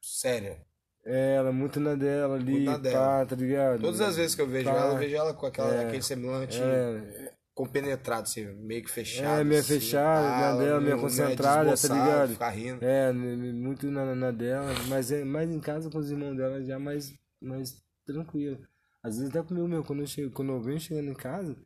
séria. 0.00 0.66
É, 1.04 1.34
ela 1.34 1.48
é 1.48 1.52
muito 1.52 1.80
na 1.80 1.94
dela 1.96 2.36
ali, 2.36 2.52
Muito 2.52 2.64
na 2.70 2.78
dela. 2.78 2.96
pá, 3.20 3.26
tá 3.26 3.34
ligado? 3.36 3.80
Todas 3.80 4.00
as 4.00 4.16
vezes 4.16 4.34
que 4.36 4.42
eu 4.42 4.46
vejo 4.46 4.66
Tá. 4.70 4.76
ela, 4.76 4.92
eu 4.94 4.98
vejo 4.98 5.16
ela 5.16 5.34
com 5.34 5.46
aquela, 5.46 5.80
aquele 5.82 6.02
semblante 6.02 6.60
É, 6.62 7.32
compenetrado, 7.54 8.22
assim, 8.22 8.46
meio 8.54 8.84
que 8.84 8.90
fechado. 8.90 9.40
é 9.40 9.44
meio 9.44 9.60
assim, 9.60 9.74
fechada, 9.80 10.28
tá? 10.28 10.38
na 10.40 10.46
Ela 10.46 10.58
dela, 10.64 10.80
meio 10.80 10.96
é 10.96 11.00
concentrada, 11.00 11.74
tá 11.76 11.88
ligado? 11.94 12.28
Ficar 12.30 12.50
rindo. 12.50 12.84
É, 12.84 13.12
muito 13.12 13.90
na, 13.90 14.14
na 14.14 14.30
dela, 14.30 14.70
mas 14.88 15.10
é 15.10 15.24
mais 15.24 15.50
em 15.50 15.58
casa 15.58 15.90
com 15.90 15.98
os 15.98 16.08
irmãos 16.10 16.36
dela 16.36 16.62
já 16.62 16.78
mais, 16.78 17.12
mais 17.42 17.82
tranquilo. 18.06 18.58
Às 19.02 19.16
vezes 19.18 19.30
até 19.30 19.42
comigo 19.46 19.66
mesmo, 19.66 19.84
quando 19.84 20.00
eu, 20.02 20.06
chego, 20.06 20.30
quando 20.32 20.52
eu 20.52 20.60
venho 20.60 20.78
chegando 20.78 21.10
em 21.10 21.14
casa, 21.14 21.56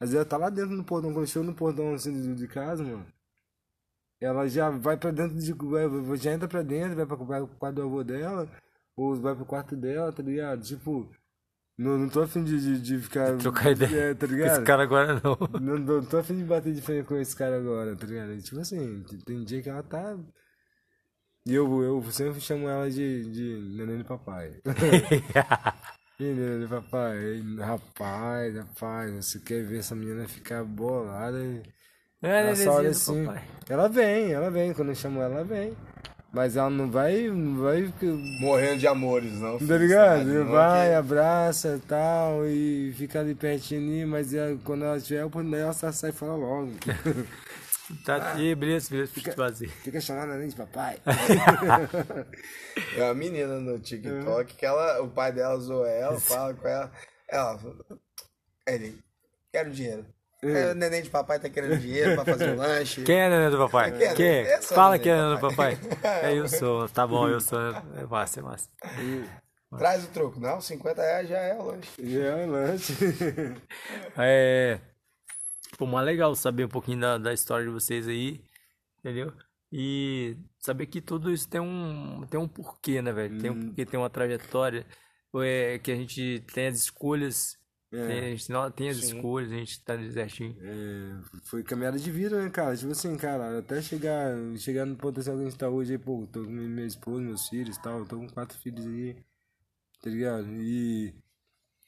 às 0.00 0.10
vezes 0.10 0.14
ela 0.14 0.24
tá 0.24 0.36
lá 0.36 0.48
dentro 0.50 0.76
do 0.76 0.84
portão, 0.84 1.10
quando 1.12 1.24
eu 1.24 1.26
chego 1.26 1.44
no 1.44 1.52
portão 1.54 1.94
assim 1.94 2.12
de, 2.12 2.32
de 2.36 2.46
casa, 2.46 2.84
mano, 2.84 3.04
ela 4.20 4.46
já 4.48 4.70
vai 4.70 4.96
pra 4.96 5.10
dentro 5.10 5.36
de. 5.36 5.52
já 6.22 6.32
entra 6.32 6.46
pra 6.46 6.62
dentro, 6.62 6.94
vai 6.94 7.06
pra, 7.06 7.16
vai 7.16 7.40
pro 7.44 7.56
quarto 7.56 7.74
do 7.74 7.82
avô 7.82 8.04
dela, 8.04 8.48
ou 8.98 9.14
vai 9.16 9.34
pro 9.34 9.46
quarto 9.46 9.76
dela, 9.76 10.12
tá 10.12 10.22
ligado? 10.22 10.62
Tipo, 10.62 11.10
não, 11.78 11.98
não 11.98 12.08
tô 12.08 12.22
afim 12.22 12.44
de, 12.44 12.60
de, 12.60 12.80
de 12.82 12.98
ficar. 12.98 13.36
Trocar 13.38 13.70
ideia 13.72 14.10
É, 14.10 14.14
tá 14.14 14.26
Com 14.26 14.32
ligado? 14.34 14.46
esse 14.46 14.62
cara 14.62 14.82
agora 14.82 15.20
não. 15.22 15.38
Não, 15.60 15.78
não 15.78 16.04
tô 16.04 16.18
afim 16.18 16.36
de 16.36 16.44
bater 16.44 16.74
de 16.74 16.80
frente 16.82 17.06
com 17.06 17.16
esse 17.16 17.36
cara 17.36 17.56
agora, 17.58 17.96
tá 17.96 18.06
ligado? 18.06 18.32
E, 18.34 18.42
Tipo 18.42 18.60
assim, 18.60 19.02
tem- 19.24 19.44
dia 19.44 19.62
que 19.62 19.68
ela 19.68 19.82
tá. 19.82 20.16
E 21.46 21.54
eu, 21.54 21.82
eu 21.82 22.02
sempre 22.12 22.40
chamo 22.40 22.68
ela 22.68 22.90
de, 22.90 23.30
de 23.30 23.76
neném 23.76 23.98
de 23.98 24.04
papai. 24.04 24.60
e 26.20 26.24
neném 26.24 26.60
de 26.60 26.68
papai, 26.68 27.40
rapaz, 27.58 28.54
rapaz, 28.56 29.12
você 29.26 29.40
quer 29.40 29.64
ver 29.64 29.78
essa 29.78 29.94
menina 29.94 30.28
ficar 30.28 30.64
bolada? 30.64 31.38
É, 32.22 32.40
Ela 32.40 32.54
só 32.56 32.74
olha 32.74 32.90
assim. 32.90 33.24
papai. 33.26 33.44
Ela 33.68 33.88
vem, 33.88 34.32
ela 34.32 34.50
vem, 34.50 34.74
quando 34.74 34.88
eu 34.90 34.94
chamo 34.94 35.20
ela, 35.20 35.36
ela 35.36 35.44
vem. 35.44 35.76
Mas 36.32 36.56
ela 36.56 36.68
não 36.68 36.90
vai, 36.90 37.22
não 37.28 37.62
vai, 37.62 37.90
Morrendo 38.40 38.78
de 38.80 38.86
amores, 38.86 39.40
não. 39.40 39.58
tá 39.58 39.78
ligado? 39.78 40.24
não, 40.26 40.50
Vai, 40.52 40.94
abraça 40.94 41.76
e 41.82 41.86
tal, 41.88 42.46
e 42.46 42.92
fica 42.98 43.20
ali 43.20 43.34
pertinho 43.34 43.80
ali, 43.80 44.04
mas 44.04 44.34
ela- 44.34 44.58
quando 44.62 44.84
ela 44.84 45.00
tiver 45.00 45.20
a 45.22 45.26
oportunidade, 45.26 45.62
ela 45.64 45.72
sai 45.72 45.92
sai 45.92 46.12
fala 46.12 46.36
logo. 46.36 46.72
Tá, 48.04 48.38
e 48.38 48.54
beleza, 48.54 48.90
beleza, 48.90 49.12
pra 49.14 49.22
te 49.22 49.32
fazer. 49.34 49.68
Fica 49.68 49.98
chamando 49.98 50.34
ela 50.34 50.46
de 50.46 50.54
papai. 50.54 50.98
É 52.98 53.02
uma 53.02 53.14
menina 53.14 53.58
no 53.60 53.78
TikTok 53.78 54.54
que 54.56 54.66
ela, 54.66 55.00
o 55.00 55.08
pai 55.08 55.32
dela 55.32 55.58
zoou 55.58 55.86
ela, 55.86 56.20
fala 56.20 56.52
com 56.52 56.68
ela. 56.68 56.92
Ela, 57.26 57.58
ele, 58.66 58.98
quero 59.50 59.70
dinheiro. 59.70 60.04
É, 60.42 60.70
o 60.70 60.74
neném 60.74 61.02
de 61.02 61.10
papai 61.10 61.40
tá 61.40 61.48
querendo 61.48 61.78
dinheiro 61.78 62.14
pra 62.14 62.24
fazer 62.24 62.50
o 62.50 62.56
lanche. 62.56 63.02
Quem 63.02 63.16
é 63.16 63.28
neném 63.28 63.50
do 63.50 63.58
papai? 63.58 63.90
Quem 63.92 64.06
é 64.06 64.14
Quem? 64.14 64.62
sou 64.62 64.76
Fala 64.76 64.98
quem 64.98 65.12
é 65.12 65.16
neném 65.16 65.34
do 65.34 65.40
papai. 65.40 65.78
É, 66.22 66.34
eu 66.34 66.48
sou. 66.48 66.88
Tá 66.88 67.06
bom, 67.06 67.28
eu 67.28 67.40
sou. 67.40 67.58
É 67.96 68.06
massa, 68.08 68.40
é 68.40 68.42
massa. 68.42 68.68
Traz 69.76 70.04
o 70.04 70.08
troco. 70.08 70.40
Não, 70.40 70.60
50 70.60 71.02
reais 71.02 71.28
já 71.28 71.38
é 71.38 71.54
o 71.58 71.66
lanche. 71.66 71.90
Já 71.98 72.20
é 72.20 72.46
um 72.46 72.50
lanche. 72.50 72.94
É. 74.16 74.80
Pô, 75.76 75.86
mas 75.86 76.04
legal 76.04 76.34
saber 76.34 76.64
um 76.64 76.68
pouquinho 76.68 77.00
da, 77.00 77.18
da 77.18 77.32
história 77.32 77.66
de 77.66 77.70
vocês 77.70 78.08
aí, 78.08 78.40
entendeu? 78.98 79.32
E 79.70 80.36
saber 80.58 80.86
que 80.86 81.00
tudo 81.00 81.30
isso 81.30 81.48
tem 81.48 81.60
um, 81.60 82.26
tem 82.30 82.40
um 82.40 82.48
porquê, 82.48 83.02
né, 83.02 83.12
velho? 83.12 83.38
Tem 83.40 83.50
um 83.50 83.66
porquê, 83.66 83.84
tem 83.84 84.00
uma 84.00 84.08
trajetória. 84.08 84.86
É, 85.36 85.78
que 85.78 85.92
a 85.92 85.94
gente 85.96 86.42
tem 86.52 86.68
as 86.68 86.78
escolhas. 86.78 87.56
Tem- 87.90 88.18
a 88.18 88.30
gente 88.30 88.50
não 88.50 88.70
tem 88.70 88.88
as 88.90 88.98
escolhas, 88.98 89.50
a 89.50 89.54
gente 89.56 89.82
tá 89.82 89.96
certinho. 90.12 90.56
É, 90.60 91.20
foi 91.44 91.62
caminhada 91.62 91.98
de 91.98 92.10
vida, 92.10 92.42
né, 92.42 92.50
cara? 92.50 92.76
Tipo 92.76 92.92
assim, 92.92 93.16
cara, 93.16 93.58
até 93.58 93.80
chegar, 93.80 94.34
chegar 94.58 94.84
no 94.84 94.96
potencial 94.96 95.36
que 95.36 95.42
a 95.42 95.44
gente 95.48 95.58
tá 95.58 95.68
hoje 95.68 95.92
aí, 95.92 95.98
pô, 95.98 96.26
tô 96.30 96.44
com 96.44 96.50
minha 96.50 96.86
esposa, 96.86 97.22
meus 97.22 97.48
filhos 97.48 97.76
e 97.76 97.82
tal, 97.82 98.04
tô 98.04 98.18
com 98.18 98.28
quatro 98.28 98.58
filhos 98.58 98.86
aí, 98.86 99.16
tá 100.02 100.10
ligado? 100.10 100.46
E 100.52 101.14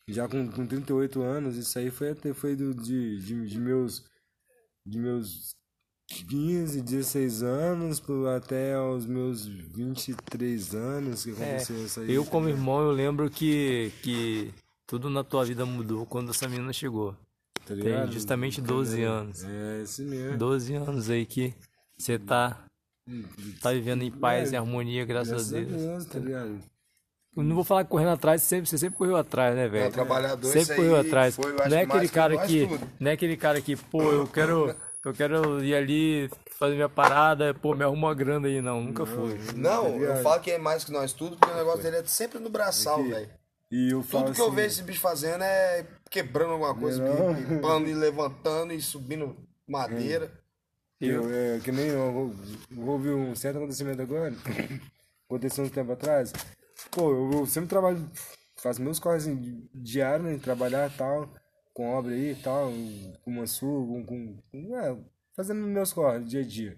já 0.08 0.26
com, 0.26 0.50
com 0.50 0.66
38 0.66 1.20
anos, 1.22 1.56
isso 1.56 1.78
aí 1.78 1.90
foi 1.90 2.10
até 2.10 2.32
foi 2.32 2.56
do, 2.56 2.74
de, 2.74 3.18
de, 3.20 3.46
de 3.46 3.60
meus 3.60 4.04
de 4.86 4.98
meus 4.98 5.54
15, 6.08 6.80
16 6.82 7.42
anos 7.42 8.02
até 8.34 8.74
aos 8.74 9.06
meus 9.06 9.46
23 9.46 10.74
anos 10.74 11.24
que 11.24 11.30
aconteceu 11.30 11.84
isso 11.84 12.00
aí. 12.00 12.12
Eu, 12.12 12.24
como 12.24 12.48
irmão, 12.48 12.80
eu 12.80 12.90
lembro 12.90 13.30
que, 13.30 13.92
que 14.02 14.52
tudo 14.90 15.08
na 15.08 15.22
tua 15.22 15.44
vida 15.44 15.64
mudou 15.64 16.04
quando 16.04 16.30
essa 16.30 16.48
menina 16.48 16.72
chegou. 16.72 17.14
tá 17.64 17.74
Tem 17.76 18.10
justamente 18.10 18.60
12 18.60 19.02
anos. 19.04 19.44
É, 19.44 19.82
esse 19.84 20.02
mesmo. 20.02 20.36
12 20.36 20.74
anos 20.74 21.08
aí 21.08 21.24
que 21.24 21.54
você 21.96 22.18
tá, 22.18 22.64
tá 23.62 23.70
vivendo 23.70 24.02
em 24.02 24.10
paz 24.10 24.50
e 24.50 24.56
harmonia, 24.56 25.04
graças, 25.04 25.52
Graças 25.52 25.72
a 25.72 25.76
Deus. 25.76 26.04
tá 26.06 26.18
ligado? 26.18 26.58
Eu 27.36 27.44
não 27.44 27.54
vou 27.54 27.62
falar 27.62 27.84
correndo 27.84 28.10
atrás, 28.10 28.42
sempre, 28.42 28.68
você 28.68 28.76
sempre 28.78 28.98
correu 28.98 29.14
atrás, 29.16 29.54
né, 29.54 29.66
É, 29.66 29.68
velho? 29.68 29.88
o 29.88 29.92
trabalhador, 29.92 30.48
Sempre 30.52 30.74
correu 30.74 30.96
aí 30.96 31.06
atrás. 31.06 31.36
foi, 31.36 31.52
eu 31.52 31.56
não 31.70 31.76
é 31.76 31.82
aquele 31.82 32.08
cara 32.08 32.36
que, 32.44 32.68
não 32.98 33.10
é 33.10 33.14
aquele 33.14 33.36
cara 33.36 33.60
que, 33.60 33.76
pô, 33.76 34.02
eu 34.02 34.26
quero, 34.26 34.74
eu 35.04 35.12
quero 35.14 35.62
ir 35.64 35.72
ali 35.76 36.28
fazer 36.58 36.74
minha 36.74 36.88
parada, 36.88 37.54
pô, 37.54 37.76
me 37.76 37.84
arruma 37.84 38.08
uma 38.08 38.14
grana 38.14 38.48
aí. 38.48 38.60
Não, 38.60 38.82
nunca 38.82 39.06
foi. 39.06 39.38
Não, 39.54 39.86
eu 39.86 39.98
ligado? 40.00 40.22
falo 40.24 40.40
que 40.42 40.50
é 40.50 40.58
mais 40.58 40.82
que 40.82 40.90
nós 40.90 41.12
tudo, 41.12 41.36
porque 41.36 41.54
o 41.54 41.56
negócio 41.56 41.80
dele 41.84 41.98
é 41.98 42.04
sempre 42.04 42.40
no 42.40 42.50
braçal, 42.50 42.98
Aqui. 42.98 43.10
velho. 43.10 43.39
E 43.70 43.92
eu 43.92 44.02
falo 44.02 44.24
Tudo 44.24 44.34
que 44.34 44.40
eu 44.40 44.46
assim, 44.46 44.56
vejo 44.56 44.68
esse 44.68 44.82
bicho 44.82 45.00
fazendo 45.00 45.44
é 45.44 45.86
quebrando 46.10 46.52
alguma 46.52 46.74
coisa, 46.74 47.02
limpando 47.32 47.88
e 47.88 47.94
levantando 47.94 48.72
e 48.72 48.82
subindo 48.82 49.36
madeira. 49.66 50.32
Eu, 51.00 51.32
é, 51.32 51.60
que 51.60 51.70
nem 51.70 51.86
eu, 51.86 52.34
eu 52.70 52.86
houve 52.86 53.08
um 53.10 53.34
certo 53.34 53.56
acontecimento 53.56 54.02
agora, 54.02 54.34
aconteceu 55.24 55.64
um 55.64 55.68
tempo 55.68 55.92
atrás. 55.92 56.32
Pô, 56.90 57.10
eu, 57.10 57.30
eu 57.32 57.46
sempre 57.46 57.70
trabalho, 57.70 58.10
faço 58.56 58.82
meus 58.82 58.98
corres 58.98 59.26
assim, 59.26 59.68
diários, 59.72 60.28
né, 60.28 60.38
trabalhar 60.38 60.90
e 60.90 60.96
tal, 60.96 61.32
com 61.72 61.88
obra 61.88 62.12
aí 62.12 62.32
e 62.32 62.34
tal, 62.34 62.70
com 63.22 63.30
mansur, 63.30 63.86
com, 63.86 64.04
com, 64.04 64.36
com 64.50 64.76
é, 64.76 64.98
fazendo 65.34 65.66
meus 65.66 65.92
corres 65.92 66.28
dia 66.28 66.40
a 66.40 66.44
dia. 66.44 66.76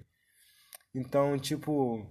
Então, 0.95 1.37
tipo, 1.39 2.07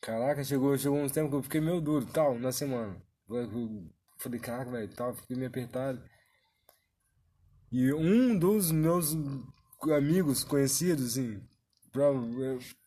caraca, 0.00 0.44
chegou, 0.44 0.78
chegou 0.78 0.98
um 0.98 1.08
tempo 1.08 1.28
que 1.28 1.36
eu 1.36 1.42
fiquei 1.42 1.60
meio 1.60 1.80
duro, 1.80 2.06
tal, 2.06 2.38
na 2.38 2.52
semana. 2.52 2.96
Eu, 3.28 3.90
falei, 4.18 4.40
caraca, 4.40 4.70
velho, 4.70 4.94
tal, 4.94 5.14
fiquei 5.14 5.36
meio 5.36 5.48
apertado. 5.48 6.02
E 7.72 7.92
um 7.92 8.38
dos 8.38 8.70
meus 8.70 9.14
amigos 9.94 10.44
conhecidos, 10.44 11.06
assim, 11.06 11.42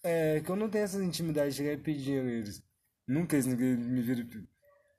é 0.03 0.39
que 0.39 0.49
eu 0.49 0.55
não 0.55 0.69
tenho 0.69 0.83
essa 0.83 1.03
intimidade 1.03 1.51
de 1.51 1.57
chegar 1.57 1.71
a 1.71 1.73
eles. 2.31 2.63
Nunca 3.07 3.35
eles 3.35 3.47
me 3.47 4.01
viram. 4.01 4.27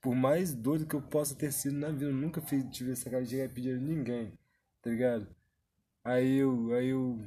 Por 0.02 0.14
mais 0.14 0.54
doido 0.54 0.86
que 0.86 0.94
eu 0.94 1.02
possa 1.02 1.34
ter 1.34 1.52
sido 1.52 1.76
na 1.76 1.90
vida, 1.90 2.06
eu 2.06 2.14
nunca 2.14 2.40
fiz, 2.40 2.64
tive 2.70 2.92
essa 2.92 3.08
cara 3.08 3.22
de 3.22 3.30
chegar 3.30 3.44
a 3.44 3.80
ninguém, 3.80 4.38
tá 4.82 4.90
ligado? 4.90 5.28
Aí 6.04 6.36
eu. 6.38 6.74
Aí 6.74 6.88
eu. 6.88 7.18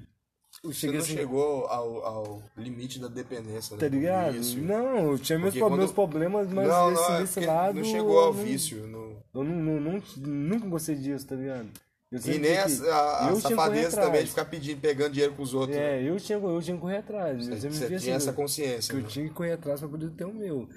Eu 0.64 0.72
Você 0.72 0.88
não 0.88 1.00
assim. 1.00 1.14
chegou 1.16 1.66
ao, 1.68 2.06
ao 2.06 2.44
limite 2.58 3.00
da 3.00 3.08
dependência, 3.08 3.76
né? 3.76 3.82
Tá 3.82 3.88
do 3.88 3.96
ligado? 3.96 4.34
vício. 4.34 4.62
Não, 4.62 5.12
eu 5.12 5.20
tinha 5.20 5.38
meus, 5.40 5.58
quando- 5.58 5.78
meus 5.78 5.92
problemas, 5.92 6.48
mas 6.52 6.68
não, 6.68 6.92
não, 6.92 7.16
é 7.16 7.20
nesse 7.22 7.34
porque 7.34 7.46
lado. 7.48 7.76
não 7.76 7.84
chegou 7.84 8.20
ao 8.20 8.28
eu 8.30 8.34
não- 8.34 8.44
vício. 8.44 8.88
no- 8.88 9.18
Eu 9.34 9.44
não, 9.44 9.56
não, 9.56 9.80
não- 9.80 10.04
nunca 10.18 10.68
gostei 10.68 10.96
disso, 10.96 11.26
tá 11.28 11.36
ligado? 11.36 11.68
Eu 12.12 12.20
E 12.32 12.38
nem 12.38 12.58
a, 12.60 12.66
a, 12.66 13.28
a 13.28 13.30
eu 13.32 13.40
safadeza 13.42 14.00
também 14.00 14.22
de 14.24 14.30
ficar 14.30 14.46
pedindo, 14.46 14.80
pegando 14.80 15.14
dinheiro 15.14 15.34
com 15.34 15.42
os 15.42 15.54
outros. 15.56 15.76
né? 15.76 16.00
É, 16.04 16.08
eu 16.10 16.18
tinha, 16.18 16.38
eu 16.38 16.62
tinha 16.62 16.76
que 16.76 16.82
correr 16.82 16.98
atrás. 16.98 17.48
eu 17.48 17.56
Você, 17.58 17.70
você 17.72 17.86
tinha 17.88 17.98
assim, 17.98 18.12
essa 18.12 18.32
consciência. 18.32 18.94
que 18.94 19.00
eu 19.00 19.04
né? 19.04 19.10
tinha 19.10 19.28
que 19.28 19.34
correr 19.34 19.54
atrás 19.54 19.80
pra 19.80 19.90
poder 19.90 20.12
ter 20.12 20.26
o 20.26 20.34
meu. 20.34 20.70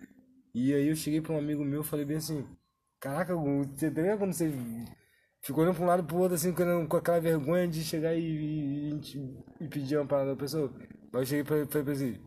E 0.54 0.72
aí 0.72 0.88
eu 0.88 0.96
cheguei 0.96 1.20
pra 1.20 1.34
um 1.34 1.38
amigo 1.38 1.62
meu 1.62 1.82
e 1.82 1.84
falei 1.84 2.06
bem 2.06 2.16
assim, 2.16 2.46
caraca, 2.98 3.36
você 3.36 3.90
tá 3.90 4.16
quando 4.16 4.32
você 4.32 4.50
ficou 5.46 5.62
olhando 5.64 5.76
pra 5.76 5.84
um 5.84 5.88
lado 5.88 6.02
e 6.02 6.06
pro 6.06 6.16
outro 6.18 6.34
assim, 6.34 6.52
com 6.52 6.96
aquela 6.96 7.20
vergonha 7.20 7.68
de 7.68 7.84
chegar 7.84 8.14
e, 8.14 8.20
e, 8.20 8.90
e- 8.94 9.64
e 9.64 9.68
pedir 9.68 9.96
uma 9.98 10.06
parada 10.06 10.30
da 10.32 10.36
pessoa? 10.36 10.72
Mas 11.12 11.22
eu 11.22 11.26
cheguei 11.26 11.44
pra 11.44 11.56
falei 11.66 11.84
pra 11.84 11.92
ele 11.92 11.92
assim, 11.92 12.20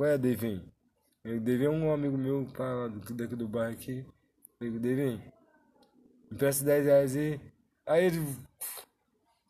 ué, 0.00 0.18
Devin, 0.18 0.62
Devin 1.24 1.64
é 1.66 1.70
um 1.70 1.92
amigo 1.92 2.18
meu 2.18 2.46
pra 2.52 2.88
daqui 2.88 3.36
do 3.36 3.48
bairro 3.48 3.74
aqui. 3.74 4.06
Falei, 4.58 4.78
Devin, 4.78 5.22
me 6.30 6.36
presta 6.38 6.64
10 6.64 6.84
reais 6.86 7.16
aí. 7.16 7.40
Aí 7.86 8.04
ele, 8.04 8.20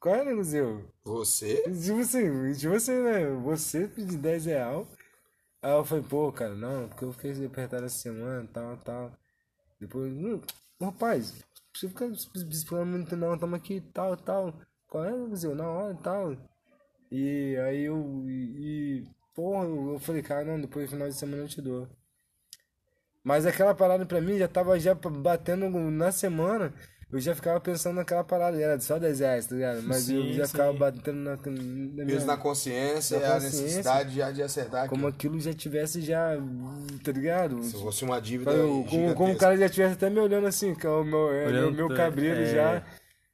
qual 0.00 0.14
é, 0.16 0.24
negócio? 0.24 0.88
Você? 1.04 1.62
Tipo 1.62 2.00
assim, 2.00 2.52
tipo 2.54 2.74
assim, 2.74 3.02
né? 3.02 3.26
Você 3.42 3.88
pedir 3.88 4.16
10 4.18 4.44
real. 4.46 4.86
Aí 5.62 5.72
eu 5.72 5.84
falei, 5.84 6.04
pô, 6.04 6.32
cara, 6.32 6.54
não, 6.54 6.88
porque 6.88 7.04
eu 7.04 7.12
fiquei 7.12 7.46
apertado 7.46 7.86
essa 7.86 7.98
semana, 7.98 8.48
tal, 8.52 8.76
tal. 8.78 9.12
Depois, 9.80 10.12
hum, 10.12 10.40
rapaz, 10.82 11.34
você 11.78 11.88
fica 11.88 12.84
muito 12.84 13.16
não, 13.16 13.38
tamo 13.38 13.54
aqui, 13.54 13.80
tal, 13.80 14.16
tal. 14.16 14.60
Qual 14.88 15.04
é, 15.04 15.12
Brasil? 15.12 15.54
Na 15.54 15.68
hora, 15.68 15.94
tal. 15.96 16.36
E 17.10 17.56
aí 17.58 17.84
eu, 17.84 18.24
e, 18.28 19.02
e, 19.02 19.08
porra, 19.34 19.64
eu, 19.64 19.92
eu 19.92 19.98
falei, 20.00 20.22
cara, 20.22 20.44
não, 20.44 20.60
depois 20.60 20.86
do 20.86 20.90
final 20.90 21.08
de 21.08 21.14
semana 21.14 21.42
eu 21.44 21.48
te 21.48 21.62
dou. 21.62 21.88
Mas 23.22 23.46
aquela 23.46 23.74
parada 23.74 24.06
pra 24.06 24.20
mim 24.20 24.38
já 24.38 24.48
tava 24.48 24.78
já 24.80 24.94
batendo 24.94 25.68
na 25.70 26.10
semana. 26.10 26.72
Eu 27.10 27.18
já 27.20 27.34
ficava 27.34 27.58
pensando 27.58 27.96
naquela 27.96 28.22
parada, 28.22 28.60
era 28.60 28.78
só 28.80 28.98
10 28.98 29.20
reais, 29.20 29.46
tá 29.46 29.54
ligado? 29.54 29.82
Mas 29.82 30.10
eu 30.10 30.22
Sim, 30.22 30.32
já 30.34 30.44
sim. 30.44 30.50
ficava 30.50 30.72
batendo 30.74 31.16
na, 31.16 31.36
na 31.36 31.50
minha, 31.50 32.06
Peso 32.06 32.26
na 32.26 32.36
consciência, 32.36 33.18
Na 33.18 33.24
é 33.24 33.28
a 33.28 33.34
consciência. 33.34 33.62
necessidade 33.62 34.14
já 34.14 34.30
de 34.30 34.42
acertar 34.42 34.88
como 34.90 35.06
aquilo. 35.06 35.36
aquilo 35.36 35.40
já 35.40 35.54
tivesse 35.54 36.02
já, 36.02 36.36
tá 37.02 37.10
ligado? 37.12 37.62
Se 37.62 37.72
fosse 37.80 38.04
uma 38.04 38.20
dívida 38.20 38.52
Como, 38.52 38.84
como, 38.84 39.14
como 39.14 39.32
o 39.32 39.38
cara 39.38 39.56
já 39.56 39.70
tivesse 39.70 39.94
até 39.94 40.10
me 40.10 40.20
olhando 40.20 40.46
assim, 40.46 40.74
que 40.74 40.86
é 40.86 40.90
o 40.90 41.02
meu, 41.02 41.32
é, 41.32 41.70
meu, 41.70 41.88
cabreiro 41.88 42.40
é. 42.42 42.54
já. 42.54 42.86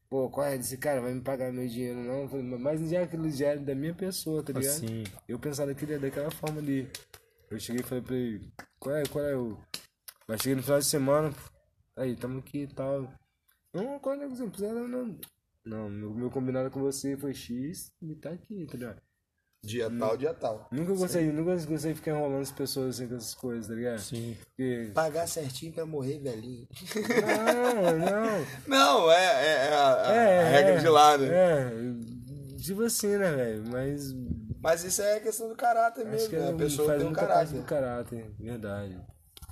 Pô, 0.09 0.31
qual 0.31 0.47
é 0.47 0.57
desse 0.57 0.77
cara? 0.79 1.01
Vai 1.01 1.13
me 1.13 1.21
pagar 1.21 1.53
meu 1.53 1.67
dinheiro, 1.67 1.99
não? 1.99 2.29
Eu 2.33 2.59
Mas 2.61 2.89
já 2.89 3.03
aquilo 3.03 3.29
já 3.29 3.49
é 3.49 3.57
da 3.57 3.75
minha 3.75 3.93
pessoa, 3.95 4.41
tá 4.41 4.53
ligado? 4.53 4.71
Assim. 4.73 5.03
Eu 5.27 5.37
pensava 5.41 5.75
daquele, 5.75 5.99
daquela 5.99 6.31
forma 6.31 6.61
ali. 6.61 6.89
Eu 7.51 7.59
cheguei 7.59 7.81
e 7.81 7.85
falei 7.85 8.05
pra 8.05 8.15
ele, 8.15 8.53
qual 8.79 8.95
é, 8.95 9.03
qual 9.07 9.25
é 9.25 9.35
o. 9.37 9.59
Mas 10.29 10.41
cheguei 10.43 10.55
no 10.55 10.63
final 10.63 10.79
de 10.79 10.85
semana, 10.87 11.33
aí, 11.97 12.15
tamo 12.15 12.39
aqui 12.39 12.63
e 12.63 12.67
tal. 12.69 13.13
Não, 13.75 13.95
é 13.95 14.29
você 14.29 14.47
precisa, 14.47 14.73
não, 14.73 14.87
não. 14.89 15.19
Não, 15.65 15.91
meu, 15.91 16.11
meu 16.11 16.31
combinado 16.31 16.71
com 16.71 16.81
você 16.81 17.17
foi 17.17 17.35
X 17.35 17.93
e 18.01 18.15
tá 18.15 18.31
aqui, 18.31 18.67
tá 18.67 18.79
ligado? 18.79 19.03
Dia 19.65 19.91
tal, 19.99 20.15
dia 20.17 20.35
tal. 20.35 20.69
Nunca 20.71 20.93
gostei, 20.93 21.33
nunca 21.33 21.57
gostei 21.65 21.93
de 21.93 21.99
ficar 21.99 22.11
enrolando 22.11 22.43
as 22.43 22.53
pessoas 22.53 22.95
assim 22.95 23.09
com 23.09 23.17
essas 23.17 23.35
coisas, 23.35 23.67
tá 23.67 23.75
ligado? 23.75 23.99
Sim. 23.99 24.37
Porque. 24.45 24.91
Pagar 24.93 25.27
certinho 25.27 25.73
pra 25.73 25.87
morrer 25.87 26.19
velhinho. 26.19 26.69
Não, 27.27 27.99
não. 27.99 28.47
Não, 28.69 29.11
é, 29.11 29.25
é, 29.25 29.69
é 29.69 29.75
a, 29.75 30.13
É, 30.13 30.41
a 30.41 30.49
regra 30.51 30.73
é, 30.75 30.79
de 30.79 30.89
lá, 30.89 31.17
né? 31.17 31.29
É, 31.33 32.59
tipo 32.59 32.83
assim, 32.83 33.17
né, 33.17 33.33
velho? 33.33 33.65
Mas. 33.71 34.13
Mas 34.61 34.85
isso 34.85 35.01
é 35.01 35.21
questão 35.21 35.49
do 35.49 35.57
caráter 35.57 36.03
Acho 36.03 36.11
mesmo, 36.11 36.29
que 36.29 36.37
né? 36.37 36.49
A 36.49 36.51
não 36.51 36.59
pessoa 36.59 36.89
faz 36.89 37.01
tem 37.01 37.11
um 37.11 37.15
caráter. 37.15 37.59
do 37.59 37.65
caráter, 37.65 38.31
verdade. 38.39 39.01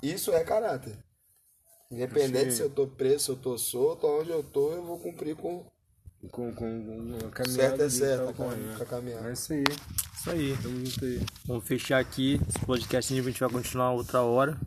Isso 0.03 0.31
é 0.31 0.43
caráter. 0.43 0.95
Independente 1.93 2.51
Sim. 2.51 2.57
se 2.57 2.61
eu 2.63 2.69
tô 2.69 2.87
preso, 2.87 3.19
se 3.25 3.31
eu 3.31 3.35
tô 3.35 3.57
solto, 3.57 4.07
onde 4.07 4.29
eu 4.31 4.43
tô, 4.43 4.71
eu 4.73 4.83
vou 4.83 4.97
cumprir 4.99 5.35
com 5.35 5.65
Com, 6.31 6.53
com, 6.53 6.55
com 6.55 7.27
a 7.27 7.29
caminhada. 7.31 7.51
certo 7.51 7.81
é 7.83 7.89
certo, 7.89 8.25
com 8.27 8.33
com- 8.33 8.49
a, 8.49 8.77
com 8.77 8.83
a 8.83 8.85
caminhada. 8.85 9.29
É 9.29 9.33
isso 9.33 9.53
aí. 9.53 9.63
Isso 10.15 10.29
aí. 10.29 10.57
Tamo 10.63 10.85
junto 10.85 11.05
aí. 11.05 11.21
Vamos 11.45 11.67
fechar 11.67 11.99
aqui 11.99 12.39
esse 12.47 12.65
podcast. 12.65 13.13
A 13.13 13.21
gente 13.21 13.39
vai 13.39 13.49
continuar 13.49 13.91
outra 13.91 14.21
hora. 14.21 14.57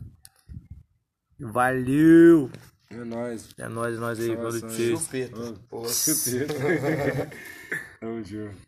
Valeu! 1.39 2.49
É 2.89 2.95
nóis. 3.03 3.49
É 3.57 3.67
nóis, 3.67 3.95
é 3.95 3.99
nóis 3.99 4.19
aí. 4.19 4.35
Valeu. 4.35 4.69
Chupeta. 4.97 5.39
Ô, 5.39 5.53
Pô. 5.69 5.87
Chupeta. 5.89 6.53
Tamo 7.99 8.23
junto. 8.23 8.66